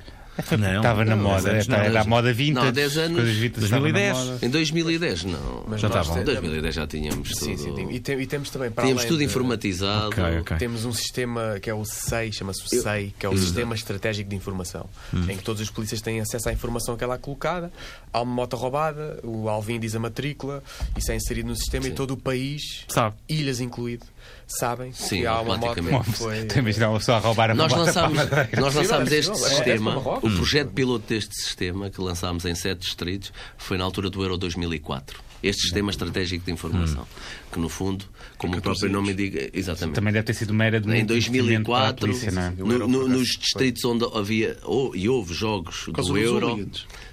Não, 0.58 0.76
Estava 0.76 1.04
na 1.04 1.16
moda, 1.16 1.50
era, 1.50 1.64
não. 1.68 1.76
era 1.76 2.00
a 2.00 2.04
moda 2.04 2.32
vintage. 2.32 2.66
Não, 2.66 2.72
10 2.72 2.98
anos, 2.98 3.16
coisas 3.16 3.36
vintage 3.36 3.64
estavam 3.66 3.88
na 3.88 3.92
2010. 3.92 4.16
moda. 4.30 4.46
Em 4.46 4.50
2010, 4.50 5.24
não. 5.24 5.64
Mas 5.68 5.80
Já 5.80 5.88
nós 5.88 6.00
estavam. 6.06 6.22
Em 6.22 6.24
temos- 6.24 6.40
2010 6.42 6.74
já 6.74 6.86
tínhamos 6.86 7.28
Sim, 7.30 7.56
tudo. 7.56 7.62
sim, 7.62 7.74
tem- 7.74 7.92
e, 7.94 8.00
tem- 8.00 8.20
e 8.20 8.26
temos 8.26 8.50
também 8.50 8.70
para 8.70 8.84
Tínhamos 8.84 9.02
além 9.02 9.08
tudo 9.08 9.18
de- 9.18 9.24
informatizado. 9.24 10.06
Ok, 10.08 10.24
ok. 10.40 10.56
Temos 10.56 10.84
um 10.84 10.92
sistema 10.92 11.58
que 11.60 11.68
é 11.68 11.74
o 11.74 11.84
SEI, 11.84 12.32
chama-se 12.32 12.62
o 12.64 12.68
SEI, 12.68 13.14
que 13.18 13.26
é 13.26 13.28
o 13.28 13.36
Sistema 13.36 13.74
Estratégico 13.74 14.30
de 14.30 14.36
Informação, 14.36 14.88
em 15.28 15.36
que 15.36 15.42
todos 15.42 15.60
os 15.60 15.70
polícias 15.70 16.00
têm 16.00 16.20
acesso 16.20 16.48
à 16.48 16.52
informação 16.52 16.96
que 16.96 17.04
é 17.04 17.06
lá 17.06 17.18
colocada. 17.18 17.70
Há 18.12 18.20
uma 18.22 18.34
moto 18.34 18.56
roubada, 18.56 19.18
o 19.22 19.48
Alvin 19.48 19.78
diz 19.78 19.94
a 19.94 19.98
matrícula, 19.98 20.62
isso 20.96 21.12
é 21.12 21.16
inserido 21.16 21.48
no 21.48 21.56
sistema 21.56 21.86
e 21.86 21.90
todo 21.90 22.12
o 22.12 22.16
país, 22.16 22.84
Sabe? 22.88 23.14
ilhas 23.28 23.60
incluído, 23.60 24.06
sabem 24.46 24.92
Sim, 24.92 25.20
que 25.20 25.26
há 25.26 25.40
uma 25.40 25.56
moto 25.56 25.68
automaticamente. 25.68 26.10
que 26.10 26.16
foi. 26.18 26.38
Estou 26.38 26.56
a 26.56 26.60
imaginar 26.60 26.88
uma 26.90 26.98
pessoa 26.98 27.16
a 27.18 27.20
roubar 27.20 27.50
a 27.50 27.54
Nós 27.54 27.70
moto 27.72 27.80
lançámos, 27.86 28.18
nós 28.58 28.74
lançámos 28.74 29.12
este 29.12 29.36
sistema, 29.36 29.96
o 29.98 30.20
projeto 30.20 30.70
piloto 30.72 31.04
deste 31.08 31.34
sistema 31.34 31.88
que 31.90 32.00
lançámos 32.00 32.44
em 32.44 32.54
sete 32.54 32.80
distritos 32.80 33.32
foi 33.58 33.78
na 33.78 33.84
altura 33.84 34.10
do 34.10 34.22
Euro 34.22 34.36
2004. 34.36 35.18
Este 35.42 35.62
sistema 35.62 35.90
estratégico 35.90 36.44
de 36.44 36.52
informação, 36.52 37.06
que 37.50 37.58
no 37.58 37.70
fundo, 37.70 38.04
como 38.36 38.58
o 38.58 38.60
próprio 38.60 38.90
nome 38.90 39.12
indica, 39.12 39.48
exatamente. 39.54 39.94
Também 39.94 40.12
deve 40.12 40.24
ter 40.26 40.34
sido 40.34 40.50
uma 40.50 40.64
era 40.66 40.78
de 40.78 40.86
Em 40.86 40.96
muito 40.96 41.12
investimento 41.14 41.70
para 41.70 41.88
a 41.88 41.92
2004, 41.92 42.06
polícia, 42.06 42.28
é? 42.28 42.50
No- 42.62 42.86
no- 42.86 43.08
nos 43.08 43.28
distritos 43.28 43.82
onde 43.86 44.04
havia 44.14 44.58
ou- 44.64 44.94
e 44.94 45.08
houve 45.08 45.32
jogos 45.32 45.86
do 45.86 46.18
Euro. 46.18 46.68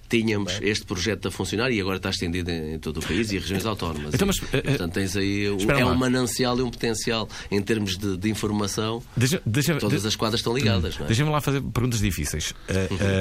Tínhamos 0.09 0.59
este 0.61 0.85
projeto 0.85 1.27
a 1.27 1.31
funcionar 1.31 1.71
e 1.71 1.79
agora 1.81 1.97
está 1.97 2.09
estendido 2.09 2.49
em, 2.49 2.75
em 2.75 2.79
todo 2.79 2.97
o 2.99 3.05
país 3.05 3.31
e 3.31 3.37
regiões 3.37 3.65
autónomas. 3.65 4.13
Então, 4.13 4.27
mas, 4.27 4.37
E, 4.37 4.57
eh, 4.57 4.61
portanto, 4.61 4.93
tens 4.93 5.15
aí 5.17 5.49
o- 5.49 5.71
é 5.71 5.85
um 5.85 5.95
manancial 5.95 6.57
e 6.59 6.61
um 6.61 6.69
potencial 6.71 7.27
em 7.51 7.61
termos 7.61 7.97
de, 7.97 8.17
de 8.17 8.29
informação. 8.29 9.03
Deixa, 9.15 9.41
deixa, 9.45 9.75
Todas 9.77 10.05
as 10.05 10.15
quadras 10.15 10.39
estão 10.39 10.55
ligadas, 10.55 10.97
não 10.97 11.05
é? 11.05 11.07
Deixa-me 11.07 11.29
lá 11.31 11.41
fazer 11.41 11.61
perguntas 11.61 11.99
difíceis. 11.99 12.53
Ah, 12.69 12.73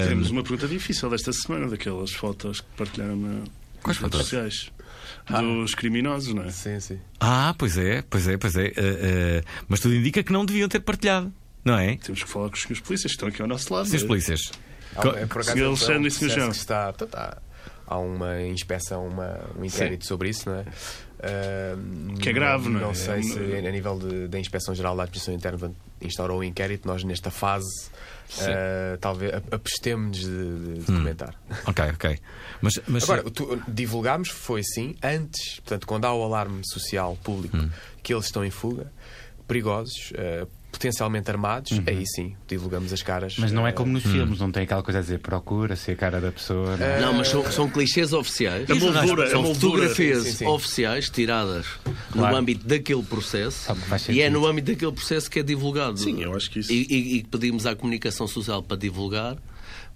ah, 0.04 0.08
Temos 0.08 0.30
uma 0.30 0.42
pergunta 0.42 0.68
difícil 0.68 1.10
desta 1.10 1.32
semana, 1.32 1.68
daquelas 1.68 2.12
fotos 2.12 2.60
que 2.60 2.66
partilharam 2.76 3.16
na. 3.16 3.40
Quais 3.82 3.98
redes 3.98 4.00
fatores? 4.00 4.26
sociais 4.26 4.70
dos 5.28 5.74
criminosos, 5.74 6.32
não 6.34 6.44
é? 6.44 6.50
Sim, 6.50 6.78
sim. 6.80 6.98
Ah, 7.20 7.54
pois 7.58 7.76
é, 7.76 8.02
pois 8.02 8.28
é, 8.28 8.36
pois 8.36 8.56
é. 8.56 8.66
Eh, 8.66 8.72
eh, 8.76 9.42
mas 9.68 9.80
tudo 9.80 9.94
indica 9.94 10.22
que 10.22 10.32
não 10.32 10.44
deviam 10.44 10.68
ter 10.68 10.80
partilhado, 10.80 11.32
não 11.64 11.76
é? 11.78 11.96
Temos 11.96 12.22
que 12.22 12.28
falar 12.28 12.48
com 12.48 12.54
os 12.54 12.62
senhores 12.62 12.80
polícias 12.80 13.12
que 13.12 13.16
estão 13.16 13.28
aqui 13.28 13.42
ao 13.42 13.48
nosso 13.48 13.72
lado. 13.72 13.88
Não 13.88 13.96
é? 13.96 14.04
polícias. 14.06 14.40
Há, 14.96 15.02
Co- 15.02 15.08
é, 15.10 15.26
por 15.26 15.42
é 15.42 15.62
um 15.64 15.66
Alexandre 15.68 16.08
e 16.08 16.10
processo 16.10 16.34
João. 16.34 16.50
que 16.50 16.56
está, 16.56 16.92
portanto, 16.92 17.14
há, 17.16 17.36
há 17.86 17.98
uma 17.98 18.42
inspeção, 18.42 19.06
uma, 19.06 19.38
um 19.58 19.64
inquérito 19.64 20.06
sobre 20.06 20.28
isso, 20.30 20.48
não 20.48 20.56
é? 20.56 20.64
Ah, 21.22 21.76
Que 22.20 22.28
é 22.28 22.32
grave, 22.32 22.68
não 22.68 22.78
é? 22.80 22.82
Não 22.82 22.94
sei 22.94 23.20
É 23.20 23.22
se 23.22 23.38
um- 23.38 23.68
a 23.68 23.70
nível 23.70 23.98
da 24.28 24.38
Inspeção 24.38 24.74
Geral 24.74 24.96
da 24.96 25.04
Administração 25.04 25.34
Interna 25.34 25.72
instaurou 26.02 26.40
o 26.40 26.44
inquérito, 26.44 26.86
nós 26.86 27.02
nesta 27.04 27.30
fase 27.30 27.88
ah, 28.42 28.98
talvez 29.00 29.32
ap- 29.34 29.54
apostemos 29.54 30.18
de, 30.18 30.26
de- 30.26 30.78
de 30.80 30.84
comentar. 30.86 31.34
Ok, 31.66 31.84
ok. 31.94 32.18
Mas, 32.60 32.74
mas 32.86 33.04
Agora, 33.04 33.22
tu- 33.30 33.62
divulgámos 33.68 34.28
foi 34.28 34.62
sim, 34.62 34.94
antes, 35.02 35.60
portanto, 35.60 35.86
quando 35.86 36.04
há 36.04 36.12
o 36.14 36.22
alarme 36.22 36.60
social 36.64 37.16
público 37.24 37.56
que 38.02 38.12
eles 38.12 38.26
estão 38.26 38.44
em 38.44 38.50
fuga, 38.50 38.92
perigosos, 39.48 40.12
ah, 40.18 40.46
potencialmente 40.70 41.30
armados, 41.30 41.80
aí 41.86 42.04
sim, 42.06 42.34
divulgamos 42.46 42.92
as 42.92 43.02
caras. 43.02 43.36
Mas 43.38 43.50
não 43.52 43.66
é 43.66 43.72
como 43.72 43.90
ah, 43.90 43.94
nos 43.94 44.02
filmes, 44.02 44.38
não 44.38 44.50
tem 44.52 44.64
aquela 44.64 44.82
coisa 44.82 44.98
a 44.98 45.02
dizer 45.02 45.20
procura-se 45.20 45.90
a 45.90 45.96
cara 45.96 46.20
da 46.20 46.30
pessoa. 46.30 46.76
não 46.76 46.86
é? 46.86 47.00
Não, 47.00 47.12
mas 47.14 47.28
são, 47.28 47.50
são 47.50 47.68
clichês 47.68 48.12
oficiais. 48.12 48.68
Moldura, 48.68 49.30
São 49.30 49.42
moldura. 49.42 49.54
fotografias 49.88 50.22
Sim, 50.24 50.32
sim, 50.32 50.46
oficiais 50.46 51.08
tiradas 51.08 51.66
Claro. 52.12 52.32
no 52.34 52.36
âmbito 52.40 52.66
daquele 52.66 53.02
processo 53.02 53.74
e 54.10 54.20
é 54.20 54.28
no 54.30 54.46
âmbito 54.46 54.70
daquele 54.72 54.92
processo 54.92 55.30
que 55.30 55.38
é 55.38 55.42
divulgado. 55.42 55.98
Sim, 55.98 56.22
eu 56.22 56.34
acho 56.34 56.50
que 56.50 56.58
isso- 56.58 56.72
E, 56.72 56.86
e- 56.88 57.16
e 57.18 57.24
pedimos 57.24 57.64
à 57.66 57.74
comunicação 57.74 58.26
social 58.26 58.62
para 58.62 58.76
divulgar, 58.76 59.36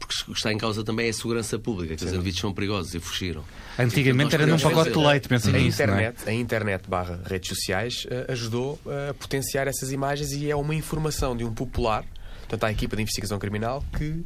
porque 0.01 0.15
o 0.23 0.33
que 0.33 0.39
está 0.39 0.53
em 0.53 0.59
causa 0.59 0.83
também 0.83 1.07
é 1.07 1.11
a 1.11 1.13
segurança 1.13 1.59
pública, 1.59 1.95
que 1.95 2.05
os 2.05 2.11
indivíduos 2.11 2.41
são 2.41 2.53
perigosos 2.53 2.95
e 2.95 2.99
fugiram. 2.99 3.45
Antigamente 3.79 4.35
era 4.35 4.47
num 4.47 4.57
podemos 4.57 4.75
pacote 4.75 4.99
de 4.99 5.07
leite, 5.07 5.29
pensem 5.29 5.53
nisso, 5.53 5.81
é? 5.81 5.85
internet, 5.85 6.29
a 6.29 6.33
internet 6.33 6.89
barra 6.89 7.21
redes 7.25 7.49
sociais 7.49 8.07
eh, 8.11 8.27
ajudou 8.33 8.81
a 8.87 9.15
potenciar 9.15 9.69
essas 9.69 9.93
imagens 9.93 10.33
e 10.33 10.51
é 10.51 10.57
uma 10.57 10.75
informação 10.75 11.37
de 11.37 11.45
um 11.45 11.53
popular, 11.53 12.05
portanto, 12.41 12.65
há 12.65 12.67
a 12.69 12.73
equipa 12.73 12.97
de 12.97 13.03
investigação 13.03 13.39
criminal 13.39 13.85
que 13.97 14.25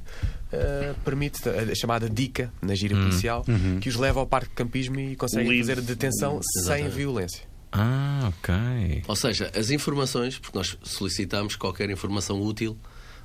eh, 0.53 0.95
permite 1.05 1.47
a, 1.49 1.73
a 1.73 1.75
chamada 1.75 2.09
dica 2.09 2.53
na 2.63 2.75
gíria 2.75 2.97
policial 2.97 3.45
que 3.81 3.89
os 3.89 3.97
leva 3.97 4.21
ao 4.21 4.27
parque 4.27 4.51
de 4.51 4.55
campismo 4.55 4.99
e 5.01 5.17
conseguem 5.17 5.49
Lead. 5.49 5.67
fazer 5.67 5.81
detenção 5.83 6.41
sem 6.65 6.89
violência. 6.89 7.43
Ah, 7.73 8.31
ok. 8.39 9.03
Ou 9.09 9.17
seja, 9.17 9.51
as 9.55 9.71
informações, 9.71 10.39
porque 10.39 10.57
nós 10.57 10.79
solicitamos 10.85 11.57
qualquer 11.57 11.91
informação 11.91 12.41
útil, 12.41 12.79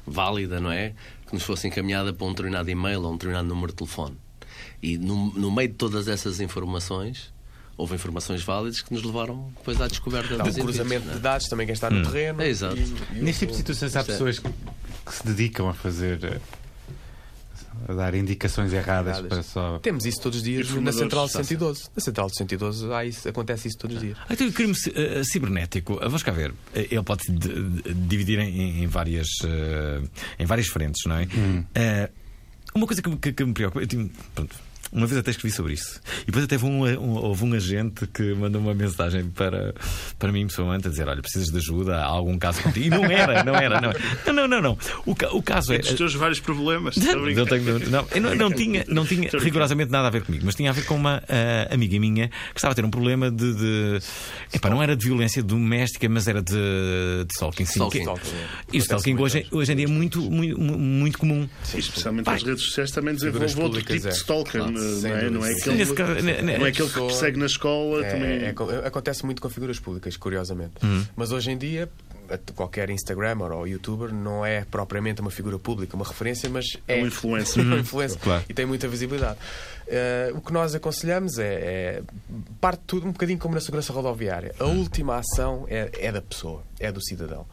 válida, 0.07 0.59
não 0.59 0.71
é? 0.71 0.93
Que 1.29 1.35
nos 1.35 1.43
fosse 1.43 1.67
encaminhada 1.67 2.11
para 2.11 2.25
um 2.25 2.31
determinado 2.31 2.69
e-mail 2.69 3.03
ou 3.03 3.09
um 3.11 3.13
determinado 3.13 3.47
número 3.47 3.71
de 3.71 3.75
telefone. 3.77 4.17
E 4.81 4.97
no, 4.97 5.31
no 5.33 5.51
meio 5.51 5.69
de 5.69 5.75
todas 5.75 6.07
essas 6.07 6.39
informações, 6.39 7.31
houve 7.77 7.93
informações 7.95 8.41
válidas 8.43 8.81
que 8.81 8.91
nos 8.93 9.03
levaram 9.03 9.51
depois 9.57 9.79
à 9.79 9.87
descoberta 9.87 10.33
Há 10.35 10.43
dos 10.43 10.57
um 10.57 10.61
cruzamento 10.61 10.95
indivíduos, 10.95 11.15
de 11.17 11.21
dados, 11.21 11.47
também 11.47 11.67
quem 11.67 11.73
está 11.73 11.89
no 11.89 12.03
terreno. 12.03 12.41
É, 12.41 12.47
exato. 12.49 12.75
e- 12.77 13.17
e 13.17 13.21
Neste 13.21 13.41
tipo 13.41 13.51
de 13.51 13.57
situações 13.59 13.95
há 13.95 13.99
é- 13.99 14.03
pessoas 14.03 14.39
que, 14.39 14.49
que 14.49 15.13
se 15.13 15.25
dedicam 15.25 15.69
a 15.69 15.73
fazer. 15.73 16.41
A 17.87 17.93
dar 17.93 18.13
indicações 18.15 18.73
erradas 18.73 19.17
Erradas. 19.17 19.29
para 19.29 19.43
só. 19.43 19.79
Temos 19.79 20.05
isso 20.05 20.21
todos 20.21 20.39
os 20.39 20.43
dias 20.43 20.69
na 20.75 20.91
Central 20.91 21.25
de 21.25 21.31
está 21.31 21.43
112. 21.43 21.83
Na 21.95 22.01
Central 22.01 22.27
de 22.27 22.35
112 22.37 22.91
há 22.93 23.05
isso, 23.05 23.27
acontece 23.29 23.67
isso 23.67 23.77
todos 23.77 23.95
os 23.97 24.01
dias. 24.01 24.17
Ah, 24.27 24.33
Então, 24.33 24.47
o 24.47 24.51
crime 24.53 24.73
eh, 24.95 25.23
cibernético, 25.23 25.93
eh, 26.01 26.05
vamos 26.05 26.23
cá 26.23 26.31
ver, 26.31 26.53
eh, 26.75 26.87
ele 26.91 27.03
pode 27.03 27.23
dividir 28.07 28.39
em, 28.39 28.83
em 28.83 28.87
várias, 28.87 29.27
eh, 29.45 30.01
em 30.39 30.45
várias 30.45 30.67
frentes, 30.67 31.01
não 31.05 31.15
é? 31.15 31.27
Eh, 31.75 32.09
uma 32.75 32.85
coisa 32.85 33.01
que, 33.01 33.09
me- 33.09 33.17
que- 33.17 33.33
que 33.33 33.43
me 33.45 33.53
preocupa, 33.53 33.81
eu 33.83 34.09
pronto, 34.35 34.55
uma 34.91 35.05
vez 35.07 35.19
até 35.19 35.31
escrevi 35.31 35.53
sobre 35.55 35.73
isso, 35.73 35.99
e 36.23 36.25
depois 36.27 36.45
até 36.45 36.55
houve 36.55 36.65
um, 36.67 36.83
um- 36.85 37.15
houve 37.17 37.45
um 37.45 37.53
agente 37.53 38.07
que 38.07 38.33
mandou 38.33 38.61
uma 38.61 38.73
mensagem 38.73 39.25
para, 39.29 39.73
para 40.17 40.31
mim, 40.31 40.47
pessoalmente, 40.47 40.87
a 40.87 40.89
dizer: 40.91 41.07
Olha, 41.07 41.21
precisas 41.21 41.49
de 41.49 41.57
ajuda, 41.57 41.97
há 41.97 42.05
algum 42.05 42.37
caso 42.37 42.61
contigo. 42.63 42.87
E 42.87 42.89
não 42.89 43.05
era, 43.05 43.43
não 43.43 43.55
era, 43.55 43.79
não. 43.81 43.91
Não, 44.27 44.33
não, 44.33 44.47
não. 44.47 44.61
não. 44.61 44.77
O, 45.05 45.11
o 45.37 45.41
caso 45.43 45.73
é. 45.73 45.79
Dos 45.79 45.93
teus 45.93 46.13
vários 46.15 46.39
problemas. 46.39 46.95
Não, 46.97 47.21
brincar. 47.21 47.45
tenho- 47.45 47.79
não, 47.89 48.07
não, 48.21 48.35
não 48.35 48.51
tinha, 48.51 48.85
não 48.87 49.05
tinha 49.05 49.29
rigorosamente 49.31 49.91
nada 49.91 50.07
a 50.07 50.11
ver 50.11 50.23
comigo, 50.23 50.45
mas 50.45 50.55
tinha 50.55 50.69
a 50.69 50.73
ver 50.73 50.85
com 50.85 50.95
uma 50.95 51.21
ah, 51.29 51.73
amiga 51.73 51.99
minha 51.99 52.27
que 52.29 52.35
estava 52.57 52.71
a 52.71 52.75
ter 52.75 52.85
um 52.85 52.89
problema 52.91 53.29
de. 53.31 53.53
de 53.53 53.99
epá, 54.53 54.69
não 54.69 54.81
era 54.81 54.95
de 54.95 55.05
violência 55.05 55.41
doméstica, 55.43 56.07
mas 56.09 56.27
era 56.27 56.41
de, 56.41 56.53
de 56.53 57.33
stalking. 57.33 57.65
Sim, 57.65 57.73
Stalking. 57.73 57.99
Stalking, 58.01 58.29
é. 58.35 58.45
E 58.73 58.77
o 58.77 58.79
stalking 58.79 59.17
hoje, 59.17 59.45
hoje 59.51 59.71
em 59.73 59.75
dia 59.75 59.85
é 59.85 59.89
muito, 59.89 60.21
muito, 60.21 60.59
muito 60.59 61.17
comum. 61.17 61.47
E 61.73 61.79
especialmente 61.79 62.29
as 62.29 62.43
redes 62.43 62.63
sociais 62.65 62.91
também 62.91 63.13
desenvolvem 63.13 63.47
Figuras 63.49 63.69
outro 63.75 63.81
tipo 63.81 64.01
de 64.01 64.07
é. 64.07 64.11
Não 64.79 65.15
é? 65.17 65.29
Não 65.29 65.45
é 65.45 65.51
aquele, 65.51 65.75
Nesse 65.77 65.93
caso, 65.93 66.13
né, 66.13 66.41
né, 66.41 66.57
não 66.57 66.65
é 66.65 66.69
aquele 66.69 66.89
que 66.89 66.99
persegue 66.99 67.37
na 67.37 67.45
escola 67.45 68.05
É, 68.05 68.09
também. 68.11 68.43
é 68.45 68.53
co- 68.53 68.69
acontece 68.85 69.25
muito 69.25 69.41
com 69.41 69.49
figuras 69.49 69.79
públicas, 69.79 70.15
curiosamente. 70.17 70.73
Hum. 70.83 71.05
Mas 71.15 71.31
hoje 71.31 71.51
em 71.51 71.57
dia, 71.57 71.89
qualquer 72.55 72.89
Instagrammer 72.89 73.51
ou 73.51 73.67
youtuber 73.67 74.13
não 74.13 74.45
é 74.45 74.63
propriamente 74.69 75.21
uma 75.21 75.31
figura 75.31 75.57
pública, 75.57 75.95
uma 75.95 76.05
referência, 76.05 76.49
mas 76.49 76.65
é 76.87 77.01
um 77.03 77.07
influencer. 77.07 77.61
uma 77.63 77.77
influência 77.79 78.19
Claro. 78.19 78.43
e 78.47 78.53
tem 78.53 78.65
muita 78.65 78.87
visibilidade. 78.87 79.37
Eh, 79.87 80.31
o 80.35 80.41
que 80.41 80.53
nós 80.53 80.75
aconselhamos 80.75 81.39
é, 81.39 81.45
é 81.45 82.01
parte 82.61 82.81
de 82.81 82.85
tudo 82.85 83.07
um 83.07 83.11
bocadinho 83.11 83.39
como 83.39 83.55
na 83.55 83.61
segurança 83.61 83.91
rodoviária. 83.91 84.53
A 84.59 84.65
última 84.65 85.17
ação 85.17 85.65
é, 85.67 85.89
é 85.97 86.11
da 86.11 86.21
pessoa, 86.21 86.61
é 86.79 86.91
do 86.91 87.01
cidadão. 87.03 87.45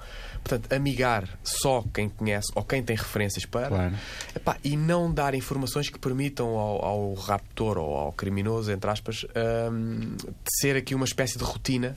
Portanto, 0.46 0.72
amigar 0.72 1.28
só 1.42 1.84
quem 1.92 2.08
conhece 2.08 2.52
ou 2.54 2.62
quem 2.62 2.80
tem 2.80 2.94
referências 2.94 3.44
para 3.44 3.66
Claro. 3.66 3.94
Epá, 4.34 4.56
e 4.62 4.76
não 4.76 5.12
dar 5.12 5.34
informações 5.34 5.88
que 5.88 5.98
permitam 5.98 6.50
ao, 6.50 6.84
ao 6.84 7.14
raptor 7.14 7.76
ou 7.78 7.96
ao 7.96 8.12
criminoso, 8.12 8.70
entre 8.70 8.88
aspas, 8.88 9.26
hum, 9.72 10.14
de 10.16 10.60
ser 10.60 10.76
aqui 10.76 10.94
uma 10.94 11.04
espécie 11.04 11.36
de 11.36 11.42
rotina 11.42 11.96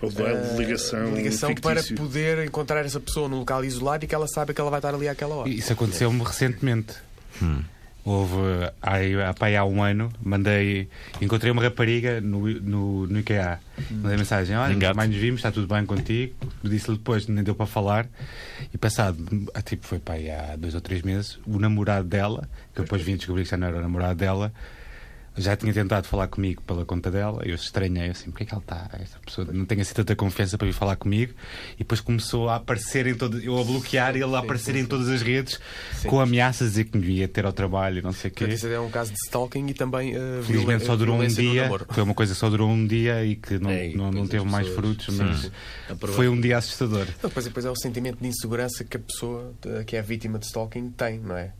Ou 0.00 0.08
de 0.08 0.22
eh, 0.22 0.54
ligação, 0.56 1.12
ligação 1.12 1.54
para 1.56 1.82
poder 1.82 2.46
encontrar 2.46 2.86
essa 2.86 3.00
pessoa 3.00 3.28
num 3.28 3.40
local 3.40 3.64
isolado 3.64 4.04
e 4.04 4.08
que 4.08 4.14
ela 4.14 4.28
sabe 4.28 4.54
que 4.54 4.60
ela 4.60 4.70
vai 4.70 4.78
estar 4.78 4.94
ali 4.94 5.08
àquela 5.08 5.34
hora. 5.34 5.48
Isso 5.48 5.72
aconteceu-me 5.72 6.22
recentemente. 6.22 6.94
Houve 8.04 8.34
há, 8.82 8.96
há, 8.96 9.60
há 9.60 9.64
um 9.64 9.80
ano, 9.80 10.12
mandei. 10.20 10.88
Encontrei 11.20 11.52
uma 11.52 11.62
rapariga 11.62 12.20
no, 12.20 12.48
no, 12.48 13.06
no 13.06 13.18
IKEA. 13.20 13.60
Mandei 13.90 14.16
mensagem: 14.16 14.56
Olha, 14.56 14.72
Engate. 14.72 14.96
mais 14.96 15.08
nos 15.08 15.18
vimos, 15.18 15.38
está 15.38 15.52
tudo 15.52 15.72
bem 15.72 15.86
contigo. 15.86 16.34
Disse-lhe 16.64 16.96
depois, 16.96 17.28
nem 17.28 17.44
deu 17.44 17.54
para 17.54 17.66
falar. 17.66 18.08
E 18.74 18.78
passado, 18.78 19.18
ah, 19.54 19.62
tipo, 19.62 19.86
foi 19.86 20.00
pá, 20.00 20.14
aí 20.14 20.28
há 20.30 20.56
dois 20.56 20.74
ou 20.74 20.80
três 20.80 21.02
meses, 21.02 21.38
o 21.46 21.58
namorado 21.60 22.08
dela, 22.08 22.48
que 22.74 22.80
eu 22.80 22.84
depois 22.84 23.02
vim 23.02 23.16
descobrir 23.16 23.44
que 23.44 23.50
já 23.50 23.56
não 23.56 23.68
era 23.68 23.78
o 23.78 23.82
namorado 23.82 24.16
dela, 24.16 24.52
já 25.36 25.56
tinha 25.56 25.72
tentado 25.72 26.06
falar 26.06 26.28
comigo 26.28 26.62
pela 26.62 26.84
conta 26.84 27.10
dela. 27.10 27.42
Eu 27.44 27.54
estranhei 27.54 28.10
assim: 28.10 28.30
porque 28.30 28.44
é 28.44 28.46
que 28.46 28.52
ela 28.52 28.62
está? 28.62 28.90
Esta 29.00 29.18
pessoa 29.24 29.48
não 29.50 29.64
tem 29.64 29.80
assim 29.80 29.94
tanta 29.94 30.14
confiança 30.14 30.58
para 30.58 30.66
vir 30.66 30.72
falar 30.72 30.96
comigo. 30.96 31.32
E 31.74 31.78
depois 31.78 32.00
começou 32.00 32.48
a 32.48 32.56
aparecer 32.56 33.06
em 33.06 33.14
todo, 33.14 33.38
eu 33.40 33.58
a 33.58 33.64
bloquear 33.64 34.16
e 34.16 34.22
ele 34.22 34.34
a 34.34 34.38
aparecer 34.38 34.76
em 34.76 34.84
todas 34.84 35.08
as 35.08 35.22
redes 35.22 35.58
com 36.06 36.20
ameaças 36.20 36.68
a 36.68 36.70
dizer 36.70 36.84
que 36.84 36.98
me 36.98 37.06
ia 37.06 37.28
ter 37.28 37.46
ao 37.46 37.52
trabalho 37.52 37.98
e 37.98 38.02
não 38.02 38.12
sei 38.12 38.30
o 38.30 38.34
quê. 38.34 38.44
Isso 38.44 38.66
é 38.66 38.80
um 38.80 38.90
caso 38.90 39.12
de 39.12 39.18
stalking 39.24 39.66
e 39.68 39.74
também 39.74 40.16
uh, 40.16 40.42
Felizmente 40.42 40.84
só 40.84 40.96
durou 40.96 41.16
um 41.16 41.26
dia, 41.26 41.70
foi 41.88 42.02
uma 42.02 42.14
coisa 42.14 42.34
que 42.34 42.38
só 42.38 42.50
durou 42.50 42.68
um 42.68 42.86
dia 42.86 43.24
e 43.24 43.36
que 43.36 43.58
não, 43.58 43.70
É, 43.70 43.88
e 43.90 43.96
não, 43.96 44.10
não 44.10 44.26
teve 44.26 44.44
mais 44.44 44.68
frutos, 44.68 45.14
sim, 45.14 45.22
mas 45.22 45.40
sim. 45.40 45.50
Foi 46.14 46.28
um 46.28 46.40
dia 46.40 46.58
assustador. 46.58 47.06
Não, 47.22 47.28
depois, 47.28 47.46
depois 47.46 47.64
é 47.64 47.70
o 47.70 47.76
sentimento 47.76 48.18
de 48.20 48.28
insegurança 48.28 48.84
que 48.84 48.96
a 48.96 49.00
pessoa 49.00 49.54
que 49.86 49.96
é 49.96 50.02
vítima 50.02 50.38
de 50.38 50.46
stalking 50.46 50.90
tem, 50.90 51.18
não 51.18 51.36
é? 51.36 51.52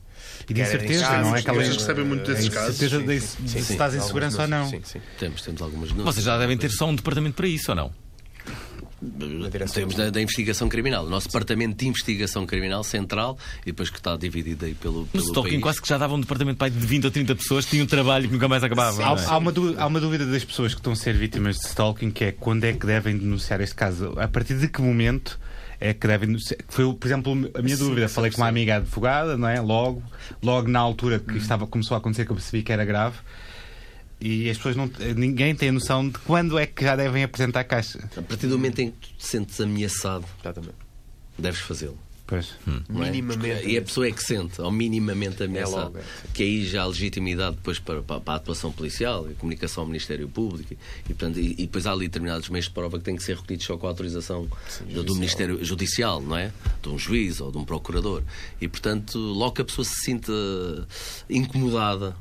E 0.49 0.53
de 0.53 0.61
incerteza, 0.61 1.03
casa, 1.05 1.21
não 1.21 1.35
é 1.35 1.39
aquela 1.39 1.57
gajos 1.59 1.77
recebem 1.77 2.05
muito 2.05 2.25
desses 2.31 2.49
casos. 2.49 2.75
incerteza 2.75 3.03
de, 3.03 3.19
sim, 3.21 3.43
de 3.43 3.49
sim, 3.49 3.61
se 3.61 3.71
estás 3.73 3.95
em 3.95 4.01
segurança 4.01 4.41
ou 4.43 4.47
não. 4.47 4.69
Sim, 4.69 4.81
sim. 4.83 4.99
Temos, 5.19 5.41
temos 5.41 5.61
algumas 5.61 5.89
denúncias. 5.89 6.15
Vocês 6.15 6.25
já 6.25 6.37
devem 6.37 6.57
ter 6.57 6.69
só 6.71 6.87
um 6.87 6.95
departamento 6.95 7.35
para 7.35 7.47
isso, 7.47 7.71
ou 7.71 7.75
não? 7.75 7.91
Temos 9.73 9.95
da, 9.95 10.09
da 10.09 10.21
investigação 10.21 10.69
criminal, 10.69 11.05
o 11.05 11.09
nosso 11.09 11.27
departamento 11.27 11.75
de 11.75 11.87
investigação 11.87 12.45
criminal 12.45 12.85
central 12.85 13.37
e 13.63 13.65
depois 13.67 13.89
que 13.89 13.97
está 13.97 14.15
dividido 14.15 14.63
aí 14.63 14.73
pelo, 14.73 15.01
No 15.01 15.07
pelo 15.07 15.23
stalking 15.25 15.49
país. 15.51 15.61
quase 15.61 15.81
que 15.81 15.89
já 15.89 15.97
dava 15.97 16.13
um 16.13 16.21
departamento 16.21 16.69
de 16.69 16.87
20 16.87 17.05
ou 17.05 17.11
30 17.11 17.35
pessoas 17.35 17.65
que 17.65 17.71
tinham 17.71 17.83
um 17.83 17.87
trabalho 17.87 18.27
que 18.27 18.33
nunca 18.33 18.47
mais 18.47 18.63
acabava. 18.63 19.01
não 19.01 19.17
é? 19.17 19.25
Há, 19.25 19.31
há 19.31 19.37
uma 19.37 19.51
dú- 19.51 19.75
há 19.77 19.85
uma 19.87 19.99
dúvida 19.99 20.25
das 20.25 20.45
pessoas 20.45 20.73
que 20.73 20.79
estão 20.79 20.93
a 20.93 20.95
ser 20.95 21.13
vítimas 21.17 21.57
de 21.57 21.67
stalking 21.67 22.11
que 22.11 22.23
é 22.23 22.31
quando 22.31 22.63
é 22.63 22.71
que 22.71 22.85
devem 22.85 23.17
denunciar 23.17 23.59
este 23.59 23.75
caso? 23.75 24.13
A 24.17 24.27
partir 24.29 24.57
de 24.57 24.69
que 24.69 24.81
momento 24.81 25.37
é 25.89 25.93
que 25.93 26.07
devem? 26.07 26.35
Foi, 26.69 26.93
por 26.93 27.05
exemplo, 27.07 27.31
a 27.53 27.61
minha 27.61 27.75
Sim, 27.75 27.83
dúvida. 27.89 28.07
Falei 28.07 28.31
com 28.31 28.37
uma 28.37 28.47
amiga 28.47 28.77
advogada, 28.77 29.37
não 29.37 29.47
é? 29.47 29.59
Logo, 29.59 30.01
logo 30.41 30.67
na 30.69 30.79
altura 30.79 31.17
Hum. 31.17 31.31
que 31.33 31.37
estava, 31.37 31.67
começou 31.67 31.95
a 31.95 31.97
acontecer 31.97 32.25
que 32.25 32.31
eu 32.31 32.35
percebi 32.35 32.63
que 32.63 32.71
era 32.71 32.85
grave. 32.85 33.17
E 34.21 34.49
as 34.49 34.55
pessoas 34.55 34.75
não. 34.77 34.89
Ninguém 35.17 35.53
tem 35.53 35.67
a 35.69 35.71
noção 35.73 36.07
de 36.07 36.17
quando 36.19 36.57
é 36.57 36.65
que 36.65 36.83
já 36.83 36.95
devem 36.95 37.23
apresentar 37.23 37.59
a 37.59 37.63
caixa. 37.65 37.99
A 38.15 38.21
partir 38.21 38.47
do 38.47 38.57
momento 38.57 38.79
em 38.79 38.91
que 38.91 39.09
tu 39.09 39.17
te 39.17 39.25
sentes 39.27 39.59
ameaçado, 39.59 40.23
Exatamente. 40.41 40.75
deves 41.37 41.59
fazê-lo. 41.59 41.97
Pois. 42.25 42.55
é? 42.67 42.93
Minimamente. 42.93 43.67
E 43.67 43.77
a 43.77 43.81
pessoa 43.81 44.07
é 44.07 44.11
que 44.11 44.23
sente, 44.23 44.61
ou 44.61 44.71
minimamente 44.71 45.43
ameaçada. 45.43 45.83
logo, 45.83 45.97
é, 45.97 46.01
sim. 46.01 46.27
que 46.33 46.43
aí 46.43 46.65
já 46.65 46.83
há 46.83 46.85
legitimidade 46.85 47.55
depois 47.57 47.79
para, 47.79 48.01
para, 48.01 48.19
para 48.19 48.33
a 48.33 48.37
atuação 48.37 48.71
policial, 48.71 49.27
a 49.29 49.33
comunicação 49.33 49.83
ao 49.83 49.87
Ministério 49.87 50.27
Público, 50.27 50.73
e, 50.73 51.13
portanto, 51.13 51.39
e, 51.39 51.51
e 51.51 51.65
depois 51.65 51.85
há 51.85 51.91
ali 51.91 52.07
determinados 52.07 52.49
meios 52.49 52.65
de 52.65 52.71
prova 52.71 52.97
que 52.97 53.03
têm 53.03 53.15
que 53.15 53.23
ser 53.23 53.35
recolhidos 53.35 53.65
só 53.65 53.77
com 53.77 53.87
a 53.87 53.89
autorização 53.89 54.47
do, 54.89 55.03
do 55.03 55.15
Ministério 55.15 55.63
Judicial, 55.63 56.21
não 56.21 56.37
é? 56.37 56.51
De 56.81 56.89
um 56.89 56.97
juiz 56.97 57.41
ou 57.41 57.51
de 57.51 57.57
um 57.57 57.65
procurador. 57.65 58.23
E, 58.59 58.67
portanto, 58.67 59.17
logo 59.17 59.53
que 59.53 59.61
a 59.61 59.65
pessoa 59.65 59.85
se 59.85 59.95
sinta 60.03 60.33
incomodada, 61.29 62.15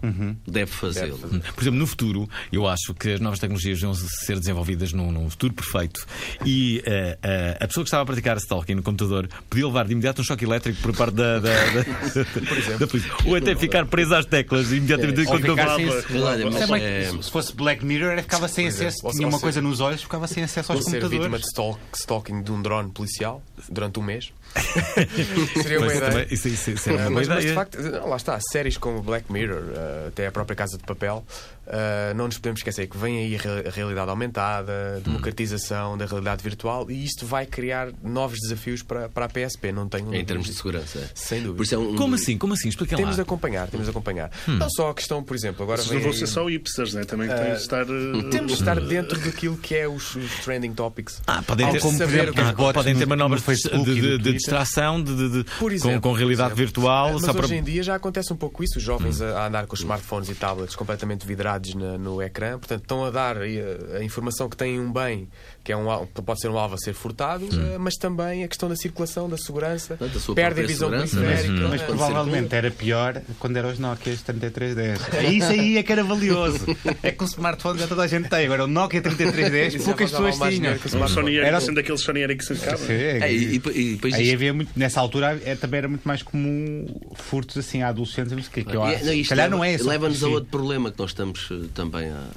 deve 0.47 0.71
fazê-lo. 0.71 1.19
Por 1.19 1.63
exemplo, 1.63 1.79
no 1.79 1.87
futuro, 1.87 2.29
eu 2.51 2.67
acho 2.67 2.95
que 2.95 3.13
as 3.13 3.21
novas 3.21 3.39
tecnologias 3.39 3.81
vão 3.81 3.95
ser 3.95 4.39
desenvolvidas 4.39 4.93
num, 4.93 5.11
num 5.11 5.31
futuro 5.31 5.55
perfeito 5.55 6.07
e 6.45 6.83
eh, 6.85 7.19
eh, 7.23 7.59
a 7.61 7.67
pessoa 7.67 7.85
que 7.85 7.89
estava 7.89 8.03
a 8.03 8.07
praticar 8.07 8.37
stalking 8.37 8.75
no 8.75 8.83
computador 8.83 9.29
podia 9.49 9.67
levar 9.67 9.87
de 9.87 9.95
imediato 10.03 10.21
um 10.21 10.25
choque 10.25 10.45
elétrico 10.45 10.81
por 10.83 10.95
parte 10.97 11.15
da, 11.15 11.39
da, 11.39 11.51
da, 11.51 11.83
da 12.79 12.87
polícia. 12.87 13.13
Ou 13.25 13.37
até 13.37 13.55
ficar 13.55 13.87
presa 13.87 14.19
às 14.19 14.27
teclas 14.27 14.73
imediatamente 14.73 15.25
falava. 15.25 15.83
Olha, 15.83 16.51
mas 16.51 16.63
Isso 16.63 16.75
é 16.75 17.03
é- 17.03 17.23
Se 17.23 17.31
fosse 17.31 17.55
Black 17.55 17.85
Mirror, 17.85 18.13
era 18.13 18.23
ficava 18.23 18.49
sem 18.49 18.67
exemplo, 18.67 18.89
acesso. 18.89 19.07
ou- 19.07 19.13
Tinha 19.13 19.27
ou 19.27 19.33
uma 19.33 19.41
coisa 19.41 19.61
nos 19.63 19.81
olhos, 19.81 20.03
ficava 20.03 20.27
sem 20.27 20.43
acesso 20.43 20.73
Ou 20.73 20.77
aos 20.79 20.85
ser 20.85 20.93
vítima 21.01 21.11
computadores. 21.11 21.43
de 21.43 21.49
stalk- 21.49 21.81
stalking 21.95 22.43
de 22.43 22.51
um 22.53 22.61
drone 22.63 22.91
policial 22.91 23.43
durante 23.71 23.99
um 24.01 24.03
mês. 24.03 24.33
Seria 25.63 25.79
uma 25.79 25.87
ideia. 25.95 26.11
também, 26.11 26.27
isso, 26.31 26.49
isso, 26.49 26.71
isso 26.73 26.91
é 26.91 26.93
uma 26.93 27.11
boa 27.11 27.25
mas, 27.27 27.45
de 27.45 27.55
facto, 27.55 27.79
não, 27.81 28.09
lá 28.09 28.17
está, 28.17 28.39
séries 28.51 28.77
como 28.77 29.01
Black 29.03 29.33
Mirror, 29.33 29.63
ah, 29.77 30.09
até 30.09 30.27
a 30.27 30.33
própria 30.33 30.55
Casa 30.55 30.77
de 30.77 30.85
Papel, 30.85 31.25
ah, 31.67 32.13
não 32.15 32.27
nos 32.27 32.37
podemos 32.39 32.61
esquecer 32.61 32.87
que 32.89 32.97
vem 32.99 33.19
aí 33.19 33.37
a 33.37 33.39
re- 33.39 33.69
a 33.69 33.71
realidade 33.71 34.11
aumentada, 34.11 34.97
a 34.97 35.01
democratização 35.01 35.97
da 35.97 36.07
realidade 36.07 36.43
virtual 36.43 36.91
e 36.91 37.05
isto 37.05 37.25
vai 37.27 37.47
criar 37.47 37.89
novos 38.03 38.39
desafios 38.41 38.83
para, 38.83 39.09
para 39.09 39.27
a 39.27 39.29
PSP, 39.29 39.73
não 39.73 39.89
tenho 39.89 40.15
em 40.15 40.25
termos 40.25 40.47
de 40.47 40.55
segurança. 40.55 41.11
Sem 41.15 41.39
dúvida. 41.41 41.57
Por 41.57 41.63
isso 41.65 41.75
é 41.75 41.79
um- 41.79 41.97
Como 41.97 42.15
assim? 42.15 42.37
Como 42.39 42.55
assim? 42.55 42.69
Expliquem 42.69 42.97
Temos 42.97 43.15
de 43.15 43.21
lá. 43.21 43.23
acompanhar, 43.23 43.69
temos 43.69 43.87
de 43.87 43.91
acompanhar. 43.91 44.31
Não 44.47 44.69
só 44.71 44.91
a 44.91 44.95
questão, 44.95 45.23
por 45.23 45.35
exemplo, 45.37 45.63
agora 45.63 45.79
Vocês 45.79 45.91
vem 45.91 45.99
não 46.01 46.11
vão 46.11 46.19
ser 46.19 46.27
só 46.27 46.47
hipsters, 46.49 46.95
né? 46.95 47.05
também 47.05 47.29
têm 47.29 47.53
de 47.55 47.61
estar. 47.61 47.83
eh, 47.83 48.31
Temos 48.31 48.53
de 48.53 48.59
estar 48.59 48.81
dentro 48.81 49.19
daquilo 49.21 49.57
que 49.57 49.75
é 49.75 49.89
os, 49.89 50.15
os 50.17 50.31
trending 50.45 50.73
topics. 50.75 51.21
Ah, 51.27 51.43
podem 51.43 51.71
ter, 51.71 51.81
como, 51.81 51.97
saber- 51.99 52.23
exemplo, 52.25 52.43
ah, 52.45 52.53
bots 52.53 52.73
podem 52.75 52.95
ter 52.95 53.01
no- 53.01 53.09
manobras 53.09 53.43
no 53.73 53.85
de, 53.85 53.95
de- 54.01 54.19
de 54.19 54.33
distração 54.33 55.03
de, 55.03 55.15
de- 55.15 55.43
de- 55.43 55.51
Por 55.59 55.73
exemplo, 55.73 55.97
com, 56.01 56.01
com 56.03 56.09
por 56.11 56.19
realidade 56.19 56.49
exemplo. 56.53 56.65
virtual. 56.65 57.13
Mas 57.15 57.23
só 57.23 57.33
para... 57.33 57.45
hoje 57.45 57.55
em 57.57 57.63
dia 57.63 57.83
já 57.83 57.95
acontece 57.95 58.33
um 58.33 58.37
pouco 58.37 58.63
isso. 58.65 58.79
Os 58.79 58.83
jovens 58.85 59.21
a, 59.21 59.41
a 59.43 59.47
andar 59.47 59.67
com 59.67 59.75
os 59.75 59.81
smartphones 59.81 60.29
e 60.29 60.35
tablets 60.35 60.75
completamente 60.75 61.27
vidrados 61.27 61.52
na- 61.75 61.99
no 61.99 62.21
ecrã. 62.23 62.59
Portanto, 62.59 62.83
estão 62.83 63.05
a 63.05 63.11
dar 63.11 63.39
aí 63.39 63.59
a, 63.61 63.99
a 63.99 64.05
informação 64.05 64.49
que 64.49 64.57
têm 64.57 64.81
um 64.81 64.93
bem, 64.93 65.29
que 65.65 65.71
é 65.73 65.77
um, 65.77 65.85
pode 66.07 66.41
ser 66.41 66.49
um 66.49 66.59
alvo 66.59 66.75
a 66.75 66.79
ser 66.79 66.93
furtado, 66.93 67.47
eh, 67.53 67.79
mas 67.79 67.95
também 67.97 68.43
a 68.45 68.49
questão 68.49 68.69
da 68.69 68.77
circulação, 68.77 69.29
da 69.29 69.37
segurança. 69.37 69.97
Portanto, 69.97 70.17
a 70.17 70.51
visão 70.67 70.89
segurança, 70.89 71.17
periférica. 71.21 71.53
mas- 71.53 71.71
Mas 71.71 71.83
eh, 71.83 71.85
provavelmente 71.87 72.55
era 72.55 72.71
pior 72.71 73.21
quando 73.39 73.57
eram 73.57 73.71
os 73.71 73.79
Nokia 73.79 74.17
3310. 74.25 75.01
Isso 75.33 75.51
aí 75.53 75.79
é 75.79 75.83
que 75.83 75.93
era 75.93 76.03
valioso. 76.05 76.65
É 77.03 77.11
que 77.11 77.23
o 77.23 77.27
smartphone 77.27 77.79
já 77.79 77.87
toda 77.87 78.03
a 78.03 78.07
gente 78.07 78.29
tem. 78.29 78.45
Agora 78.45 78.65
o 78.65 78.67
Nokia 78.67 79.01
3310 79.01 79.75
Isso 79.75 79.85
poucas 79.85 80.11
pessoas 80.11 80.37
tinham. 80.39 80.77
que 80.79 80.87
o 80.87 81.09
Sony 81.09 81.37
Era- 81.39 81.49
Ericsson, 81.49 81.75
daqueles 81.75 82.01
Sony 82.01 82.21
Ericsson 82.21 82.55
que 82.55 82.61
cabem. 82.61 82.87
É, 82.91 83.33
e, 83.33 83.57
e- 83.57 84.01
e 84.09 84.15
Aí 84.15 84.33
havia 84.33 84.53
muito, 84.53 84.71
nessa 84.77 85.01
altura 85.01 85.41
é, 85.45 85.55
também 85.55 85.79
era 85.79 85.89
muito 85.89 86.03
mais 86.07 86.23
comum 86.23 86.87
furtos 87.15 87.57
assim 87.57 87.83
a 87.83 87.89
adolescentes, 87.89 88.33
não 88.33 88.41
sei 88.43 88.49
o 88.49 88.53
quê, 88.53 88.65
que 88.65 88.77
eu 88.77 88.83
E- 88.89 88.95
acho. 88.95 89.05
não, 89.05 89.13
Se 89.13 89.21
isto 89.21 89.29
calhar 89.31 89.47
leva- 89.47 89.57
não 89.57 89.65
é. 89.65 89.77
Leva-nos 89.77 90.23
a 90.25 90.29
outro 90.29 90.51
problema 90.51 90.91
que 90.91 90.99
nós 90.99 91.11
estamos 91.11 91.42
eh, 91.51 91.67
também 91.75 92.09
a, 92.11 92.29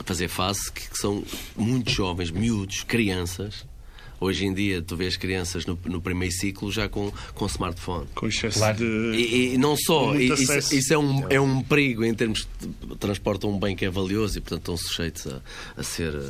a 0.00 0.04
fazer 0.04 0.28
face, 0.28 0.70
que, 0.72 0.88
que 0.90 0.98
são 0.98 1.22
muitos 1.56 1.92
jovens, 1.94 2.30
miúdos, 2.30 2.82
crianças. 2.82 3.64
Hoje 4.20 4.46
em 4.46 4.54
dia, 4.54 4.80
tu 4.80 4.96
vês 4.96 5.16
crianças 5.18 5.66
no, 5.66 5.78
no 5.84 6.00
primeiro 6.00 6.32
ciclo 6.32 6.70
já 6.72 6.88
com, 6.88 7.12
com 7.34 7.46
smartphone. 7.46 8.06
Com 8.14 8.26
excesso 8.28 8.58
Claro. 8.58 8.78
de. 8.78 8.84
E, 8.84 9.54
e 9.54 9.58
não 9.58 9.76
só, 9.76 10.14
e- 10.14 10.32
isso, 10.32 10.74
isso 10.74 10.94
é, 10.94 10.96
um, 10.98 11.26
é 11.28 11.38
um 11.40 11.60
perigo 11.62 12.04
em 12.04 12.14
termos 12.14 12.48
de 12.88 12.96
transportam 12.96 13.50
um 13.50 13.58
bem 13.58 13.76
que 13.76 13.84
é 13.84 13.90
valioso 13.90 14.38
e, 14.38 14.40
portanto, 14.40 14.60
estão 14.60 14.76
sujeitos 14.78 15.26
a, 15.26 15.40
a 15.76 15.82
ser, 15.82 16.14
eh, 16.14 16.20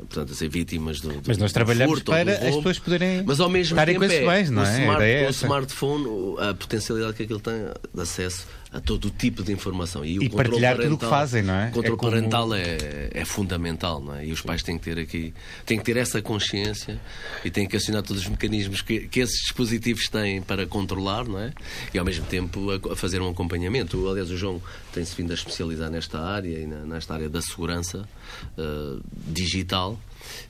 portanto, 0.00 0.30
a 0.32 0.34
ser 0.36 0.48
vítimas 0.50 1.00
do, 1.00 1.08
do 1.08 1.22
Mas 1.26 1.38
nós 1.38 1.52
trabalhamos 1.52 1.94
furto 1.94 2.12
para 2.12 2.32
as 2.32 2.54
pessoas 2.56 2.78
poderem 2.78 3.24
Mas 3.24 3.40
ao 3.40 3.48
mesmo 3.48 3.74
estarem 3.74 3.94
tempo 3.98 4.06
com 4.06 4.12
esses 4.12 4.24
é, 4.28 4.30
bens, 4.30 4.50
não 4.50 4.62
o, 4.62 4.66
é? 4.66 4.68
A 4.68 4.80
smart- 4.82 5.02
é 5.02 5.26
o 5.26 5.30
smartphone, 5.30 6.06
a 6.38 6.54
potencialidade 6.54 7.14
que 7.16 7.22
aquilo 7.24 7.40
tem 7.40 7.54
de 7.92 8.00
acesso 8.00 8.46
a 8.72 8.80
todo 8.80 9.06
o 9.06 9.10
tipo 9.10 9.42
de 9.42 9.52
informação. 9.52 10.02
E, 10.04 10.16
E 10.16 10.30
partilhar 10.30 10.76
tudo 10.76 10.94
o 10.94 10.98
que 10.98 11.04
parental- 11.04 11.10
fazem, 11.10 11.42
não 11.42 11.54
é? 11.54 11.68
O 11.68 11.72
controle 11.72 11.86
É 11.94 11.96
como- 11.98 12.12
parental 12.12 12.54
é, 12.54 13.10
é 13.12 13.24
fundamental, 13.24 14.00
não 14.02 14.14
é? 14.14 14.26
E 14.26 14.32
os 14.32 14.40
pais 14.40 14.62
têm 14.62 14.78
que 14.78 14.84
ter 14.84 14.98
aqui, 14.98 15.34
têm 15.66 15.78
que 15.78 15.84
ter 15.84 15.96
essa 15.98 16.22
consciência 16.22 16.98
e 17.44 17.50
têm 17.50 17.66
que 17.68 17.76
acionar 17.76 18.02
todos 18.02 18.22
os 18.22 18.28
mecanismos 18.28 18.80
que, 18.80 19.00
que 19.08 19.20
esses 19.20 19.36
dispositivos 19.42 20.08
têm 20.08 20.40
para 20.40 20.66
controlar, 20.66 21.26
não 21.28 21.38
é? 21.38 21.52
E 21.92 21.98
ao 21.98 22.04
mesmo 22.04 22.24
tempo 22.26 22.70
a, 22.70 22.92
a 22.94 22.96
fazer 22.96 23.20
um 23.20 23.28
acompanhamento. 23.28 24.08
Aliás, 24.08 24.30
o 24.30 24.36
João 24.36 24.60
tem-se 24.92 25.14
vindo 25.14 25.30
a 25.32 25.34
especializar 25.34 25.90
nesta 25.90 26.18
área 26.18 26.58
e 26.58 26.66
na- 26.66 26.86
nesta 26.86 27.12
área 27.14 27.28
da 27.28 27.42
segurança 27.42 28.08
eh, 28.56 28.98
digital 29.26 29.98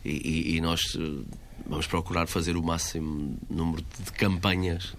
e, 0.05 0.11
e- 0.11 0.57
e 0.57 0.61
nós 0.61 0.81
eh, 0.97 1.01
vamos 1.67 1.87
procurar 1.89 2.27
fazer 2.29 2.57
o 2.57 2.63
máximo 2.63 3.37
número 3.51 3.83
de 4.05 4.13
campanhas 4.13 4.95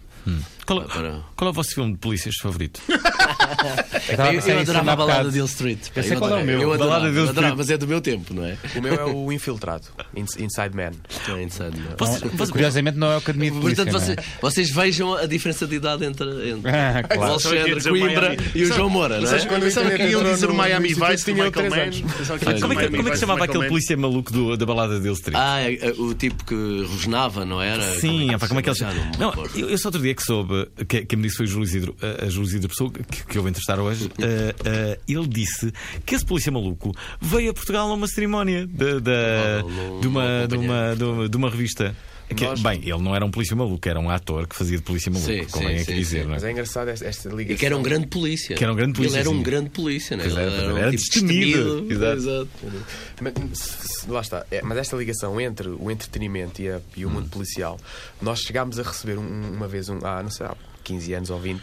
Qual, 0.65 0.81
é- 0.81 0.85
para- 0.85 1.19
qual 1.35 1.47
é 1.49 1.51
o 1.51 1.53
vosso 1.53 1.71
filme 1.75 1.91
de 1.91 1.97
polícias 1.97 2.35
favorito? 2.41 2.81
Eu, 2.87 4.39
eu 4.55 4.59
adorava 4.59 4.91
a 4.93 4.95
balada 4.95 5.29
de 5.29 5.37
Hill 5.37 5.45
Street. 5.45 5.79
Eu 5.93 6.03
Eu 6.03 6.17
qual 6.19 6.37
é 6.37 6.41
o 6.41 6.45
meu. 6.45 6.61
Eu 6.61 6.69
Balada 6.69 6.83
adorava, 6.85 7.11
de 7.11 7.17
Hill 7.19 7.29
adorava, 7.29 7.55
mas 7.57 7.69
é 7.69 7.77
do 7.77 7.87
meu 7.87 7.99
tempo, 7.99 8.33
não 8.33 8.45
é? 8.45 8.57
O 8.75 8.81
meu 8.81 8.93
é 8.95 9.03
o 9.05 9.31
Infiltrado, 9.33 9.83
Ins- 10.15 10.37
Inside 10.37 10.73
Man. 10.73 10.91
Não 11.27 11.35
é 11.37 11.43
inside, 11.43 11.73
vocês- 11.97 12.49
Curiosamente 12.49 12.97
não 12.97 13.11
é 13.11 13.15
o 13.15 13.17
Academia 13.17 13.51
de 13.51 13.59
Polícia. 13.59 13.83
Portanto, 13.85 14.01
é? 14.01 14.15
vocês, 14.15 14.27
vocês 14.41 14.69
vejam 14.71 15.13
a 15.15 15.25
diferença 15.25 15.67
de 15.67 15.75
idade 15.75 16.05
entre, 16.05 16.25
entre 16.51 16.71
Ah, 16.71 17.01
o 17.03 17.07
claro. 17.09 17.23
A 17.23 17.27
Alexandre 17.33 17.73
o 17.73 17.83
Coimbra 17.89 18.37
e 18.55 18.63
o 18.63 18.67
João 18.73 18.89
Moura, 18.89 19.19
não 19.19 19.29
é? 19.33 19.45
quando 19.45 19.63
pensavam 19.63 19.91
que 19.91 20.03
iam 20.07 20.23
dizer 20.23 20.49
o 20.49 20.53
Miami 20.55 20.93
Vice 20.93 21.25
tinha 21.25 21.43
Michael 21.43 21.51
13 21.51 21.69
Mann. 22.03 22.59
Como 22.61 22.73
é, 22.73 22.77
que, 22.77 22.85
o 22.93 22.97
como 22.97 23.07
é 23.07 23.11
que 23.11 23.17
se 23.17 23.19
chamava 23.21 23.43
aquele 23.43 23.67
polícia 23.67 23.97
maluco 23.97 24.31
do- 24.31 24.55
da 24.55 24.65
balada 24.65 24.97
de 24.97 25.05
Hill 25.07 25.13
Street? 25.13 25.37
Ah, 25.37 25.57
o 25.97 26.13
tipo 26.13 26.45
que 26.45 26.85
rosnava, 26.89 27.43
não 27.43 27.61
era? 27.61 27.83
Sim, 27.99 28.29
Como 28.47 28.59
é 28.59 28.63
que 28.63 28.69
ele 28.69 28.75
se 28.75 28.79
chama? 28.79 28.93
chama? 28.93 29.03
Já 29.03 29.11
me 29.11 29.17
Não, 29.17 29.29
recordo. 29.31 29.59
eu, 29.59 29.69
eu 29.69 29.77
só 29.77 29.91
outro 30.03 30.07
dia 30.07 30.15
que 30.15 30.23
soube, 30.23 30.67
que, 30.87 31.05
quem 31.05 31.17
me 31.17 31.23
disse 31.23 31.37
foi 31.37 31.45
o 31.45 31.49
Júlio 31.49 31.65
Isidro, 31.65 31.95
a, 32.01 32.25
a 32.25 32.29
Júlio 32.29 32.47
Isidro 32.47 32.69
Pessoa, 32.69 32.91
que, 32.91 33.25
que 33.25 33.37
eu 33.37 33.41
vou 33.41 33.49
entrevistar 33.49 33.79
hoje. 33.79 34.11
eh, 34.19 34.55
eh, 34.65 34.99
ele 35.07 35.27
disse 35.27 35.71
que 36.05 36.15
esse 36.15 36.25
polícia 36.25 36.51
maluco 36.51 36.91
veio 37.21 37.51
a 37.51 37.53
Portugal 37.53 37.87
numa 37.87 38.07
cerimónia 38.07 38.67
de, 38.67 38.99
de, 38.99 40.01
de, 40.01 40.07
uma, 40.07 40.47
de, 40.47 40.55
uma, 40.57 40.95
de, 40.95 41.03
uma, 41.03 41.29
de 41.29 41.37
uma 41.37 41.49
revista. 41.49 41.95
Que- 42.35 42.45
Nós- 42.45 42.61
bem, 42.61 42.79
ele 42.81 42.97
não 43.01 43.15
era 43.15 43.23
um 43.25 43.29
polícia 43.29 43.55
maluco, 43.55 43.87
era 43.87 43.99
um 43.99 44.09
ator 44.09 44.47
que 44.47 44.55
fazia 44.55 44.77
de 44.77 44.83
polícia 44.83 45.11
maluco, 45.11 45.29
Sim, 45.31 45.45
convém 45.51 45.77
sim, 45.77 45.83
aqui 45.83 45.91
sim, 45.91 45.97
dizer, 45.99 46.17
sim. 46.19 46.23
não 46.23 46.31
é? 46.31 46.35
Mas 46.35 46.43
é 46.43 46.51
engraçado 46.51 46.87
esta, 46.87 47.05
esta 47.05 47.29
ligação. 47.29 47.55
E 47.55 47.57
que 47.59 47.65
era 47.65 47.77
um 47.77 47.83
grande 47.83 48.07
polícia. 48.07 48.55
Que 48.55 48.63
era 48.63 48.73
um 48.73 48.75
grande 48.75 48.93
polícia, 48.93 49.17
Ele 49.17 49.21
era 49.21 49.29
um 49.29 49.43
grande 49.43 49.69
polícia, 49.69 50.17
não 50.17 50.23
é? 50.23 50.27
Era, 50.27 50.41
era. 50.41 50.73
um 50.73 50.77
Era 50.77 50.91
tipo 50.91 51.03
destemido. 51.03 51.81
destemido. 51.81 51.93
Exato. 52.13 52.49
Mas, 53.21 53.33
se- 53.59 53.87
se- 54.01 54.09
lá 54.09 54.21
está. 54.21 54.45
É, 54.49 54.61
mas 54.63 54.77
esta 54.77 54.95
ligação 54.95 55.39
entre 55.39 55.69
o 55.69 55.91
entretenimento 55.91 56.61
e, 56.61 56.69
a- 56.69 56.81
e 56.97 57.05
o 57.05 57.09
mundo 57.09 57.29
policial, 57.29 57.79
nós 58.21 58.39
chegámos 58.39 58.79
a 58.79 58.83
receber 58.83 59.17
um- 59.19 59.51
uma 59.53 59.67
vez, 59.67 59.89
um, 59.89 59.99
há, 60.03 60.23
não 60.23 60.31
sei, 60.31 60.45
há 60.47 60.55
15 60.83 61.13
anos 61.13 61.29
ou 61.29 61.39
20, 61.39 61.61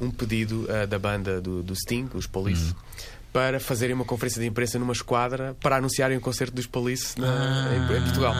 um 0.00 0.10
pedido 0.10 0.66
ah, 0.68 0.86
da 0.86 0.98
banda 0.98 1.40
do, 1.40 1.62
do 1.62 1.74
Sting, 1.76 2.08
os 2.14 2.26
Police. 2.26 2.74
Para 3.32 3.60
fazerem 3.60 3.94
uma 3.94 4.04
conferência 4.04 4.40
de 4.40 4.48
imprensa 4.48 4.76
numa 4.78 4.92
esquadra 4.92 5.54
para 5.62 5.76
anunciarem 5.76 6.16
o 6.16 6.20
concerto 6.20 6.52
dos 6.54 6.66
Police 6.66 7.18
na- 7.20 7.68
em, 7.72 7.96
em 7.98 8.02
Portugal. 8.02 8.34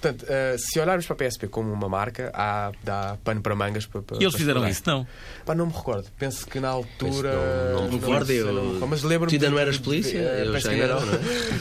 Portanto, 0.00 0.24
ah, 0.30 0.56
se 0.58 0.80
olharmos 0.80 1.04
para 1.06 1.14
a 1.14 1.18
PSP 1.18 1.46
como 1.48 1.70
uma 1.70 1.88
marca, 1.90 2.30
há, 2.34 2.72
dá 2.82 3.18
pano 3.22 3.42
para 3.42 3.54
mangas. 3.54 3.84
Para, 3.84 4.00
para, 4.00 4.16
E 4.16 4.20
eles 4.20 4.32
para 4.32 4.38
fizeram 4.38 4.66
isso? 4.66 4.82
Não. 4.86 5.06
Pá, 5.44 5.54
não 5.54 5.66
me 5.66 5.72
recordo. 5.72 6.06
Penso 6.18 6.46
que 6.46 6.58
na 6.58 6.68
altura. 6.68 7.34
Não- 7.74 7.82
não 7.82 7.88
me 7.92 7.98
recordo, 7.98 8.30
eu- 8.32 8.52
não 8.80 8.86
mas 8.88 9.02
lembro-me. 9.02 9.30
Tu 9.30 9.34
ainda 9.44 9.50
não 9.50 9.58
eras 9.58 9.76
polícia? 9.76 10.16
eh, 10.18 10.44
Eu 10.46 10.52
penso 10.52 10.64
já 10.64 10.68
que 10.74 10.80
ainda 10.80 10.84
era, 10.94 11.00
não. 11.00 11.06
não 11.06 11.14
é? 11.14 11.18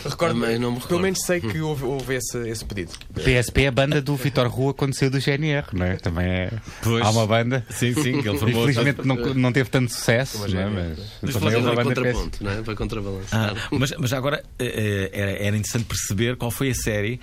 Recordo, 0.09 0.39
Também 0.41 0.59
não 0.59 0.71
me 0.71 0.75
Pelo 0.77 0.83
recordo. 0.83 1.01
menos 1.01 1.19
sei 1.25 1.41
que 1.41 1.59
houve, 1.59 1.83
houve 1.83 2.15
esse, 2.15 2.37
esse 2.47 2.63
pedido. 2.63 2.91
PSP 3.13 3.63
é 3.63 3.67
a 3.67 3.71
banda 3.71 4.01
do 4.01 4.15
Vitor 4.15 4.47
Rua 4.47 4.73
quando 4.73 4.93
saiu 4.93 5.11
do 5.11 5.19
GNR, 5.19 5.67
não 5.73 5.85
é? 5.85 5.97
Também 5.97 6.25
é. 6.27 6.51
Pois. 6.81 7.05
Há 7.05 7.09
uma 7.09 7.27
banda. 7.27 7.65
Sim, 7.69 7.93
sim, 7.93 8.21
que 8.21 8.29
ele 8.29 8.37
formou. 8.37 8.61
Infelizmente 8.69 9.05
não, 9.05 9.15
não 9.33 9.51
teve 9.51 9.69
tanto 9.69 9.91
sucesso, 9.91 10.47
não 10.47 10.59
é? 10.61 10.65
mas, 10.69 10.99
Mas 11.21 11.33
também 11.33 11.39
fazer 11.51 11.55
houve 11.57 11.61
Vai 11.61 11.73
a 11.73 11.83
banda 11.83 12.68
É? 12.69 12.73
Vai 12.73 12.75
contrabalançar. 12.75 13.55
Ah, 13.55 13.67
mas, 13.71 13.93
mas 13.97 14.13
agora 14.13 14.43
eh, 14.59 15.09
eh, 15.13 15.19
era, 15.19 15.31
era 15.31 15.57
interessante 15.57 15.85
perceber 15.85 16.35
qual 16.35 16.51
foi 16.51 16.69
a 16.69 16.75
série 16.75 17.19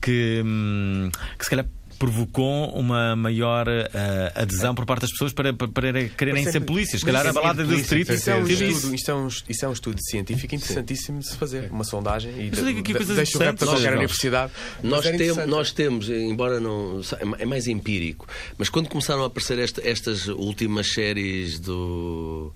que, 0.00 0.42
hum, 0.44 1.10
que 1.38 1.44
se 1.44 1.50
calhar 1.50 1.66
provocou 1.98 2.70
uma 2.78 3.14
maior 3.14 3.68
eh, 3.68 4.32
adesão 4.34 4.74
por 4.74 4.86
parte 4.86 5.02
das 5.02 5.10
pessoas 5.10 5.34
para, 5.34 5.52
para, 5.52 5.68
para 5.68 6.08
quererem 6.08 6.44
ser 6.44 6.52
sempre- 6.52 6.66
polícias. 6.68 7.00
Se 7.00 7.04
calhar 7.06 7.20
a 7.20 7.24
sempre 7.26 7.42
balada 7.42 7.62
do 7.62 7.74
Street 7.74 8.08
Isso 8.08 8.30
é, 8.30 8.36
um 8.36 8.46
estudo, 8.46 8.94
isto, 8.94 9.10
é 9.10 9.14
um, 9.14 9.28
isto 9.28 9.64
é 9.64 9.68
um 9.68 9.72
estudo 9.72 9.98
científico 10.02 10.54
interessantíssimo 10.54 11.18
de 11.18 11.26
se 11.26 11.36
fazer. 11.36 11.70
Uma 11.70 11.84
sondagem 11.84 12.32
e 12.40 12.48
digo 12.48 12.68
aqui 12.70 12.82
de- 12.82 12.94
coisas 12.94 13.16
deixa 13.16 13.36
o 13.36 13.40
rap 13.42 13.54
para 13.58 13.66
interessantes. 13.66 13.68
qualquer 13.68 13.90
Nós- 13.90 13.98
universidade. 13.98 14.52
Nós, 14.82 15.04
tem- 15.04 15.46
nós 15.46 15.72
temos, 15.72 16.08
embora 16.08 16.58
não. 16.58 17.02
É 17.38 17.44
mais 17.44 17.66
empírico, 17.66 18.26
mas 18.56 18.70
quando 18.70 18.88
começaram 18.88 19.22
a 19.22 19.26
aparecer 19.26 19.58
esta- 19.58 19.86
estas 19.86 20.26
últimas 20.26 20.90
séries 20.94 21.60
do. 21.60 22.50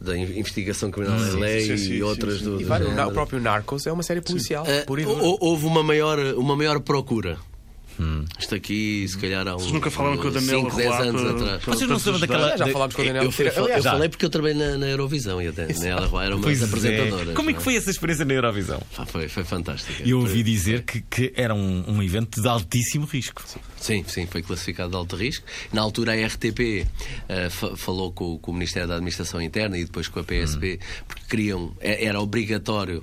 Da 0.00 0.16
in- 0.16 0.38
investigação 0.38 0.90
criminal 0.90 1.18
em 1.18 1.30
lei 1.38 1.60
sim, 1.60 1.76
sim, 1.76 1.82
e 1.92 1.96
sim, 1.98 2.02
outras 2.02 2.38
sim. 2.38 2.44
do, 2.44 2.60
E 2.60 2.62
do 2.62 2.68
vários- 2.68 2.88
género. 2.90 3.08
o 3.08 3.12
próprio 3.12 3.38
Narcos 3.38 3.86
é 3.86 3.92
uma 3.92 4.02
série 4.02 4.22
policial. 4.22 4.64
Eh, 4.66 4.80
pura 4.82 5.02
e 5.02 5.04
hou- 5.06 5.14
dura. 5.14 5.36
houve 5.40 5.66
uma 5.66 5.82
maior, 5.82 6.18
uma 6.36 6.56
maior 6.56 6.80
procura. 6.80 7.36
Isto 8.38 8.54
aqui, 8.54 9.06
se 9.08 9.18
calhar 9.18 9.46
há 9.46 9.54
uns 9.56 9.62
Vocês 9.62 9.72
nunca 9.72 9.90
falaram 9.90 10.16
com 10.16 10.28
a 10.28 10.30
Daniela 10.30 10.62
5, 10.70 10.76
10 10.76 10.88
Rolá 10.88 11.00
anos 11.02 11.20
para- 11.22 11.30
atrás. 11.32 11.62
para- 11.64 11.74
Vocês 11.74 11.90
não 11.90 11.98
sabem 11.98 12.20
daquela- 12.20 12.56
Já 12.56 12.66
falámos 12.68 12.94
com 12.96 13.02
a 13.02 13.04
Daniel 13.04 13.24
Eu, 13.24 13.30
Aliás, 13.30 13.56
eu 13.78 13.82
já. 13.82 13.90
falei 13.92 14.08
porque 14.08 14.24
eu 14.24 14.30
trabalhei 14.30 14.56
na, 14.56 14.78
na 14.78 14.86
Eurovisão 14.88 15.42
e 15.42 15.48
a 15.48 15.50
Daniela 15.50 16.06
Roy 16.06 16.24
era 16.26 16.34
uma 16.36 16.42
Pois 16.42 16.62
é. 16.62 16.64
apresentadoras. 16.64 17.34
Como 17.34 17.50
é 17.50 17.52
que 17.52 17.58
não 17.58 17.64
foi 17.64 17.76
essa 17.76 17.90
experiência 17.90 18.24
na 18.24 18.34
Eurovisão? 18.34 18.82
Pá, 18.96 19.04
Foi, 19.06 19.28
foi 19.28 19.44
fantástico. 19.44 20.02
Eu 20.04 20.20
ouvi 20.20 20.42
dizer 20.42 20.82
que, 20.82 21.00
que 21.02 21.32
era 21.36 21.54
um, 21.54 21.84
um 21.88 22.02
evento 22.02 22.40
de 22.40 22.48
altíssimo 22.48 23.06
risco. 23.06 23.42
Sim, 23.78 24.04
sim, 24.06 24.26
foi 24.26 24.42
classificado 24.42 24.90
de 24.90 24.96
alto 24.96 25.16
risco. 25.16 25.44
Na 25.72 25.82
altura 25.82 26.12
a 26.12 26.26
RTP 26.26 26.86
eh, 27.28 27.50
fa- 27.50 27.76
falou 27.76 28.12
com, 28.12 28.38
com 28.38 28.50
o 28.50 28.54
Ministério 28.54 28.88
da 28.88 28.94
Administração 28.94 29.40
Interna 29.40 29.76
e 29.78 29.84
depois 29.84 30.08
com 30.08 30.20
a 30.20 30.24
PSP, 30.24 30.78
porque 31.06 31.22
queriam, 31.28 31.74
é- 31.80 32.04
era 32.04 32.20
obrigatório 32.20 33.02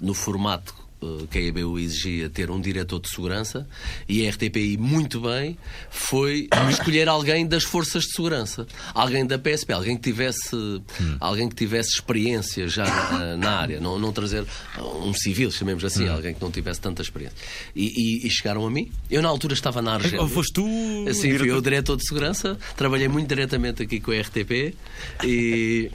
no 0.00 0.12
formato 0.14 0.74
eh, 0.74 0.83
que 1.30 1.38
a 1.38 1.42
EBU 1.42 1.78
exigia 1.78 2.30
ter 2.30 2.50
um 2.50 2.58
diretor 2.60 2.98
de 2.98 3.10
segurança 3.10 3.68
e 4.08 4.26
a 4.26 4.30
RTPI 4.30 4.78
muito 4.78 5.20
bem 5.20 5.58
foi 5.90 6.48
escolher 6.70 7.08
alguém 7.08 7.46
das 7.46 7.62
forças 7.62 8.04
de 8.04 8.12
segurança, 8.14 8.66
alguém 8.94 9.26
da 9.26 9.38
PSP, 9.38 9.72
alguém 9.72 9.96
que 9.96 10.02
tivesse 10.02 10.56
alguém 11.20 11.48
que 11.48 11.54
tivesse 11.54 11.90
experiência 11.90 12.66
já 12.68 12.84
na, 12.86 13.36
na 13.36 13.50
área, 13.58 13.80
não, 13.80 13.98
não 13.98 14.12
trazer 14.12 14.44
um 15.02 15.12
civil, 15.12 15.50
chamemos 15.50 15.84
assim, 15.84 16.08
alguém 16.08 16.32
que 16.34 16.40
não 16.40 16.50
tivesse 16.50 16.80
tanta 16.80 17.02
experiência. 17.02 17.36
E, 17.76 17.86
e- 18.24 18.26
e 18.26 18.30
chegaram 18.30 18.66
a 18.66 18.70
mim. 18.70 18.90
Eu 19.10 19.20
na 19.20 19.28
altura 19.28 19.52
estava 19.54 19.82
na 19.82 19.94
Argélia. 19.94 20.20
Ou 20.22 20.28
foste 20.28 20.52
tu? 20.54 20.62
Sim, 21.12 21.36
fui 21.38 21.50
eu 21.50 21.60
diretor 21.60 21.96
de 21.96 22.06
segurança, 22.06 22.56
trabalhei 22.76 23.08
muito 23.08 23.28
diretamente 23.28 23.82
aqui 23.82 24.00
com 24.00 24.10
a 24.10 24.20
RTP 24.20 24.74
e. 25.22 25.90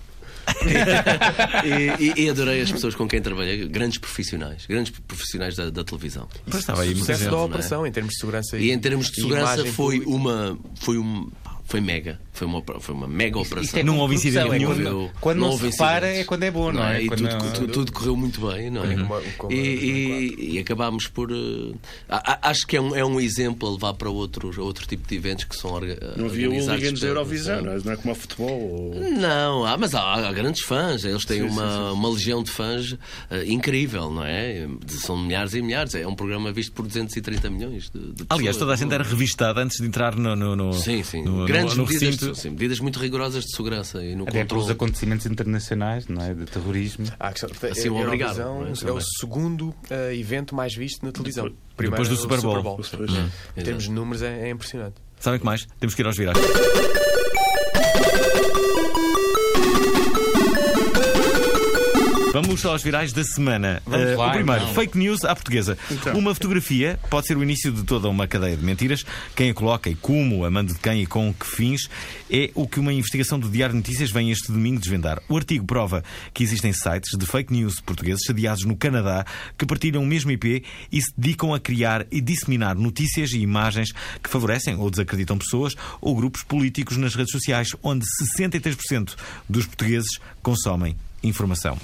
e, 2.00 2.04
e- 2.20 2.26
e 2.26 2.30
adorei 2.30 2.62
as 2.62 2.72
pessoas 2.72 2.96
com 2.96 3.08
quem 3.08 3.22
trabalhei, 3.22 3.68
grandes 3.68 3.98
profissionais, 3.98 4.66
grandes 4.68 4.92
profissionais 5.08 5.56
da, 5.56 5.70
da 5.70 5.84
televisão. 5.84 6.28
Pois 6.46 6.58
estava 6.62 6.82
aí 6.82 6.90
muita 6.96 7.14
sucesso 7.14 7.30
da 7.32 7.38
é? 7.38 7.40
operação 7.42 7.86
em 7.88 7.92
termos 7.92 8.14
de 8.14 8.20
segurança 8.20 8.58
E 8.58 8.72
em 8.72 8.80
termos 8.80 9.08
de 9.08 9.14
e 9.14 9.16
segurança 9.22 9.66
foi 9.66 10.00
pública. 10.00 10.10
uma, 10.10 10.60
foi 10.82 10.98
um, 10.98 11.30
foi 11.70 11.80
mega, 11.80 12.20
foi 12.34 12.48
uma, 12.48 12.62
foi 12.80 12.96
uma 12.96 13.08
mega 13.08 13.38
operação. 13.40 13.84
Não 13.84 14.00
houve 14.00 14.16
incidente 14.16 14.48
é 14.48 14.58
nenhum. 14.60 14.74
quando, 14.74 15.10
quando 15.22 15.40
não, 15.40 15.52
se 15.58 15.70
repara 15.70 16.08
incidentes. 16.08 16.22
é 16.22 16.24
quando 16.28 16.44
é 16.44 16.52
bom, 16.52 16.72
não, 16.72 16.84
é? 16.84 17.04
E 17.04 17.08
Quando 17.08 17.30
tudo, 17.30 17.44
não- 17.46 17.52
tu- 17.54 17.68
tudo 17.68 17.92
correu 17.92 18.18
muito 18.18 18.42
bem, 18.48 18.70
não 18.72 18.84
é? 18.84 18.96
Como- 19.38 19.54
E, 19.54 19.56
e- 19.56 20.54
e 20.56 20.60
acabámos 20.60 21.08
por. 21.08 21.32
eh, 21.32 21.74
a- 22.10 22.34
a- 22.34 22.50
acho 22.50 22.66
que 22.66 22.76
é 22.76 22.82
um, 22.82 22.96
é 22.96 23.06
um 23.06 23.20
exemplo 23.22 23.70
a 23.70 23.72
levar 23.72 23.94
para 23.94 24.10
outros, 24.10 24.58
outro 24.58 24.88
tipo 24.88 25.08
de 25.08 25.16
eventos 25.16 25.46
que 25.46 25.56
são 25.56 25.72
orga- 25.72 26.14
Não 26.18 26.26
havia 26.26 26.48
organizados 26.48 26.82
hooligans 26.82 27.00
da 27.02 27.08
Eurovisão, 27.08 27.62
não 27.62 27.72
é? 27.74 27.80
Não 27.86 27.92
é 27.94 27.96
como 27.96 28.12
o 28.12 28.16
futebol. 28.16 28.50
ou- 28.50 28.96
Não, 29.12 29.66
há, 29.66 29.78
mas 29.78 29.94
há, 29.94 30.28
há 30.28 30.34
grandes 30.34 30.64
fãs. 30.64 31.06
Eles 31.06 31.26
têm 31.26 31.42
Sim, 31.42 31.50
uma, 31.50 31.62
sim, 31.70 31.76
sim. 31.88 31.92
uma 31.94 32.10
legião 32.10 32.44
de 32.44 32.50
fãs 32.52 32.98
eh, 33.30 33.46
incrível, 33.46 34.10
não 34.12 34.24
é? 34.26 34.68
São 34.88 35.16
milhares 35.18 35.54
e 35.54 35.62
milhares. 35.62 35.94
É 35.94 36.08
um 36.08 36.16
programa 36.16 36.52
visto 36.52 36.72
por 36.72 36.88
230 36.88 37.48
milhões 37.50 37.90
de, 37.92 38.00
de 38.00 38.06
pessoas. 38.24 38.28
Aliás, 38.32 38.58
toda 38.58 38.74
a 38.74 38.76
gente 38.76 38.92
era 38.94 39.04
revistada 39.04 39.62
antes 39.62 39.78
de 39.78 39.86
entrar 39.86 40.16
no, 40.16 40.36
no, 40.36 40.56
no- 40.56 40.74
Sim, 40.74 41.04
sim. 41.04 41.24
No- 41.62 41.70
no- 41.70 41.76
Grandes 41.76 41.78
no 41.78 41.86
medidas, 41.86 42.16
recinto. 42.22 42.36
sim, 42.36 42.50
medidas 42.52 42.80
muito 42.80 43.00
rigorosas 43.00 43.44
de 43.46 43.56
segurança 43.56 44.04
e 44.04 44.16
no 44.16 44.24
Até 44.24 44.32
pelos 44.46 44.64
controle. 44.64 44.72
acontecimentos 44.72 45.26
internacionais, 45.26 46.08
não 46.08 46.22
é? 46.24 46.34
De 46.34 46.46
terrorismo. 46.46 47.06
Ah, 47.20 47.30
Assim, 47.72 47.90
obrigado, 47.90 48.40
é? 48.40 48.88
é 48.88 48.92
o 48.92 49.02
segundo 49.20 49.74
eh, 49.90 50.16
evento 50.16 50.54
mais 50.56 50.76
visto 50.76 51.06
na 51.06 51.12
televisão. 51.12 51.46
Depois- 51.46 51.62
Primeiro 51.76 52.04
depois 52.04 52.18
do 52.18 52.22
Super 52.22 52.42
Bowl. 52.62 52.84
sim. 52.84 52.98
Pois. 52.98 53.12
Em 53.58 53.64
termos 53.64 53.84
de 53.84 53.92
números 53.92 54.22
é, 54.22 54.48
é 54.48 54.50
impressionante. 54.50 54.96
Sabem 55.20 55.38
o 55.38 55.40
que 55.40 55.46
mais? 55.46 55.66
Temos 55.80 55.96
que 55.96 56.02
ir 56.02 56.06
aos 56.06 56.18
virais. 56.18 56.38
Vamos 62.42 62.66
aos 62.66 62.82
virais 62.82 63.12
da 63.12 63.22
semana. 63.22 63.82
Vamos 63.86 64.08
Eh, 64.12 64.16
lá, 64.16 64.30
o 64.30 64.32
primeiro, 64.32 64.62
então. 64.64 64.74
fake 64.74 64.98
news 64.98 65.26
à 65.26 65.36
portuguesa. 65.36 65.78
Uma 66.16 66.34
fotografia 66.34 66.98
pode 67.10 67.28
ser 67.28 67.36
o 67.36 67.44
início 67.44 67.70
de 67.70 67.84
toda 67.84 68.08
uma 68.08 68.28
cadeia 68.28 68.56
de 68.56 68.64
mentiras. 68.64 69.04
Quem 69.36 69.50
a 69.50 69.54
coloca 69.54 69.90
e 69.90 69.96
como, 69.96 70.46
a 70.46 70.50
mando 70.50 70.74
de 70.74 70.80
quem 70.80 71.02
e 71.02 71.06
com 71.06 71.34
que 71.34 71.46
fins, 71.46 71.90
é 72.32 72.50
o 72.56 72.66
que 72.66 72.80
uma 72.80 72.94
investigação 72.94 73.38
do 73.38 73.50
Diário 73.50 73.74
de 73.74 73.80
Notícias 73.80 74.10
vem 74.10 74.32
este 74.32 74.54
domingo 74.54 74.80
desvendar. 74.80 75.22
O 75.28 75.36
artigo 75.36 75.66
prova 75.66 76.02
que 76.34 76.42
existem 76.42 76.72
sites 76.72 77.18
de 77.18 77.26
fake 77.26 77.52
news 77.52 77.82
portugueses 77.82 78.24
sediados 78.26 78.64
no 78.64 78.78
Canadá 78.78 79.26
que 79.58 79.66
partilham 79.66 80.02
o 80.02 80.06
mesmo 80.06 80.32
IP 80.32 80.64
e 80.92 81.02
se 81.02 81.12
dedicam 81.18 81.54
a 81.54 81.60
criar 81.60 82.06
e 82.10 82.22
disseminar 82.22 82.74
notícias 82.74 83.32
e 83.34 83.40
imagens 83.40 83.92
que 84.24 84.30
favorecem 84.30 84.76
ou 84.76 84.90
desacreditam 84.90 85.38
pessoas 85.38 85.76
ou 86.00 86.16
grupos 86.16 86.42
políticos 86.44 86.96
nas 86.96 87.16
redes 87.16 87.34
sociais, 87.34 87.76
onde 87.84 88.06
63% 88.40 89.16
dos 89.50 89.66
portugueses 89.66 90.20
consomem 90.42 90.96
informação. 91.22 91.78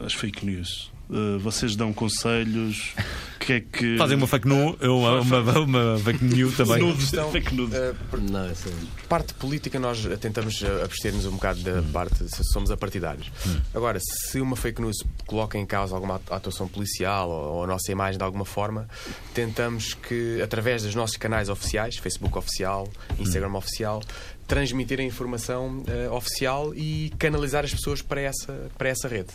as 0.00 0.12
fake 0.14 0.44
news? 0.46 0.90
Uh, 1.08 1.38
vocês 1.38 1.76
dão 1.76 1.92
conselhos? 1.92 2.92
Que 3.38 3.52
é 3.52 3.60
que. 3.60 3.96
Fazem 3.96 4.16
uma 4.16 4.26
fake 4.26 4.48
news, 4.48 4.76
uma, 4.82 5.20
uma, 5.20 5.58
uma 5.60 5.98
fake 6.00 6.24
news 6.24 6.56
também. 6.56 6.92
Questão, 6.96 7.30
fake 7.30 7.54
news. 7.54 7.72
eh, 7.72 7.94
por 8.10 8.20
Não, 8.20 8.44
essa- 8.46 8.68
parte 9.08 9.32
política 9.34 9.78
nós 9.78 10.04
eh, 10.04 10.16
tentamos 10.16 10.60
eh, 10.62 10.82
abster-nos 10.82 11.24
um 11.26 11.32
bocado 11.32 11.60
da 11.60 11.80
parte 11.92 12.28
se 12.28 12.42
somos 12.52 12.72
apartidários. 12.72 13.30
Agora, 13.72 14.00
se 14.00 14.40
uma 14.40 14.56
fake 14.56 14.82
news 14.82 14.96
coloca 15.28 15.56
em 15.56 15.64
causa 15.64 15.94
alguma 15.94 16.16
atu- 16.16 16.34
atuação 16.34 16.66
policial 16.66 17.30
ou, 17.30 17.54
ou 17.58 17.64
a 17.64 17.66
nossa 17.68 17.92
imagem 17.92 18.18
de 18.18 18.24
alguma 18.24 18.44
forma, 18.44 18.88
tentamos 19.32 19.94
que, 19.94 20.42
através 20.42 20.82
dos 20.82 20.96
nossos 20.96 21.16
canais 21.16 21.48
oficiais, 21.48 21.96
Facebook 21.98 22.36
oficial, 22.36 22.88
Instagram 23.16 23.52
oficial, 23.54 24.02
transmitir 24.46 25.00
a 25.00 25.02
informação 25.02 25.82
eh, 25.86 26.08
oficial 26.10 26.74
e 26.74 27.12
canalizar 27.18 27.64
as 27.64 27.72
pessoas 27.72 28.02
para 28.02 28.20
essa, 28.20 28.70
para 28.76 28.88
essa 28.88 29.08
rede. 29.08 29.30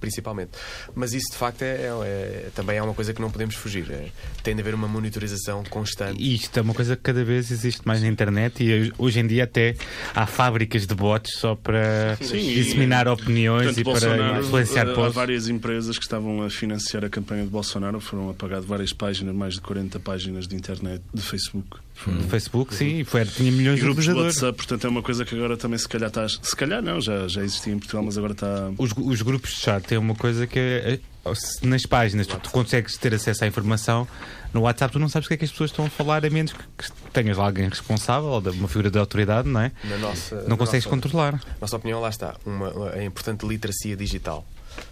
Principalmente. 0.00 0.52
Mas 0.94 1.12
isso 1.12 1.32
de 1.32 1.36
facto 1.36 1.62
é, 1.62 1.66
é- 1.66 1.88
é- 2.04 2.48
também 2.54 2.76
é 2.76 2.82
uma 2.82 2.94
coisa 2.94 3.12
que 3.12 3.20
não 3.20 3.30
podemos 3.30 3.54
fugir. 3.56 3.90
É, 3.90 4.08
tem 4.42 4.54
de 4.54 4.60
haver 4.60 4.74
uma 4.74 4.86
monitorização 4.88 5.64
constante. 5.64 6.22
E 6.22 6.34
Isto 6.36 6.58
é 6.58 6.62
uma 6.62 6.74
coisa 6.74 6.94
que 6.96 7.02
cada 7.02 7.24
vez 7.24 7.50
existe 7.50 7.80
mais 7.84 8.00
na 8.00 8.08
internet 8.08 8.62
e 8.62 8.92
hoje 8.96 9.18
em 9.20 9.26
dia 9.26 9.44
até 9.44 9.74
há 10.14 10.26
fábricas 10.26 10.86
de 10.86 10.94
bots 10.94 11.32
só 11.38 11.54
para 11.54 12.16
Sim, 12.20 12.36
disseminar 12.38 13.06
e, 13.06 13.10
opiniões 13.10 13.74
Portanto, 13.74 13.80
e 13.80 13.84
para 13.84 13.92
Bolsonaro, 13.92 14.44
influenciar 14.44 14.86
uh, 14.86 14.90
Há 14.90 14.94
posts. 14.94 15.14
várias 15.14 15.48
empresas 15.48 15.98
que 15.98 16.04
estavam 16.04 16.42
a 16.42 16.50
financiar 16.50 17.04
a 17.04 17.08
campanha 17.08 17.42
de 17.42 17.50
Bolsonaro, 17.50 18.00
foram 18.00 18.30
apagadas 18.30 18.64
várias 18.64 18.92
páginas, 18.92 19.34
mais 19.34 19.54
de 19.54 19.60
40 19.60 19.98
páginas 20.00 20.46
de 20.46 20.54
internet, 20.54 21.02
de 21.12 21.22
Facebook. 21.22 21.78
Foram 21.94 22.18
No 22.18 22.28
Facebook, 22.28 22.72
sim, 22.74 23.02
foi, 23.02 23.24
tinha 23.24 23.50
milhões 23.50 23.78
E 23.78 23.80
de 23.80 23.84
grupos 23.86 24.04
de 24.04 24.10
utilizadores. 24.10 24.36
WhatsApp, 24.36 24.56
portanto 24.56 24.86
é 24.86 24.90
uma 24.90 25.02
coisa 25.02 25.24
que 25.24 25.34
agora 25.34 25.56
também 25.56 25.76
se 25.78 25.88
calhar 25.88 26.08
está. 26.08 26.28
Se 26.28 26.54
calhar 26.54 26.80
não, 26.80 27.00
já, 27.00 27.26
já 27.26 27.42
existia 27.42 27.72
em 27.72 27.78
Portugal, 27.78 28.04
mas 28.04 28.16
agora 28.16 28.34
está. 28.34 28.70
Os, 28.78 28.92
os 28.96 29.20
grupos 29.22 29.50
de 29.50 29.56
chat 29.62 29.87
tem 29.88 29.98
uma 29.98 30.14
coisa 30.14 30.46
que 30.46 30.58
é, 30.58 30.98
é, 31.26 31.34
se 31.34 31.66
nas 31.66 31.84
páginas 31.84 32.26
tu, 32.26 32.38
tu 32.38 32.50
consegues 32.50 32.96
ter 32.96 33.12
acesso 33.14 33.42
à 33.44 33.46
informação, 33.46 34.06
no 34.52 34.60
WhatsApp 34.62 34.92
tu 34.92 34.98
não 34.98 35.08
sabes 35.08 35.26
o 35.26 35.28
que 35.28 35.34
é 35.34 35.36
que 35.38 35.44
as 35.44 35.50
pessoas 35.50 35.70
estão 35.70 35.86
a 35.86 35.90
falar, 35.90 36.24
a 36.24 36.30
menos 36.30 36.52
que, 36.52 36.58
que 36.58 36.92
tenhas 37.12 37.36
lá 37.36 37.44
alguém 37.46 37.68
responsável 37.68 38.28
ou 38.28 38.40
de- 38.40 38.50
uma 38.50 38.68
figura 38.68 38.90
de 38.90 38.98
autoridade, 38.98 39.48
não 39.48 39.60
é? 39.60 39.72
Na 39.84 39.98
nossa, 39.98 40.36
Não 40.42 40.50
na 40.50 40.56
consegues 40.56 40.84
nossa- 40.86 40.96
controlar. 40.96 41.42
Nossa 41.60 41.76
opinião, 41.76 42.00
lá 42.00 42.08
está. 42.08 42.36
Uma, 42.46 42.70
uma- 42.70 42.90
a 42.92 43.04
importante 43.04 43.46
literacia 43.46 43.96
digital. 43.96 44.46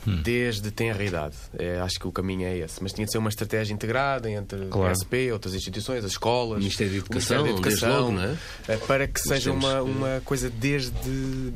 Desde 0.05 0.71
tenra 0.73 1.05
idade. 1.05 1.37
É, 1.57 1.79
acho 1.81 2.01
que 2.01 2.09
o 2.09 2.13
caminho 2.13 2.45
é 2.45 2.59
esse. 2.59 2.83
Mas 2.83 2.93
tinha 2.93 3.05
de 3.07 3.13
ser 3.13 3.19
uma 3.19 3.29
estratégia 3.29 3.73
integrada 3.73 4.29
entre 4.29 4.67
Claro. 4.67 4.91
a 4.91 4.95
SP, 4.99 5.31
outras 5.33 5.55
instituições, 5.55 6.05
as 6.05 6.11
escolas, 6.13 6.59
Ministério 6.59 7.01
da 7.01 7.07
o 7.07 7.11
Ministério 7.11 7.45
da 7.45 7.51
Educação, 7.51 7.89
desde 7.89 8.01
logo, 8.01 8.13
não 8.13 8.23
é? 8.25 8.37
eh, 8.69 8.77
Para 8.79 9.07
que 9.07 9.21
seja 9.21 9.53
uma, 9.53 9.75
que- 9.75 9.81
uma 9.91 10.23
coisa 10.25 10.51
desde 10.51 10.91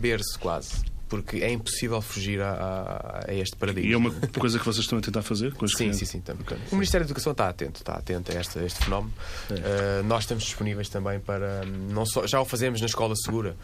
berço, 0.01 0.39
quase. 0.39 0.85
Porque 1.11 1.39
é 1.39 1.51
impossível 1.53 2.01
fugir 2.01 2.41
a, 2.41 2.51
a- 2.53 3.25
a 3.31 3.35
este 3.35 3.55
paradigma. 3.57 3.91
E 3.91 3.93
é 3.93 3.97
uma 3.97 4.11
coisa 4.39 4.59
que 4.59 4.65
vocês 4.65 4.85
estão 4.85 4.99
a 4.99 5.03
tentar 5.03 5.21
fazer 5.23 5.53
com 5.53 5.65
as 5.67 5.73
Sim, 5.73 5.77
crianças? 5.79 5.99
sim, 5.99 6.07
sim. 6.07 6.21
tam- 6.21 6.37
tam- 6.37 6.57
O 6.71 6.77
Ministério 6.77 7.05
da 7.05 7.09
Educação 7.11 7.33
está 7.33 7.49
atento, 7.49 7.81
está 7.81 7.95
atento 7.95 8.31
a 8.35 8.41
este, 8.41 8.59
a 8.59 8.65
este 8.65 8.85
fenómeno. 8.85 9.13
Uh, 9.51 10.03
nós 10.05 10.23
estamos 10.23 10.45
disponíveis 10.45 10.89
também 10.89 11.21
para. 11.21 11.65
Não 11.67 12.07
só, 12.07 12.27
já 12.27 12.41
o 12.41 12.45
fazemos 12.47 12.81
na 12.81 12.87
escola 12.87 13.15
segura. 13.17 13.55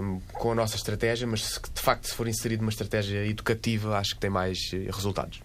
hum, 0.00 0.20
com 0.32 0.50
a 0.52 0.54
nossa 0.56 0.74
estratégia, 0.76 1.24
mas 1.26 1.44
se 1.44 1.60
de 1.74 1.80
facto 1.80 2.06
se 2.08 2.14
for 2.14 2.26
inserido 2.26 2.62
uma 2.62 2.70
estratégia 2.70 3.24
educativa, 3.26 3.96
acho 3.96 4.14
que 4.14 4.20
tem 4.20 4.28
mais 4.30 4.58
eh, 4.72 4.88
resultados. 4.90 5.40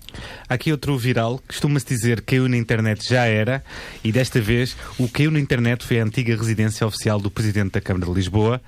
Há 0.49 0.55
aqui 0.55 0.71
outro 0.71 0.97
viral, 0.97 1.39
costuma-se 1.47 1.85
dizer 1.85 2.21
que 2.21 2.27
caiu 2.35 2.47
na 2.49 2.57
internet 2.57 3.07
já 3.07 3.25
era, 3.25 3.63
e 4.03 4.11
desta 4.11 4.41
vez 4.41 4.75
o 4.97 5.07
caiu 5.07 5.29
na 5.29 5.39
internet 5.39 5.85
foi 5.85 5.99
a 5.99 6.03
antiga 6.03 6.35
residência 6.35 6.85
oficial 6.87 7.19
do 7.19 7.29
Presidente 7.29 7.73
da 7.73 7.81
Câmara 7.81 8.07
de 8.07 8.11
Lisboa, 8.13 8.59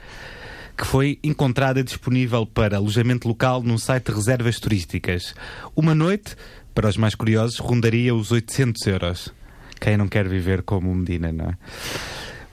que 0.80 0.88
foi 0.88 1.20
encontrada 1.22 1.84
disponível 1.84 2.46
para 2.46 2.78
alojamento 2.78 3.28
local 3.28 3.62
num 3.62 3.78
site 3.78 4.06
de 4.06 4.14
reservas 4.14 4.62
turísticas. 4.62 5.36
Uma 5.76 5.94
noite, 5.94 6.38
para 6.74 6.88
os 6.88 6.96
mais 6.96 7.14
curiosos, 7.16 7.60
rondaria 7.60 8.16
os 8.16 8.32
800 8.32 8.88
euros. 8.88 9.34
Quem 9.78 9.98
não 9.98 10.08
quer 10.08 10.26
viver 10.30 10.62
como 10.62 10.96
Medina, 10.96 11.34
não 11.34 11.50
é? 11.50 11.58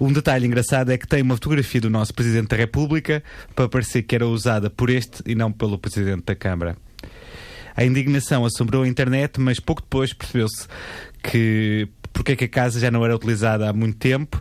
Um 0.00 0.12
detalhe 0.12 0.44
engraçado 0.44 0.90
é 0.90 0.98
que 0.98 1.06
tem 1.06 1.22
uma 1.22 1.36
fotografia 1.36 1.80
do 1.80 1.88
nosso 1.88 2.12
Presidente 2.12 2.48
da 2.48 2.56
República 2.56 3.22
para 3.54 3.68
parecer 3.68 4.02
que 4.02 4.16
era 4.16 4.26
usada 4.26 4.68
por 4.68 4.90
este 4.90 5.22
e 5.24 5.36
não 5.36 5.52
pelo 5.52 5.78
Presidente 5.78 6.24
da 6.26 6.34
Câmara. 6.34 6.76
A 7.76 7.84
indignação 7.84 8.44
assombrou 8.44 8.82
a 8.82 8.88
internet, 8.88 9.40
mas 9.40 9.60
pouco 9.60 9.82
depois 9.82 10.12
percebeu-se 10.12 10.66
que 11.22 11.88
porque 12.12 12.32
é 12.32 12.36
que 12.36 12.44
a 12.46 12.48
casa 12.48 12.80
já 12.80 12.90
não 12.90 13.04
era 13.04 13.14
utilizada 13.14 13.68
há 13.68 13.72
muito 13.72 13.98
tempo 13.98 14.40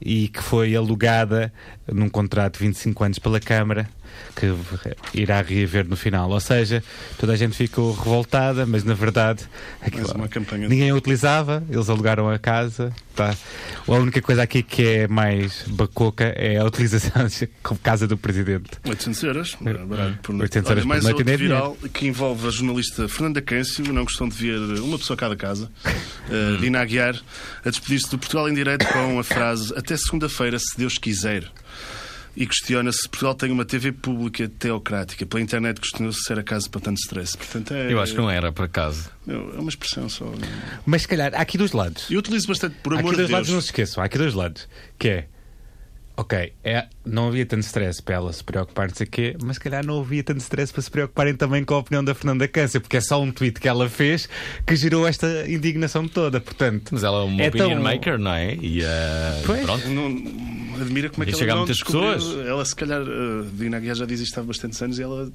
e 0.00 0.28
que 0.28 0.42
foi 0.42 0.74
alugada 0.74 1.52
num 1.90 2.08
contrato 2.08 2.58
de 2.58 2.66
25 2.66 3.04
anos 3.04 3.18
pela 3.18 3.40
Câmara, 3.40 3.88
que 4.36 4.46
irá 5.14 5.40
reaver 5.42 5.86
no 5.88 5.96
final. 5.96 6.30
Ou 6.30 6.40
seja, 6.40 6.82
toda 7.18 7.32
a 7.32 7.36
gente 7.36 7.56
ficou 7.56 7.92
revoltada, 7.92 8.64
mas 8.66 8.84
na 8.84 8.94
verdade 8.94 9.44
aquilo- 9.80 10.08
ninguém 10.68 10.90
a 10.90 10.94
utilizava, 10.94 11.62
eles 11.68 11.88
alugaram 11.88 12.28
a 12.28 12.38
casa. 12.38 12.92
Tá. 13.14 13.34
A 13.86 13.92
única 13.92 14.22
coisa 14.22 14.42
aqui 14.42 14.62
que 14.62 14.86
é 14.86 15.08
mais 15.08 15.64
bacoca 15.66 16.24
é 16.36 16.56
a 16.58 16.64
utilização 16.64 17.26
como 17.64 17.80
casa 17.82 18.06
do 18.06 18.16
Presidente. 18.16 18.70
800 18.86 19.22
euros, 19.24 19.56
é 19.64 19.72
barato 19.72 20.18
por 20.22 20.32
noite. 20.34 20.56
800 20.58 20.70
Olha, 20.70 20.72
euros 20.72 20.84
por 20.84 20.88
mais 20.88 21.02
noite 21.02 21.14
outro 21.16 21.30
ainda 21.32 21.32
é 21.32 21.46
viral 21.46 21.76
que 21.92 22.06
envolve 22.06 22.46
a 22.46 22.50
jornalista 22.50 23.08
Fernanda 23.08 23.42
Câncio, 23.42 23.92
não 23.92 24.04
gostam 24.04 24.28
de 24.28 24.36
ver 24.36 24.80
uma 24.80 24.98
pessoa 24.98 25.16
a 25.16 25.18
cada 25.18 25.34
casa, 25.36 25.68
uh, 25.84 26.58
Dina 26.62 26.80
Aguiar, 26.80 27.16
a 27.64 27.70
despedir-se 27.70 28.08
do 28.10 28.18
Portugal 28.18 28.48
em 28.48 28.54
direto 28.54 28.86
com 28.86 29.18
a 29.18 29.24
frase 29.24 29.74
até 29.76 29.96
segunda-feira, 29.96 30.56
se 30.58 30.78
Deus 30.78 30.96
quiser. 30.96 31.50
E 32.40 32.46
questiona 32.46 32.92
se 32.92 33.08
Portugal 33.08 33.34
tem 33.34 33.50
uma 33.50 33.64
TV 33.64 33.90
pública 33.90 34.48
teocrática. 34.48 35.26
Pela 35.26 35.42
internet 35.42 35.80
questionou-se 35.80 36.20
se 36.22 36.30
era 36.32 36.40
caso 36.40 36.70
para 36.70 36.80
tanto 36.82 36.98
stress. 36.98 37.36
Portanto, 37.36 37.74
é, 37.74 37.92
Eu 37.92 38.00
acho 38.00 38.12
que 38.12 38.18
não 38.18 38.30
era, 38.30 38.52
por 38.52 38.64
acaso. 38.66 39.10
é 39.26 39.32
uma 39.58 39.68
expressão 39.68 40.08
só. 40.08 40.32
Mas 40.86 41.02
se 41.02 41.08
calhar, 41.08 41.34
há 41.34 41.38
aqui 41.40 41.58
dois 41.58 41.72
lados. 41.72 42.08
Eu 42.08 42.20
utilizo 42.20 42.46
bastante, 42.46 42.76
por 42.80 42.94
Há 42.94 43.00
amor 43.00 43.08
aqui 43.08 43.16
de 43.16 43.22
dois 43.22 43.30
lados, 43.30 43.48
Deus. 43.48 43.54
não 43.56 43.60
se 43.60 43.66
esqueçam. 43.68 44.00
Há 44.00 44.06
aqui 44.06 44.18
dois 44.18 44.34
lados. 44.34 44.68
Que 44.96 45.08
é, 45.08 45.28
ok, 46.18 46.52
é, 46.64 46.86
não 47.06 47.28
havia 47.28 47.46
tanto 47.46 47.62
stress 47.62 48.02
para 48.02 48.16
ela 48.16 48.32
se 48.32 48.42
preocupar, 48.42 48.88
não 48.88 48.94
sei 48.96 49.06
o 49.06 49.10
quê, 49.10 49.36
mas 49.42 49.54
se 49.56 49.60
calhar 49.60 49.86
não 49.86 50.00
havia 50.00 50.22
tanto 50.24 50.40
stress 50.40 50.72
para 50.72 50.82
se 50.82 50.90
preocuparem 50.90 51.34
também 51.34 51.62
com 51.64 51.74
a 51.74 51.78
opinião 51.78 52.02
da 52.04 52.12
Fernanda 52.14 52.48
Câncer, 52.48 52.80
porque 52.80 52.96
é 52.96 53.00
só 53.00 53.22
um 53.22 53.30
tweet 53.30 53.60
que 53.60 53.68
ela 53.68 53.88
fez 53.88 54.28
que 54.66 54.74
gerou 54.74 55.06
esta 55.06 55.44
indignação 55.48 56.08
toda. 56.08 56.40
Portanto, 56.40 56.88
Mas 56.90 57.04
ela 57.04 57.20
é 57.20 57.24
uma 57.24 57.42
É 57.42 57.48
opinion 57.48 57.68
tão- 57.70 57.82
maker, 57.82 58.18
não 58.18 58.34
é? 58.34 58.54
E 58.60 58.82
uh, 58.82 58.86
Pois. 59.46 59.60
pronto. 59.62 59.88
Não, 59.88 60.06
admira 60.82 61.08
como 61.08 61.22
é 61.22 61.26
que 61.26 61.32
E 61.32 61.42
ela 61.42 61.46
não 61.50 61.56
muitas 61.58 61.78
pessoas. 61.82 62.24
Ela, 62.46 62.64
se 62.64 62.74
calhar, 62.74 63.00
uh, 63.00 63.46
Dina 63.54 63.76
Aguiar 63.76 63.94
já 63.96 64.04
diz 64.04 64.18
isto 64.20 64.38
há 64.40 64.42
bastantes 64.42 64.82
anos 64.82 64.98
e 64.98 65.02
ela. 65.02 65.30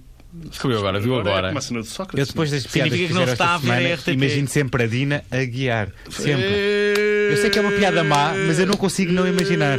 Descobriu 0.50 0.80
agora, 0.80 1.00
viu 1.00 1.16
É 1.16 1.20
agora. 1.20 1.48
como 1.50 1.60
a 1.60 1.62
cena 1.62 1.82
de 1.82 1.88
Sócrates. 1.88 2.20
eu 2.20 2.26
depois 2.26 2.50
das 2.50 2.66
piadas 2.66 2.92
Significa 2.92 3.08
que 3.08 3.14
não 3.14 3.22
fizeram 3.22 3.34
está 3.34 3.46
esta 3.56 3.56
a 3.76 3.80
ver 3.80 4.00
semana, 4.00 4.24
imagino 4.26 4.48
sempre 4.48 4.84
a 4.84 4.88
Dina 4.88 5.24
a 5.30 5.44
guiar. 5.46 5.90
Sempre. 6.10 6.44
Eu 7.32 7.38
sei 7.38 7.50
que 7.52 7.60
é 7.60 7.62
uma 7.62 7.72
piada 7.72 8.04
má, 8.04 8.34
mas 8.48 8.58
eu 8.60 8.66
não 8.66 8.74
consigo 8.76 9.12
não 9.14 9.28
imaginar. 9.28 9.78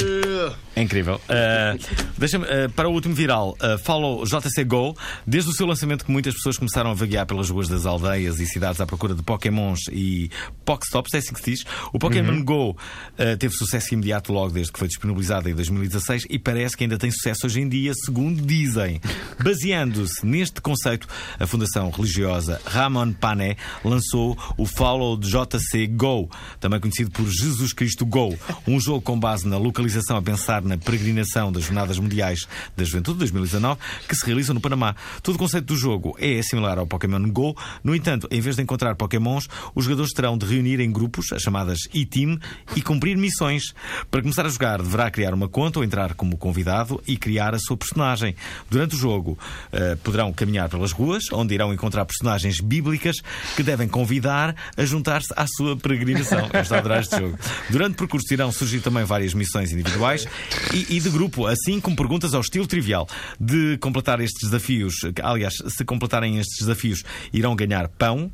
É 0.76 0.82
incrível. 0.82 1.20
Uh, 1.28 1.78
Deixa-me, 2.18 2.44
uh, 2.44 2.70
para 2.70 2.88
o 2.88 2.92
último 2.92 3.14
viral, 3.14 3.56
uh, 3.60 3.78
follow 3.78 4.24
JC 4.24 4.64
Go. 4.64 4.96
Desde 5.24 5.50
o 5.50 5.52
seu 5.52 5.66
lançamento, 5.66 6.04
que 6.04 6.10
muitas 6.10 6.34
pessoas 6.34 6.58
começaram 6.58 6.90
a 6.90 6.94
vaguear 6.94 7.26
pelas 7.26 7.48
ruas 7.48 7.68
das 7.68 7.86
aldeias 7.86 8.40
e 8.40 8.46
cidades 8.46 8.80
à 8.80 8.86
procura 8.86 9.14
de 9.14 9.22
Pokémons 9.22 9.80
e 9.92 10.30
Pokestops, 10.64 11.14
é 11.14 11.18
assim 11.18 11.32
que 11.32 11.40
se 11.40 11.50
diz. 11.50 11.64
O 11.92 11.98
Pokémon 11.98 12.42
Go 12.42 12.70
uh, 12.70 13.36
teve 13.38 13.54
sucesso 13.54 13.94
imediato 13.94 14.32
logo 14.32 14.52
desde 14.52 14.72
que 14.72 14.78
foi 14.78 14.88
disponibilizado 14.88 15.48
em 15.48 15.54
2016 15.54 16.26
e 16.28 16.38
parece 16.38 16.76
que 16.76 16.82
ainda 16.82 16.98
tem 16.98 17.10
sucesso 17.10 17.46
hoje 17.46 17.60
em 17.60 17.68
dia, 17.68 17.92
segundo 17.94 18.42
dizem. 18.42 19.00
Baseando-se 19.42 20.26
neste 20.26 20.60
conceito, 20.60 21.06
a 21.38 21.46
fundação 21.46 21.90
religiosa 21.90 22.60
Ramon 22.66 23.12
Pané 23.12 23.56
lançou 23.84 24.36
o 24.56 24.66
Follow 24.66 25.16
JC 25.18 25.86
Go, 25.86 26.28
também 26.58 26.80
conhecido 26.80 27.12
por 27.12 27.28
Jesus 27.28 27.72
Cristo 27.72 28.04
Go, 28.04 28.36
um 28.66 28.80
jogo 28.80 29.02
com 29.02 29.18
base 29.18 29.46
na 29.46 29.56
localização 29.56 30.16
a 30.16 30.22
pensar 30.22 30.63
na 30.64 30.78
peregrinação 30.78 31.52
das 31.52 31.64
Jornadas 31.64 31.98
Mundiais 31.98 32.46
da 32.76 32.84
Juventude 32.84 33.18
2019, 33.18 33.80
que 34.08 34.16
se 34.16 34.24
realiza 34.26 34.54
no 34.54 34.60
Panamá. 34.60 34.94
Todo 35.22 35.36
o 35.36 35.38
conceito 35.38 35.66
do 35.66 35.76
jogo 35.76 36.16
é 36.18 36.40
similar 36.42 36.78
ao 36.78 36.86
Pokémon 36.86 37.28
Go, 37.30 37.56
no 37.82 37.94
entanto, 37.94 38.28
em 38.30 38.40
vez 38.40 38.56
de 38.56 38.62
encontrar 38.62 38.94
Pokémons, 38.96 39.48
os 39.74 39.84
jogadores 39.84 40.12
terão 40.12 40.36
de 40.36 40.46
reunir 40.46 40.80
em 40.80 40.90
grupos, 40.90 41.32
as 41.32 41.42
chamadas 41.42 41.78
e-team, 41.92 42.38
e 42.74 42.82
cumprir 42.82 43.16
missões. 43.16 43.74
Para 44.10 44.22
começar 44.22 44.46
a 44.46 44.48
jogar, 44.48 44.82
deverá 44.82 45.10
criar 45.10 45.34
uma 45.34 45.48
conta 45.48 45.78
ou 45.78 45.84
entrar 45.84 46.14
como 46.14 46.36
convidado 46.36 47.02
e 47.06 47.16
criar 47.16 47.54
a 47.54 47.58
sua 47.58 47.76
personagem. 47.76 48.34
Durante 48.70 48.94
o 48.94 48.98
jogo, 48.98 49.38
eh, 49.72 49.96
poderão 49.96 50.32
caminhar 50.32 50.68
pelas 50.68 50.92
ruas, 50.92 51.24
onde 51.32 51.54
irão 51.54 51.72
encontrar 51.72 52.04
personagens 52.04 52.60
bíblicas 52.60 53.16
que 53.56 53.62
devem 53.62 53.88
convidar 53.88 54.54
a 54.76 54.84
juntar-se 54.84 55.32
à 55.36 55.46
sua 55.46 55.76
peregrinação. 55.76 56.48
Eu 56.52 56.60
estou 56.60 56.76
a 56.76 56.80
adorar 56.80 57.00
este 57.00 57.18
jogo. 57.18 57.38
Durante 57.70 57.94
o 57.94 57.96
percurso 57.96 58.32
irão 58.32 58.50
surgir 58.52 58.80
também 58.80 59.04
várias 59.04 59.34
missões 59.34 59.72
individuais 59.72 60.26
e, 60.72 60.96
e 60.96 61.00
de 61.00 61.10
grupo, 61.10 61.46
assim 61.46 61.80
como 61.80 61.96
perguntas 61.96 62.34
ao 62.34 62.40
estilo 62.40 62.66
trivial. 62.66 63.08
De 63.38 63.78
completar 63.78 64.20
estes 64.20 64.50
desafios, 64.50 64.94
aliás, 65.22 65.54
se 65.68 65.84
completarem 65.84 66.38
estes 66.38 66.66
desafios, 66.66 67.02
irão 67.32 67.54
ganhar 67.54 67.88
pão, 67.88 68.30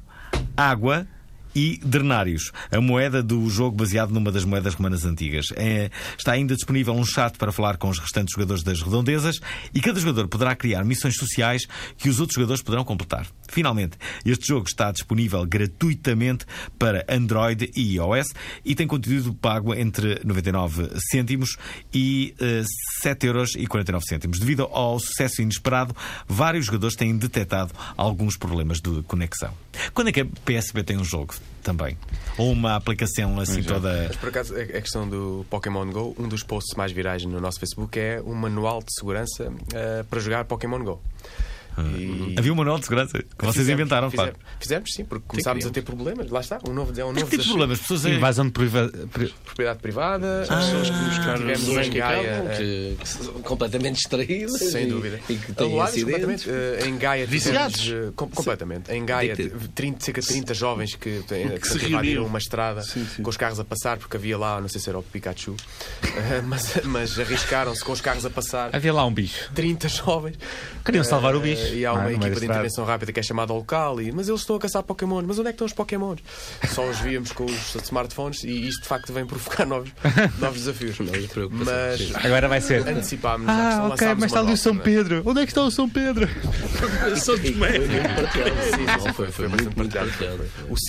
água 0.56 1.06
e 1.54 1.80
drenários, 1.84 2.52
a 2.70 2.80
moeda 2.80 3.22
do 3.22 3.48
jogo 3.48 3.76
baseado 3.76 4.10
numa 4.10 4.30
das 4.30 4.44
moedas 4.44 4.74
romanas 4.74 5.04
antigas. 5.04 5.46
É- 5.56 5.90
está 6.18 6.32
ainda 6.32 6.54
disponível 6.54 6.94
um 6.94 7.04
chat 7.04 7.36
para 7.38 7.52
falar 7.52 7.76
com 7.76 7.88
os 7.88 7.98
restantes 7.98 8.34
jogadores 8.34 8.62
das 8.62 8.82
redondezas 8.82 9.40
e 9.74 9.80
cada 9.80 9.98
jogador 9.98 10.28
poderá 10.28 10.54
criar 10.54 10.84
missões 10.84 11.16
sociais 11.16 11.62
que 11.96 12.08
os 12.08 12.20
outros 12.20 12.34
jogadores 12.34 12.62
poderão 12.62 12.84
completar. 12.84 13.26
Finalmente, 13.48 13.96
este 14.24 14.46
jogo 14.46 14.66
está 14.66 14.92
disponível 14.92 15.44
gratuitamente 15.46 16.44
para 16.78 17.04
Android 17.08 17.70
e 17.74 17.94
iOS 17.96 18.28
e 18.64 18.74
tem 18.74 18.86
conteúdo 18.86 19.34
pago 19.34 19.74
entre 19.74 20.20
99 20.24 20.90
cêntimos 21.10 21.56
e 21.92 22.34
eh, 22.40 22.62
7 23.02 23.26
euros 23.26 23.56
49 23.70 24.04
cêntimos. 24.06 24.38
Devido 24.38 24.64
ao 24.64 24.98
sucesso 24.98 25.40
inesperado, 25.40 25.94
vários 26.28 26.66
jogadores 26.66 26.96
têm 26.96 27.16
detectado 27.16 27.72
alguns 27.96 28.36
problemas 28.36 28.80
de 28.80 29.02
conexão. 29.02 29.54
Quando 29.94 30.08
é 30.08 30.12
que 30.12 30.20
a 30.20 30.26
PSP 30.26 30.82
tem 30.82 30.96
um 30.96 31.04
jogo 31.04 31.34
também? 31.62 31.96
Ou 32.36 32.52
uma 32.52 32.76
aplicação 32.76 33.38
assim 33.38 33.62
toda. 33.62 34.06
Mas 34.08 34.16
por 34.16 34.28
acaso, 34.30 34.54
a 34.56 34.64
questão 34.64 35.08
do 35.08 35.44
Pokémon 35.50 35.86
Go, 35.90 36.14
um 36.18 36.28
dos 36.28 36.42
posts 36.42 36.76
mais 36.76 36.92
virais 36.92 37.24
no 37.24 37.40
nosso 37.40 37.60
Facebook 37.60 37.98
é 37.98 38.20
um 38.24 38.34
manual 38.34 38.80
de 38.80 38.92
segurança 38.98 39.52
eh, 39.74 40.04
para 40.08 40.20
jogar 40.20 40.44
Pokémon 40.44 40.82
Go. 40.82 41.02
E- 41.78 42.34
Havia 42.38 42.52
um 42.52 42.56
manual 42.56 42.78
de 42.78 42.84
segurança 42.84 43.18
que 43.18 43.26
vocês 43.38 43.56
Fizemos, 43.56 43.80
inventaram, 43.80 44.10
pá. 44.10 44.24
fizemos, 44.26 44.40
fizemos, 44.60 44.92
sim, 44.94 45.04
porque 45.04 45.24
começámos 45.26 45.64
a 45.66 45.70
ter 45.70 45.82
problemas. 45.82 46.30
Lá 46.30 46.40
está, 46.40 46.58
um 46.68 46.72
novo, 46.72 46.90
é 46.98 47.04
um 47.04 47.12
Que 47.14 47.20
novo 47.20 47.30
tipo 47.30 47.42
de 47.42 47.48
problemas? 47.48 47.78
Pessoas 47.80 48.04
em- 48.06 48.14
Invasão 48.16 48.44
de 48.46 48.52
priva... 48.52 48.90
pri- 49.12 49.34
Propriedade 49.44 49.78
privada, 49.80 50.46
Ah. 50.48 50.56
pessoas 50.56 50.90
que 50.90 50.96
buscaram 51.04 51.38
tivemos 51.38 51.68
em 51.86 51.90
que 51.90 51.98
Gaia. 51.98 52.28
Eh, 52.50 52.56
que, 52.56 52.96
que 53.02 53.08
são 53.08 53.32
completamente 53.42 53.94
distraídas 53.96 54.58
Sem 54.58 54.86
e, 54.86 54.90
dúvida. 54.90 55.20
e 55.28 55.34
que 55.36 55.52
têm 55.52 55.80
acidentes. 55.80 56.44
completamente. 56.44 56.50
Eh, 56.50 56.86
em 56.88 56.98
Gaia 56.98 57.26
Viciados. 57.26 57.80
tivemos, 57.80 58.08
eh, 58.08 58.12
com- 58.16 58.28
completamente. 58.28 58.92
Em 58.92 59.04
Gaia, 59.04 59.32
Addicted. 59.32 59.68
30, 59.74 60.04
cerca 60.04 60.20
de 60.20 60.26
30 60.26 60.54
jovens 60.54 60.94
que, 60.94 61.22
têm- 61.26 61.48
que 61.58 61.66
se 61.68 61.86
invadiram 61.86 62.26
uma 62.26 62.38
estrada 62.38 62.82
Sim, 62.82 63.06
sim. 63.16 63.22
com 63.22 63.30
os 63.30 63.36
carros 63.36 63.58
a 63.60 63.64
passar, 63.64 63.96
porque 63.98 64.16
havia 64.16 64.36
lá, 64.38 64.60
não 64.60 64.68
sei 64.68 64.80
se 64.80 64.88
era 64.88 64.98
o 64.98 65.02
Pikachu, 65.02 65.54
eh, 66.04 66.42
mas, 66.44 66.74
mas 66.84 67.18
arriscaram-se 67.18 67.82
com 67.84 67.92
os 67.92 68.00
carros 68.00 68.24
a 68.26 68.30
passar. 68.30 68.70
Havia 68.74 68.92
lá 68.92 69.04
um 69.06 69.12
bicho. 69.12 69.50
30 69.54 69.88
jovens. 69.88 70.36
Queriam 70.84 71.04
salvar 71.04 71.34
o 71.34 71.40
bicho. 71.40 71.59
E 71.72 71.86
há 71.86 71.90
é? 71.90 71.92
uma 71.92 72.12
equipa 72.12 72.40
de 72.40 72.46
intervenção 72.46 72.84
rápida 72.84 73.12
que 73.12 73.20
é 73.20 73.22
chamada 73.22 73.52
ao 73.52 73.58
local, 73.58 74.00
e, 74.00 74.10
mas 74.12 74.28
eles 74.28 74.40
estão 74.40 74.56
a 74.56 74.60
caçar 74.60 74.82
Pokémon. 74.82 75.22
Mas 75.26 75.38
onde 75.38 75.48
é 75.48 75.52
que 75.52 75.56
estão 75.56 75.66
os 75.66 75.72
Pokémons? 75.72 76.20
Só 76.68 76.88
os 76.88 76.98
víamos 76.98 77.32
com 77.32 77.44
os 77.44 77.74
smartphones 77.74 78.44
e 78.44 78.68
isto 78.68 78.82
de 78.82 78.88
facto 78.88 79.12
vem 79.12 79.26
provocar 79.26 79.64
novos, 79.66 79.90
novos 80.38 80.58
desafios. 80.58 80.96
Mas. 81.50 82.14
Agora 82.24 82.48
vai 82.48 82.60
ser. 82.60 82.86
antecipámos 82.88 83.48
Ah, 83.48 83.88
ok, 83.92 84.08
mas 84.14 84.24
está 84.24 84.40
ali 84.40 84.52
o 84.52 84.56
São? 84.56 84.80
Pedro. 84.80 85.22
Onde 85.26 85.40
é 85.40 85.44
que 85.44 85.50
está 85.50 85.62
o 85.62 85.70
São 85.70 85.88
Pedro? 85.88 86.28
São 87.16 87.38
Tomé. 87.38 87.72
Foi, 89.32 89.48
muito, 89.48 89.70
partilhado. 89.74 90.10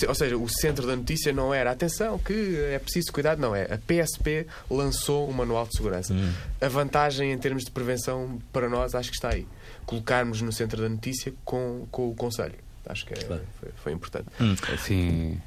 ou 0.08 0.14
seja, 0.14 0.36
o 0.36 0.48
centro 0.48 0.86
da 0.86 0.96
notícia 0.96 1.32
não 1.32 1.52
era 1.52 1.70
atenção, 1.70 2.18
que 2.18 2.56
é 2.70 2.78
preciso 2.78 3.12
cuidado, 3.12 3.40
não 3.40 3.54
é. 3.54 3.64
A 3.64 3.78
PSP 3.78 4.46
lançou 4.70 5.28
um 5.28 5.32
manual 5.32 5.66
de 5.66 5.76
segurança. 5.76 6.14
A 6.60 6.68
vantagem 6.68 7.32
em 7.32 7.38
termos 7.38 7.64
de 7.64 7.70
prevenção 7.70 8.38
para 8.52 8.68
nós 8.68 8.94
acho 8.94 9.10
que 9.10 9.16
está 9.16 9.30
aí. 9.30 9.46
Colocarmos 9.86 10.40
no 10.42 10.52
centro 10.52 10.80
da 10.82 10.88
notícia 10.88 11.32
com, 11.44 11.86
com 11.90 12.08
o 12.10 12.14
Conselho. 12.14 12.54
Acho 12.86 13.06
que 13.06 13.14
é- 13.14 13.26
foi, 13.26 13.40
foi 13.82 13.92
importante. 13.92 14.26
Assim. 14.72 15.40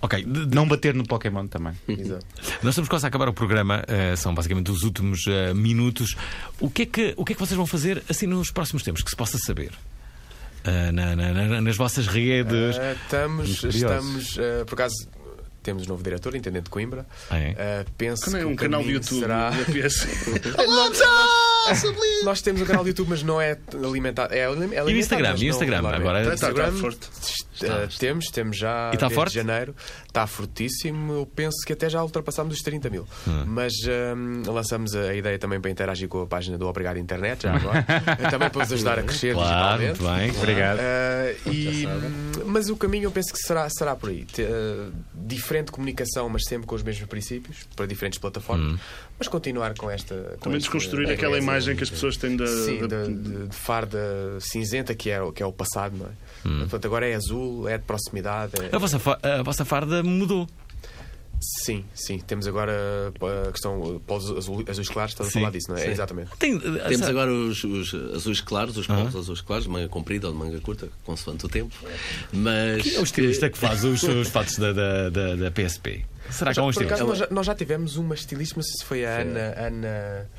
Ok, 0.00 0.24
de- 0.24 0.46
de- 0.46 0.54
Não 0.54 0.66
bater 0.66 0.94
no 0.94 1.04
Pokémon 1.06 1.46
também. 1.46 1.74
Exato. 1.86 2.26
nós 2.62 2.70
estamos 2.72 2.88
quase 2.88 3.04
a 3.06 3.08
acabar 3.08 3.28
o 3.28 3.32
programa, 3.32 3.84
eh, 3.86 4.16
são 4.16 4.34
basicamente 4.34 4.70
os 4.70 4.82
últimos 4.82 5.20
eh, 5.28 5.54
minutos. 5.54 6.16
O 6.58 6.68
que, 6.68 6.82
é 6.82 6.86
que, 6.86 7.14
o 7.16 7.24
que 7.24 7.32
é 7.32 7.34
que 7.36 7.40
vocês 7.40 7.56
vão 7.56 7.66
fazer 7.66 8.02
assim 8.08 8.26
nos 8.26 8.50
próximos 8.50 8.82
tempos, 8.82 9.02
que 9.02 9.10
se 9.10 9.16
possa 9.16 9.38
saber? 9.38 9.70
Eh, 10.64 10.90
na- 10.92 11.14
na- 11.14 11.32
na- 11.32 11.60
nas 11.60 11.76
vossas 11.76 12.06
redes. 12.08 12.76
Estamos, 13.04 13.62
estamos 13.64 14.34
por 14.66 14.74
acaso, 14.74 15.08
temos 15.62 15.86
novo 15.86 16.02
diretor, 16.02 16.34
intendente 16.34 16.64
de 16.64 16.70
Coimbra. 16.70 17.06
É. 17.30 17.54
Ah, 17.58 17.84
penso 17.96 18.24
Também 18.24 18.40
que 18.42 18.46
um 18.46 18.52
o 18.52 18.56
canal 18.56 18.82
de 18.82 18.90
YouTube 18.90 19.20
será... 19.20 19.52
PS. 19.66 20.06
Nós 22.24 22.42
temos 22.42 22.62
um 22.62 22.64
canal 22.64 22.82
de 22.82 22.90
YouTube, 22.90 23.10
mas 23.10 23.22
não 23.22 23.40
é 23.40 23.56
alimentado. 23.72 24.34
É, 24.34 24.44
alim- 24.46 24.74
é 24.74 24.80
alimentado, 24.80 24.90
E 24.90 24.94
o 24.94 24.98
Instagram? 24.98 25.34
E 25.38 25.46
o 25.46 25.50
Instagram? 25.50 25.78
Agora- 25.78 26.22
Está, 26.22 26.34
está 26.34 26.48
Instagram, 26.48 26.72
forte. 27.66 27.94
eh, 27.94 27.98
temos, 27.98 28.26
temos 28.26 28.56
já 28.56 28.90
E 28.92 28.94
está 28.94 29.06
desde 29.06 29.14
forte? 29.14 29.34
janeiro. 29.34 29.74
Está 30.06 30.26
fortíssimo. 30.26 31.12
Eu 31.12 31.26
penso 31.26 31.56
que 31.66 31.72
até 31.72 31.88
já 31.88 32.02
ultrapassámos 32.02 32.54
os 32.54 32.60
30 32.62 32.90
mil. 32.90 33.06
Hum. 33.26 33.44
Mas 33.46 33.72
hum, 34.16 34.42
lançamos 34.46 34.94
a 34.94 35.14
ideia 35.14 35.38
também 35.38 35.60
para 35.60 35.70
interagir 35.70 36.08
com 36.08 36.22
a 36.22 36.26
página 36.26 36.56
do 36.58 36.66
Obrigado 36.66 36.98
Internet, 36.98 37.42
já 37.44 37.54
agora. 37.54 37.82
também 38.30 38.50
para 38.50 38.64
vos 38.64 38.72
ajudar 38.72 38.98
a 38.98 39.02
crescer 39.02 39.34
Claro, 39.34 39.78
digitalmente. 39.82 40.02
muito 40.02 40.32
bem. 40.32 40.40
Obrigado. 40.42 40.78
Ah, 40.80 41.50
e, 41.50 41.86
hum, 41.86 42.42
mas 42.46 42.68
o 42.68 42.76
caminho 42.76 43.04
eu 43.04 43.10
penso 43.10 43.32
que 43.32 43.38
será, 43.38 43.68
será 43.70 43.94
por 43.96 44.10
aí. 44.10 44.24
Te- 44.24 44.42
ah, 44.44 44.90
diferente 45.14 45.70
comunicação, 45.72 46.28
mas 46.28 46.42
sempre 46.48 46.66
com 46.66 46.74
os 46.74 46.82
mesmos 46.82 47.06
princípios, 47.08 47.58
para 47.76 47.86
diferentes 47.86 48.18
plataformas. 48.18 48.78
Mas 49.22 49.28
continuar 49.28 49.72
com 49.74 49.88
esta. 49.88 50.14
com 50.14 50.36
Também 50.44 50.58
este- 50.58 50.68
desconstruir 50.70 51.08
eh, 51.08 51.12
aquela 51.14 51.38
imagem 51.38 51.76
que 51.76 51.84
as 51.84 51.90
pessoas 51.90 52.16
têm 52.16 52.36
da. 52.36 52.46
Sim, 52.46 52.86
da- 52.88 53.04
de, 53.04 53.14
de- 53.14 53.46
de 53.48 53.54
farda 53.56 53.98
cinzenta 54.40 54.94
que 54.96 55.10
é, 55.10 55.22
o- 55.22 55.30
que 55.32 55.42
é 55.42 55.46
o 55.46 55.52
passado, 55.52 55.96
não 55.96 56.06
é? 56.06 56.58
Portanto, 56.60 56.84
agora 56.86 57.06
é 57.08 57.14
azul, 57.14 57.68
é 57.68 57.78
de 57.78 57.84
proximidade. 57.84 58.52
é- 58.60 58.74
A 58.74 58.78
vossa, 58.78 59.00
a 59.22 59.42
vossa 59.44 59.64
farda 59.64 60.02
mudou. 60.02 60.48
Sim, 61.42 61.84
sim. 61.94 62.18
Temos 62.18 62.46
agora 62.46 62.72
a 63.48 63.50
questão 63.52 64.00
polos 64.06 64.30
azul, 64.30 64.64
azuis 64.68 64.88
claros, 64.88 65.12
estás 65.12 65.28
a 65.28 65.32
Sim, 65.32 65.40
falar 65.40 65.50
disso, 65.50 65.68
não 65.70 65.76
é? 65.76 65.80
sim. 65.80 65.90
Exatamente. 65.90 66.30
Tem, 66.38 66.54
eh, 66.56 66.60
Temos 66.60 66.92
essa- 67.00 67.10
agora 67.10 67.32
os, 67.32 67.64
os 67.64 67.94
azuis 68.14 68.40
claros, 68.40 68.76
os 68.76 68.86
polos 68.86 69.14
azuis 69.16 69.40
claros, 69.40 69.66
manga 69.66 69.88
comprida 69.88 70.28
ou 70.28 70.32
de 70.32 70.38
manga 70.38 70.60
curta, 70.60 70.88
consoante 71.04 71.44
o 71.44 71.48
tempo. 71.48 71.74
Mas. 72.32 72.82
Quem 72.82 72.94
é 72.94 73.00
o 73.00 73.02
estilista 73.02 73.50
que 73.50 73.58
faz 73.58 73.82
os, 73.84 74.02
os 74.02 74.28
fatos 74.28 74.56
da, 74.58 74.72
da, 74.72 75.10
da, 75.10 75.34
da 75.36 75.50
PSP? 75.50 76.04
Será 76.30 76.52
que 76.54 76.60
é 76.60 76.62
um 76.62 76.70
Por 76.70 76.84
acaso, 76.84 77.02
estilista? 77.02 77.04
nós, 77.04 77.18
já, 77.18 77.26
nós 77.30 77.46
já 77.46 77.54
tivemos 77.54 77.96
uma 77.96 78.14
estilista, 78.14 78.54
não 78.56 78.62
sei 78.62 78.74
se 78.78 78.84
foi 78.84 79.04
a 79.04 79.20
Ana, 79.20 79.54
Ana. 79.58 80.30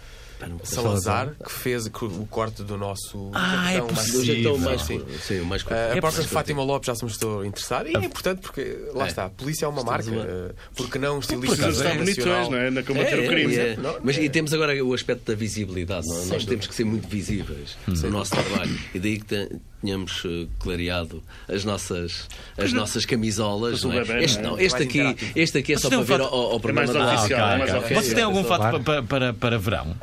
Salazar, 0.63 1.33
que 1.43 1.51
fez 1.51 1.85
o 1.87 1.91
o 2.05 2.25
corte 2.27 2.63
do 2.63 2.77
nosso. 2.77 3.29
Ah, 3.33 3.71
é 3.73 3.81
possível. 3.81 4.19
Hoje 4.19 4.47
é 4.47 4.57
mais. 4.57 4.81
sim. 4.81 5.01
Sim, 5.21 5.39
o 5.41 5.45
mais 5.45 5.61
A- 5.61 5.65
curto. 5.65 5.73
A 5.77 5.81
É 5.83 5.87
própria 5.91 6.11
possível. 6.11 6.29
Fátima 6.29 6.63
Lopes 6.63 6.87
já 6.87 6.95
se 6.95 7.03
mostrou 7.03 7.45
interessada 7.45 7.89
e 7.89 7.95
é 7.95 7.99
importante 8.05 8.41
porque, 8.41 8.77
lá 8.93 9.05
É. 9.05 9.07
está, 9.07 9.25
a 9.25 9.29
polícia 9.29 9.65
é 9.65 9.67
uma 9.69 9.81
Estamos 9.81 10.07
marca. 10.07 10.29
eh, 10.29 10.51
Porque 10.75 10.99
não 10.99 11.19
estilista 11.19 11.69
estão 11.69 11.95
bonitões, 11.97 12.17
nacional. 12.17 12.51
não 12.51 12.57
é? 12.57 12.69
Na 12.71 12.83
combater 12.83 13.19
É, 13.19 13.25
o 13.25 13.27
crime. 13.27 13.55
é, 13.55 13.69
é. 13.73 13.77
Não, 13.77 13.97
Mas 14.03 14.17
é. 14.17 14.23
e 14.23 14.29
temos 14.29 14.53
agora 14.53 14.83
o 14.83 14.93
aspecto 14.93 15.31
da 15.31 15.35
visibilidade. 15.37 16.07
não 16.07 16.21
é? 16.23 16.25
Nós 16.25 16.45
temos 16.45 16.67
que 16.67 16.75
ser 16.75 16.83
muito 16.83 17.07
visíveis 17.07 17.77
no 17.87 18.09
nosso 18.09 18.31
trabalho. 18.31 18.77
E 18.93 18.99
daí 18.99 19.19
que 19.19 19.25
te- 19.25 19.49
tenhamos 19.81 20.23
eh, 20.25 20.47
clareado 20.59 21.21
as 21.47 21.63
nossas, 21.65 22.27
as 22.57 22.71
nossas 22.73 23.05
camisolas. 23.05 23.83
O 23.83 23.89
não 23.89 23.95
é? 23.95 24.03
bebé, 24.03 24.23
Este, 24.23 24.41
não 24.41 24.57
é? 24.57 24.63
este, 24.63 24.83
aqui, 24.83 24.99
interativo. 24.99 25.31
este 25.35 25.57
aqui 25.57 25.73
é 25.73 25.77
só 25.77 25.89
tem 25.89 25.97
para 26.03 26.15
um 26.15 26.17
ver 26.17 26.21
ao, 26.23 26.33
ao 26.53 26.59
programa 26.59 26.91
Ah, 26.93 27.57
é. 27.57 27.93
Vocês 27.93 28.13
têm 28.13 28.23
algum 28.23 28.43
fato 28.43 28.59
Claro. 28.61 28.79
para, 28.83 29.03
para, 29.03 29.33
para 29.33 29.57
verão? 29.59 29.95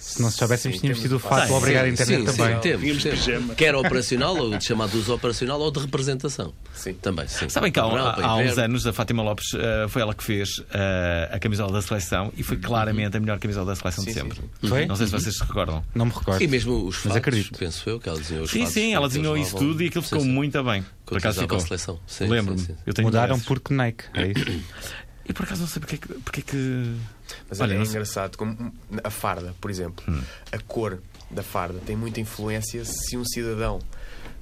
Se 0.00 0.20
não 0.22 0.30
soubéssemos, 0.30 0.76
Sim, 0.78 0.80
tínhamos 0.80 1.02
tido 1.02 1.16
o 1.16 1.18
fato 1.18 1.52
obrigado 1.52 1.84
à 1.84 1.86
Sim, 1.88 1.92
internet 1.92 2.30
sim, 2.30 2.36
também. 2.36 2.54
Sim, 2.56 2.60
temos, 2.62 2.80
Tínhamos 2.80 3.02
temos. 3.02 3.18
pijama. 3.20 3.54
Quer 3.54 3.74
operacional, 3.76 4.34
ou 4.36 4.56
de 4.56 4.64
chamado 4.64 4.90
de 4.92 4.96
uso 4.96 5.14
operacional, 5.14 5.60
ou 5.60 5.70
de 5.70 5.78
representação. 5.78 6.54
Sim. 6.74 6.94
Também, 6.94 7.28
sim. 7.28 7.48
Sabem 7.50 7.70
que 7.70 7.78
há, 7.78 7.82
há- 7.82 8.36
uns 8.36 8.40
inverno. 8.42 8.62
anos 8.64 8.86
a 8.86 8.92
Fátima 8.94 9.22
Lopes 9.22 9.52
eh, 9.54 9.86
foi 9.88 10.00
ela 10.00 10.14
que 10.14 10.24
fez 10.24 10.62
eh, 10.72 11.28
a 11.30 11.38
camisola 11.38 11.70
da 11.72 11.82
seleção 11.82 12.32
e 12.34 12.42
foi 12.42 12.56
claramente 12.56 13.16
a 13.16 13.20
melhor 13.20 13.38
camisola 13.38 13.66
da 13.66 13.76
seleção 13.76 14.02
de 14.04 14.12
sempre. 14.14 14.38
sim, 14.60 14.68
Foi? 14.68 14.86
Não 14.86 14.96
sei 14.96 15.06
se 15.06 15.12
vocês 15.12 15.34
se 15.36 15.42
recordam. 15.44 15.84
Não 15.94 16.06
me 16.06 16.12
recordo. 16.12 16.42
E 16.42 16.48
mesmo 16.48 16.72
os 16.86 16.94
Mas 16.94 17.02
fatos, 17.02 17.16
acredito. 17.18 17.58
penso 17.58 17.88
eu, 17.90 18.00
que 18.00 18.08
ela 18.08 18.18
desenhou 18.18 18.44
os 18.44 18.50
Sim, 18.50 18.60
fatos 18.60 18.72
sim, 18.74 18.94
ela 18.94 19.06
desenhou 19.06 19.36
isso 19.36 19.54
tudo 19.56 19.82
e 19.82 19.88
aquilo 19.88 20.02
ficou 20.02 20.20
sim. 20.20 20.28
muito 20.28 20.64
bem. 20.64 20.82
Por 21.04 21.18
acaso 21.18 21.40
ficou. 21.42 21.58
a 21.58 21.60
seleção. 21.60 22.00
Sim, 22.06 22.26
Lembro-me. 22.26 22.58
sim, 22.58 22.66
sim. 22.68 22.76
Eu 22.86 22.94
tenho 22.94 23.06
Mudaram 23.06 23.38
porque 23.40 23.74
Nike. 23.74 24.04
É 24.14 24.28
isso? 24.32 24.94
E 25.28 25.32
por 25.34 25.44
acaso 25.44 25.60
não 25.60 25.68
sei 25.68 25.80
porque 25.80 26.40
é 26.40 26.42
que. 26.42 26.96
Porque 27.34 27.42
é. 27.42 27.46
Mas 27.48 27.60
Olha, 27.60 27.74
é 27.74 27.82
engraçado, 27.82 28.36
como 28.36 28.72
a 29.02 29.10
farda, 29.10 29.54
por 29.60 29.70
exemplo, 29.70 30.04
a 30.52 30.58
cor 30.58 31.00
da 31.30 31.42
farda 31.42 31.78
tem 31.86 31.96
muita 31.96 32.20
influência 32.20 32.84
se 32.84 33.16
um 33.16 33.24
cidadão 33.24 33.78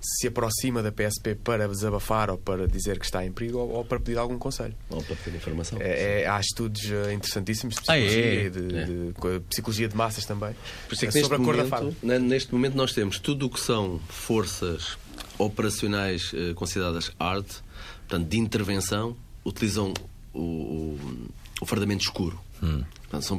se 0.01 0.29
aproxima 0.29 0.81
da 0.81 0.93
PSP 0.93 1.35
para 1.35 1.67
desabafar 1.67 2.31
ou 2.31 2.39
para 2.39 2.69
dizer 2.69 2.99
que 3.01 3.05
está 3.05 3.27
em 3.27 3.33
perigo 3.33 3.59
ou, 3.59 3.69
ou 3.71 3.85
para 3.85 3.99
pedir 3.99 4.17
algum 4.17 4.39
conselho. 4.39 4.75
Ou 4.89 5.03
para 5.03 5.17
ter 5.17 5.35
informação. 5.35 5.77
É- 5.81 6.23
é- 6.23 6.27
há 6.29 6.39
estudos 6.39 6.83
eh, 6.89 7.13
interessantíssimos 7.13 7.75
de 7.75 7.81
Ah, 7.89 7.99
é? 7.99 8.07
psicologia, 8.07 8.43
e 8.45 8.51
de, 8.51 8.77
É. 8.79 8.85
de- 8.85 9.13
co- 9.15 9.41
psicologia 9.51 9.89
de 9.89 9.97
massas 9.97 10.25
também 10.25 10.55
Por 10.87 10.95
isso 10.95 11.05
é 11.05 11.09
que 11.09 11.21
sobre 11.21 11.35
a 11.37 11.39
cor 11.41 11.57
da 11.57 11.65
momento, 11.65 11.69
farda. 11.71 11.93
né, 12.03 12.19
neste 12.21 12.53
momento 12.55 12.75
nós 12.77 12.93
temos 12.93 13.19
tudo 13.19 13.47
o 13.47 13.51
que 13.51 13.59
são 13.59 13.99
forças 14.09 14.97
operacionais 15.37 16.31
eh, 16.33 16.53
consideradas 16.55 17.11
hard, 17.19 17.47
portanto, 18.07 18.29
de 18.29 18.39
intervenção, 18.39 19.17
utilizam 19.45 19.93
o, 20.33 20.41
o, 20.41 20.99
o 21.61 21.67
fardamento 21.67 22.05
escuro. 22.05 22.39
Portanto, 22.61 23.23
são 23.23 23.39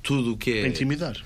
tudo 0.00 0.34
o 0.34 0.36
que 0.36 0.58
é 0.58 0.60
Para 0.60 0.68
intimidar. 0.68 1.16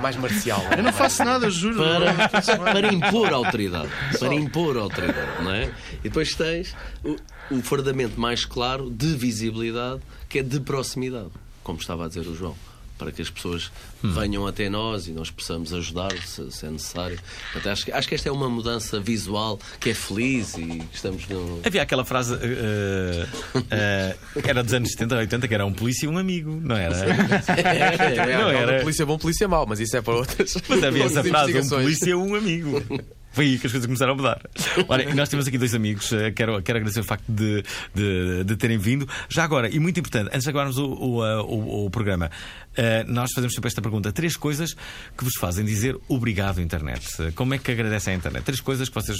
Mais 0.00 0.16
marcial. 0.16 0.62
Eu 0.76 0.82
não 0.82 0.92
faço 0.92 1.24
nada, 1.24 1.48
juro. 1.48 1.76
para, 1.76 2.28
para 2.72 2.92
impor 2.92 3.32
autoridade. 3.32 3.88
Para 4.18 4.34
impor 4.34 4.76
autoridade, 4.76 5.42
não 5.42 5.52
é? 5.52 5.72
E 6.00 6.02
depois 6.04 6.34
tens 6.34 6.76
o, 7.02 7.16
o 7.50 7.62
fardamento 7.62 8.20
mais 8.20 8.44
claro 8.44 8.90
de 8.90 9.14
visibilidade, 9.14 10.02
que 10.28 10.40
é 10.40 10.42
de 10.42 10.60
proximidade, 10.60 11.30
como 11.62 11.78
estava 11.78 12.04
a 12.04 12.08
dizer 12.08 12.26
o 12.26 12.34
João. 12.34 12.54
Para 13.02 13.12
que 13.12 13.22
as 13.22 13.30
pessoas 13.30 13.70
venham 14.02 14.46
até 14.46 14.68
nós 14.70 15.06
e 15.08 15.12
nós 15.12 15.30
possamos 15.30 15.72
ajudar 15.74 16.12
se, 16.24 16.50
se 16.52 16.66
é 16.66 16.70
necessário. 16.70 17.18
Portanto, 17.52 17.72
acho, 17.72 17.84
que- 17.84 17.92
acho 17.92 18.08
que 18.08 18.14
esta 18.14 18.28
é 18.28 18.32
uma 18.32 18.48
mudança 18.48 19.00
visual 19.00 19.58
que 19.80 19.90
é 19.90 19.94
feliz 19.94 20.54
e 20.56 20.62
que 20.62 20.94
estamos 20.96 21.26
no. 21.28 21.60
Havia 21.64 21.82
aquela 21.82 22.04
frase 22.04 22.34
eh, 22.40 23.26
eh, 23.70 24.16
que 24.42 24.48
era 24.50 24.62
dos 24.62 24.72
anos 24.72 24.90
70 24.92 25.14
ou 25.14 25.20
80 25.20 25.48
que 25.48 25.54
era 25.54 25.66
um 25.66 25.72
polícia 25.72 26.06
e 26.06 26.08
um 26.08 26.18
amigo, 26.18 26.60
não 26.62 26.76
era? 26.76 26.94
Também 26.96 28.34
há 28.34 28.38
Não 28.42 28.48
era. 28.50 28.80
polícia 28.82 29.04
bom, 29.06 29.18
polícia 29.18 29.48
mau, 29.48 29.66
mas 29.66 29.80
isso 29.80 29.96
é 29.96 30.02
para 30.02 30.14
outras. 30.14 30.54
Mas 30.68 30.82
havia 30.84 31.04
essa 31.04 31.22
frase, 31.24 31.58
um 31.58 31.68
polícia 31.68 32.10
e 32.10 32.14
um 32.14 32.34
amigo. 32.34 32.82
Foi 33.32 33.44
aí 33.46 33.58
que 33.58 33.66
as 33.66 33.72
coisas 33.72 33.86
começaram 33.86 34.12
a 34.12 34.16
mudar. 34.16 34.40
Olha, 34.88 35.08
e 35.08 35.14
nós 35.14 35.28
temos 35.28 35.46
aqui 35.46 35.56
dois 35.58 35.74
amigos, 35.74 36.12
eh, 36.12 36.30
quero, 36.32 36.60
quero 36.62 36.78
agradecer 36.78 37.00
o 37.00 37.04
facto 37.04 37.24
de, 37.28 37.62
de, 37.94 38.44
de 38.44 38.56
terem 38.56 38.78
vindo. 38.78 39.08
Já 39.28 39.44
agora, 39.44 39.68
e 39.68 39.78
muito 39.78 39.98
importante, 40.00 40.28
antes 40.28 40.42
de 40.42 40.50
acabarmos 40.50 40.76
o, 40.78 40.86
o, 40.92 41.24
eh, 41.26 41.40
o- 41.42 41.86
o 41.86 41.90
programa, 41.90 42.30
eh, 42.76 43.04
nós 43.08 43.30
fazemos 43.34 43.54
sempre 43.54 43.68
esta 43.68 43.80
pergunta: 43.80 44.12
três 44.12 44.36
coisas 44.36 44.74
que 45.16 45.24
vos 45.24 45.34
fazem 45.38 45.64
dizer 45.64 45.96
obrigado, 46.08 46.60
internet. 46.60 47.06
Como 47.34 47.54
é 47.54 47.58
que 47.58 47.70
agradecem 47.72 48.14
à 48.14 48.16
internet? 48.16 48.44
Três 48.44 48.60
coisas 48.60 48.88
que 48.88 48.94
vocês 48.94 49.18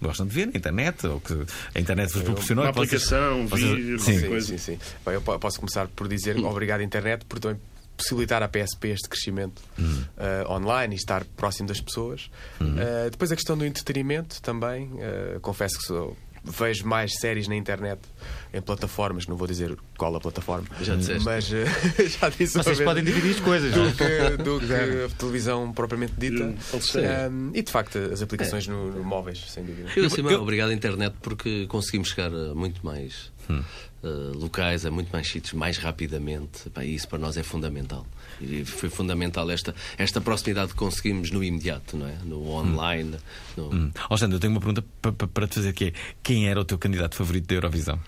gostam 0.00 0.26
de 0.26 0.34
ver 0.34 0.46
na 0.46 0.52
internet, 0.56 1.06
ou 1.06 1.20
que 1.20 1.34
a 1.74 1.78
internet 1.78 2.10
vos 2.14 2.22
proporcionou. 2.22 2.64
Uma 2.64 2.72
que 2.72 2.78
vocês- 2.78 3.02
aplicação, 3.04 3.46
vocês- 3.46 3.70
vídeo, 3.76 3.98
Sim. 3.98 4.18
Sim, 4.20 4.26
coisa. 4.28 4.46
sim, 4.46 4.56
sim. 4.58 4.78
Bem, 5.04 5.14
eu 5.14 5.20
po- 5.20 5.38
posso 5.38 5.58
começar 5.60 5.86
por 5.88 6.08
dizer 6.08 6.38
obrigado, 6.38 6.80
internet, 6.82 7.24
por 7.26 7.38
também 7.38 7.60
possibilitar 8.00 8.42
à 8.42 8.48
PSP 8.48 8.88
este 8.88 9.08
crescimento 9.08 9.62
eh, 10.16 10.44
online 10.48 10.94
e 10.94 10.96
estar 10.96 11.24
próximo 11.36 11.68
das 11.68 11.80
pessoas. 11.80 12.30
Eh, 12.60 13.10
depois 13.10 13.30
a 13.30 13.36
questão 13.36 13.56
do 13.56 13.64
entretenimento 13.64 14.40
também. 14.42 14.90
eh, 14.98 15.38
confesso 15.42 15.78
que 15.78 15.84
sou- 15.84 16.16
vejo 16.42 16.86
mais 16.86 17.12
séries 17.20 17.46
na 17.48 17.54
internet 17.54 18.00
em 18.54 18.62
plataformas, 18.62 19.26
não 19.26 19.36
vou 19.36 19.46
dizer 19.46 19.76
qual 19.98 20.16
a 20.16 20.20
plataforma, 20.20 20.66
Já 20.80 20.96
disseste. 20.96 21.22
mas 21.22 21.44
já 22.18 22.28
disse 22.30 22.54
Vocês 22.56 22.78
vez. 22.78 22.88
podem 22.88 23.04
dividir 23.04 23.32
as 23.32 23.40
coisas. 23.40 23.70
é? 23.70 23.76
do 23.76 23.92
que, 23.94 24.42
do 24.42 24.58
que 24.66 24.72
a 24.72 25.08
televisão 25.18 25.70
propriamente 25.70 26.14
dita. 26.16 26.44
Um, 27.30 27.50
e 27.54 27.60
de 27.62 27.70
facto 27.70 27.98
as 28.10 28.22
aplicações 28.22 28.66
no, 28.66 28.90
no 28.90 29.04
móveis, 29.04 29.38
sem 29.50 29.62
dúvida. 29.62 29.90
Eu, 29.94 30.06
acima, 30.06 30.32
eu- 30.32 30.40
obrigado 30.40 30.70
à 30.70 30.72
internet 30.72 31.14
porque 31.20 31.66
conseguimos 31.66 32.08
chegar 32.08 32.32
a 32.34 32.54
muito 32.54 32.84
mais 32.86 33.30
eh, 34.02 34.08
locais, 34.34 34.84
a 34.86 34.90
muito 34.90 35.10
mais 35.12 35.28
sítios, 35.28 35.52
mais 35.54 35.76
rapidamente. 35.78 36.68
Pá, 36.70 36.84
e 36.84 36.94
isso 36.94 37.08
para 37.08 37.18
nós 37.18 37.36
é 37.36 37.42
fundamental. 37.42 38.06
E 38.40 38.64
foi 38.64 38.88
fundamental 38.88 39.50
esta, 39.50 39.74
esta 39.98 40.20
proximidade 40.20 40.70
que 40.72 40.76
conseguimos 40.76 41.30
no 41.30 41.42
imediato, 41.44 41.96
não 41.96 42.06
é? 42.06 42.14
No 42.24 42.48
online. 42.48 43.16
No... 43.56 43.72
Hum. 43.74 43.90
Sandra, 44.16 44.36
eu 44.36 44.40
tenho 44.40 44.52
uma 44.54 44.60
pergunta 44.60 44.84
pa- 45.02 45.12
pa- 45.12 45.26
para 45.26 45.46
te 45.46 45.56
fazer 45.56 45.72
que 45.72 45.86
é 45.86 45.92
quem 46.22 46.48
era 46.48 46.60
o 46.60 46.64
teu 46.64 46.78
candidato 46.78 47.14
favorito 47.16 47.46
da 47.46 47.54
Eurovisão? 47.54 47.98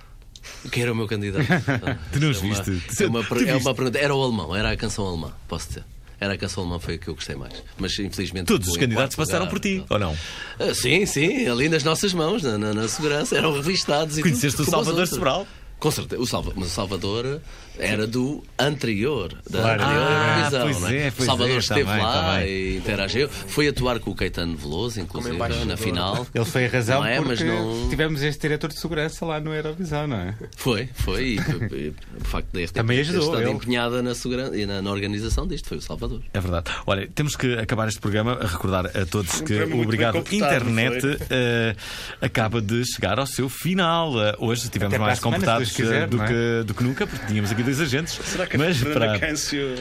Quem 0.70 0.82
era 0.82 0.93
o 0.93 0.97
meu 0.97 1.07
candidato? 1.07 1.45
Tu 2.12 2.18
não 2.20 2.30
os 2.30 2.38
É 2.38 2.40
uma- 2.45 2.55
viste? 2.62 3.03
É 3.03 3.07
uma, 3.07 3.22
Tu 3.22 3.28
per- 3.34 3.49
é 3.49 3.57
uma 3.57 3.74
pergunta. 3.74 3.99
Era 3.99 4.14
o 4.14 4.22
alemão, 4.22 4.57
era 4.57 4.70
a 4.72 4.76
canção 4.76 5.07
alemã, 5.07 5.32
posso 5.47 5.68
dizer. 5.68 5.84
Era 6.18 6.34
a 6.34 6.38
canção 6.38 6.62
alemã, 6.62 6.78
foi 6.78 6.95
a 6.95 6.99
que 6.99 7.09
eu 7.09 7.14
gostei 7.14 7.34
mais. 7.36 7.62
Mas 7.78 7.99
infelizmente. 7.99 8.47
Todos 8.47 8.68
os 8.68 8.76
candidatos 8.76 9.16
passaram 9.16 9.40
lugar. 9.47 9.51
por 9.51 9.61
ti, 9.61 9.84
ou 9.90 9.99
não? 9.99 10.16
Ah, 10.59 10.72
sim, 10.72 11.05
sim, 11.05 11.47
ali 11.49 11.68
nas 11.68 11.82
nossas 11.84 12.12
mãos, 12.14 12.43
na, 12.43 12.57
na- 12.57 12.72
na 12.72 12.88
segurança, 12.88 13.36
eram 13.36 13.53
revistados 13.53 14.18
e 14.18 14.22
Conheceste 14.22 14.57
tudo, 14.57 14.68
o 14.68 14.70
Salvador. 14.70 15.07
Sobral? 15.09 15.47
Com 15.83 15.91
certeza, 15.91 16.22
o 16.22 16.26
Salva, 16.26 16.53
mas 16.55 16.68
o 16.68 16.70
Salvador 16.70 17.41
era 17.79 18.07
do 18.07 18.43
anterior, 18.59 19.35
da 19.49 19.61
Claro. 19.61 19.83
anterior 19.83 20.03
Ah, 20.03 20.49
pois 20.62 20.83
é? 20.85 21.07
é, 21.07 21.09
o 21.09 21.12
pois 21.12 21.27
Salvador 21.27 21.55
é, 21.55 21.59
esteve 21.59 21.85
tá 21.85 21.93
bem, 21.95 22.03
lá 22.03 22.12
tá 22.23 22.47
e 22.47 22.77
interagiu. 22.77 23.29
Foi 23.29 23.68
atuar 23.68 23.99
com 24.01 24.11
o 24.11 24.14
Caetano 24.14 24.57
Veloso, 24.57 25.01
inclusive, 25.01 25.37
na 25.66 25.77
final. 25.77 26.27
Ele 26.35 26.45
foi 26.45 26.66
a 26.66 26.68
razão 26.68 27.01
Não 27.01 27.07
é, 27.07 27.20
mas 27.20 27.39
porque 27.41 27.45
não- 27.45 27.89
tivemos 27.89 28.23
este 28.23 28.41
diretor 28.41 28.68
de 28.68 28.79
segurança 28.79 29.25
lá 29.25 29.41
no 29.41 29.55
Eurovisão, 29.55 30.07
não 30.07 30.16
é? 30.16 30.35
Foi, 30.57 30.89
foi. 30.95 31.23
E, 31.23 31.37
e, 31.75 31.95
o 32.20 32.25
facto 32.25 32.47
de 32.53 32.53
ter 32.66 32.70
Também 32.70 33.01
ajudou, 33.01 33.23
estado 33.25 33.43
ele. 33.43 33.51
empenhada 33.51 34.03
na, 34.03 34.14
segurança, 34.14 34.57
e 34.57 34.66
na, 34.66 34.83
na 34.83 34.91
organização 34.91 35.47
disto 35.47 35.68
foi 35.68 35.79
o 35.79 35.83
Salvador. 35.83 36.20
É 36.33 36.41
verdade. 36.41 36.70
Olha, 36.87 37.09
temos 37.14 37.37
que 37.37 37.55
acabar 37.59 37.89
este 37.89 38.01
programa 38.01 38.39
a 38.41 38.47
recordar 38.47 38.87
a 38.87 39.07
todos 39.07 39.41
que 39.41 39.55
o 39.55 39.81
Obrigado 39.83 40.18
Internet 40.18 41.18
eh, 41.31 41.75
acaba 42.20 42.61
de 42.61 42.85
chegar 42.85 43.18
ao 43.18 43.27
seu 43.27 43.49
final. 43.49 44.12
Eh, 44.23 44.35
hoje 44.39 44.68
tivemos 44.68 44.95
Até 44.95 44.99
para 44.99 45.07
mais 45.07 45.18
a 45.18 45.23
semana, 45.23 45.39
se 45.39 45.45
completados 45.47 45.68
Deus 45.68 45.77
quiser, 45.77 46.03
eh, 46.03 46.07
do, 46.07 46.23
é? 46.23 46.27
que, 46.27 46.64
do 46.66 46.75
que 46.75 46.85
nunca, 46.85 47.07
porque 47.07 47.27
tínhamos 47.27 47.51
aqui 47.51 47.62
dois 47.63 47.81
agentes. 47.81 48.19
Será 48.25 48.47
que 48.47 48.57
a 48.57 48.59
Mas 48.59 48.79
Fernanda 48.79 49.07
para, 49.07 49.19
Câncio... 49.19 49.75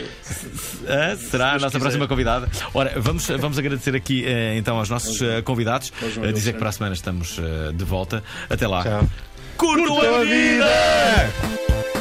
Ah, 0.87 1.15
será 1.15 1.51
a 1.51 1.53
nossa 1.53 1.67
quiser. 1.67 1.79
próxima 1.79 2.07
convidada. 2.07 2.49
Ora, 2.73 2.93
vamos, 2.97 3.27
vamos 3.27 3.57
agradecer 3.57 3.95
aqui 3.95 4.25
eh, 4.25 4.57
então 4.57 4.77
aos 4.77 4.89
nossos 4.89 5.21
eh, 5.21 5.41
convidados. 5.41 5.91
Eh, 6.21 6.31
dizer 6.31 6.53
que 6.53 6.59
para 6.59 6.69
a 6.69 6.71
semana 6.71 6.93
estamos 6.93 7.39
de 7.73 7.83
volta. 7.83 8.23
Até 8.49 8.67
lá. 8.67 8.83
Tchau. 8.83 9.09
Curtam 9.57 10.15
a 10.15 10.23
vida! 10.23 12.00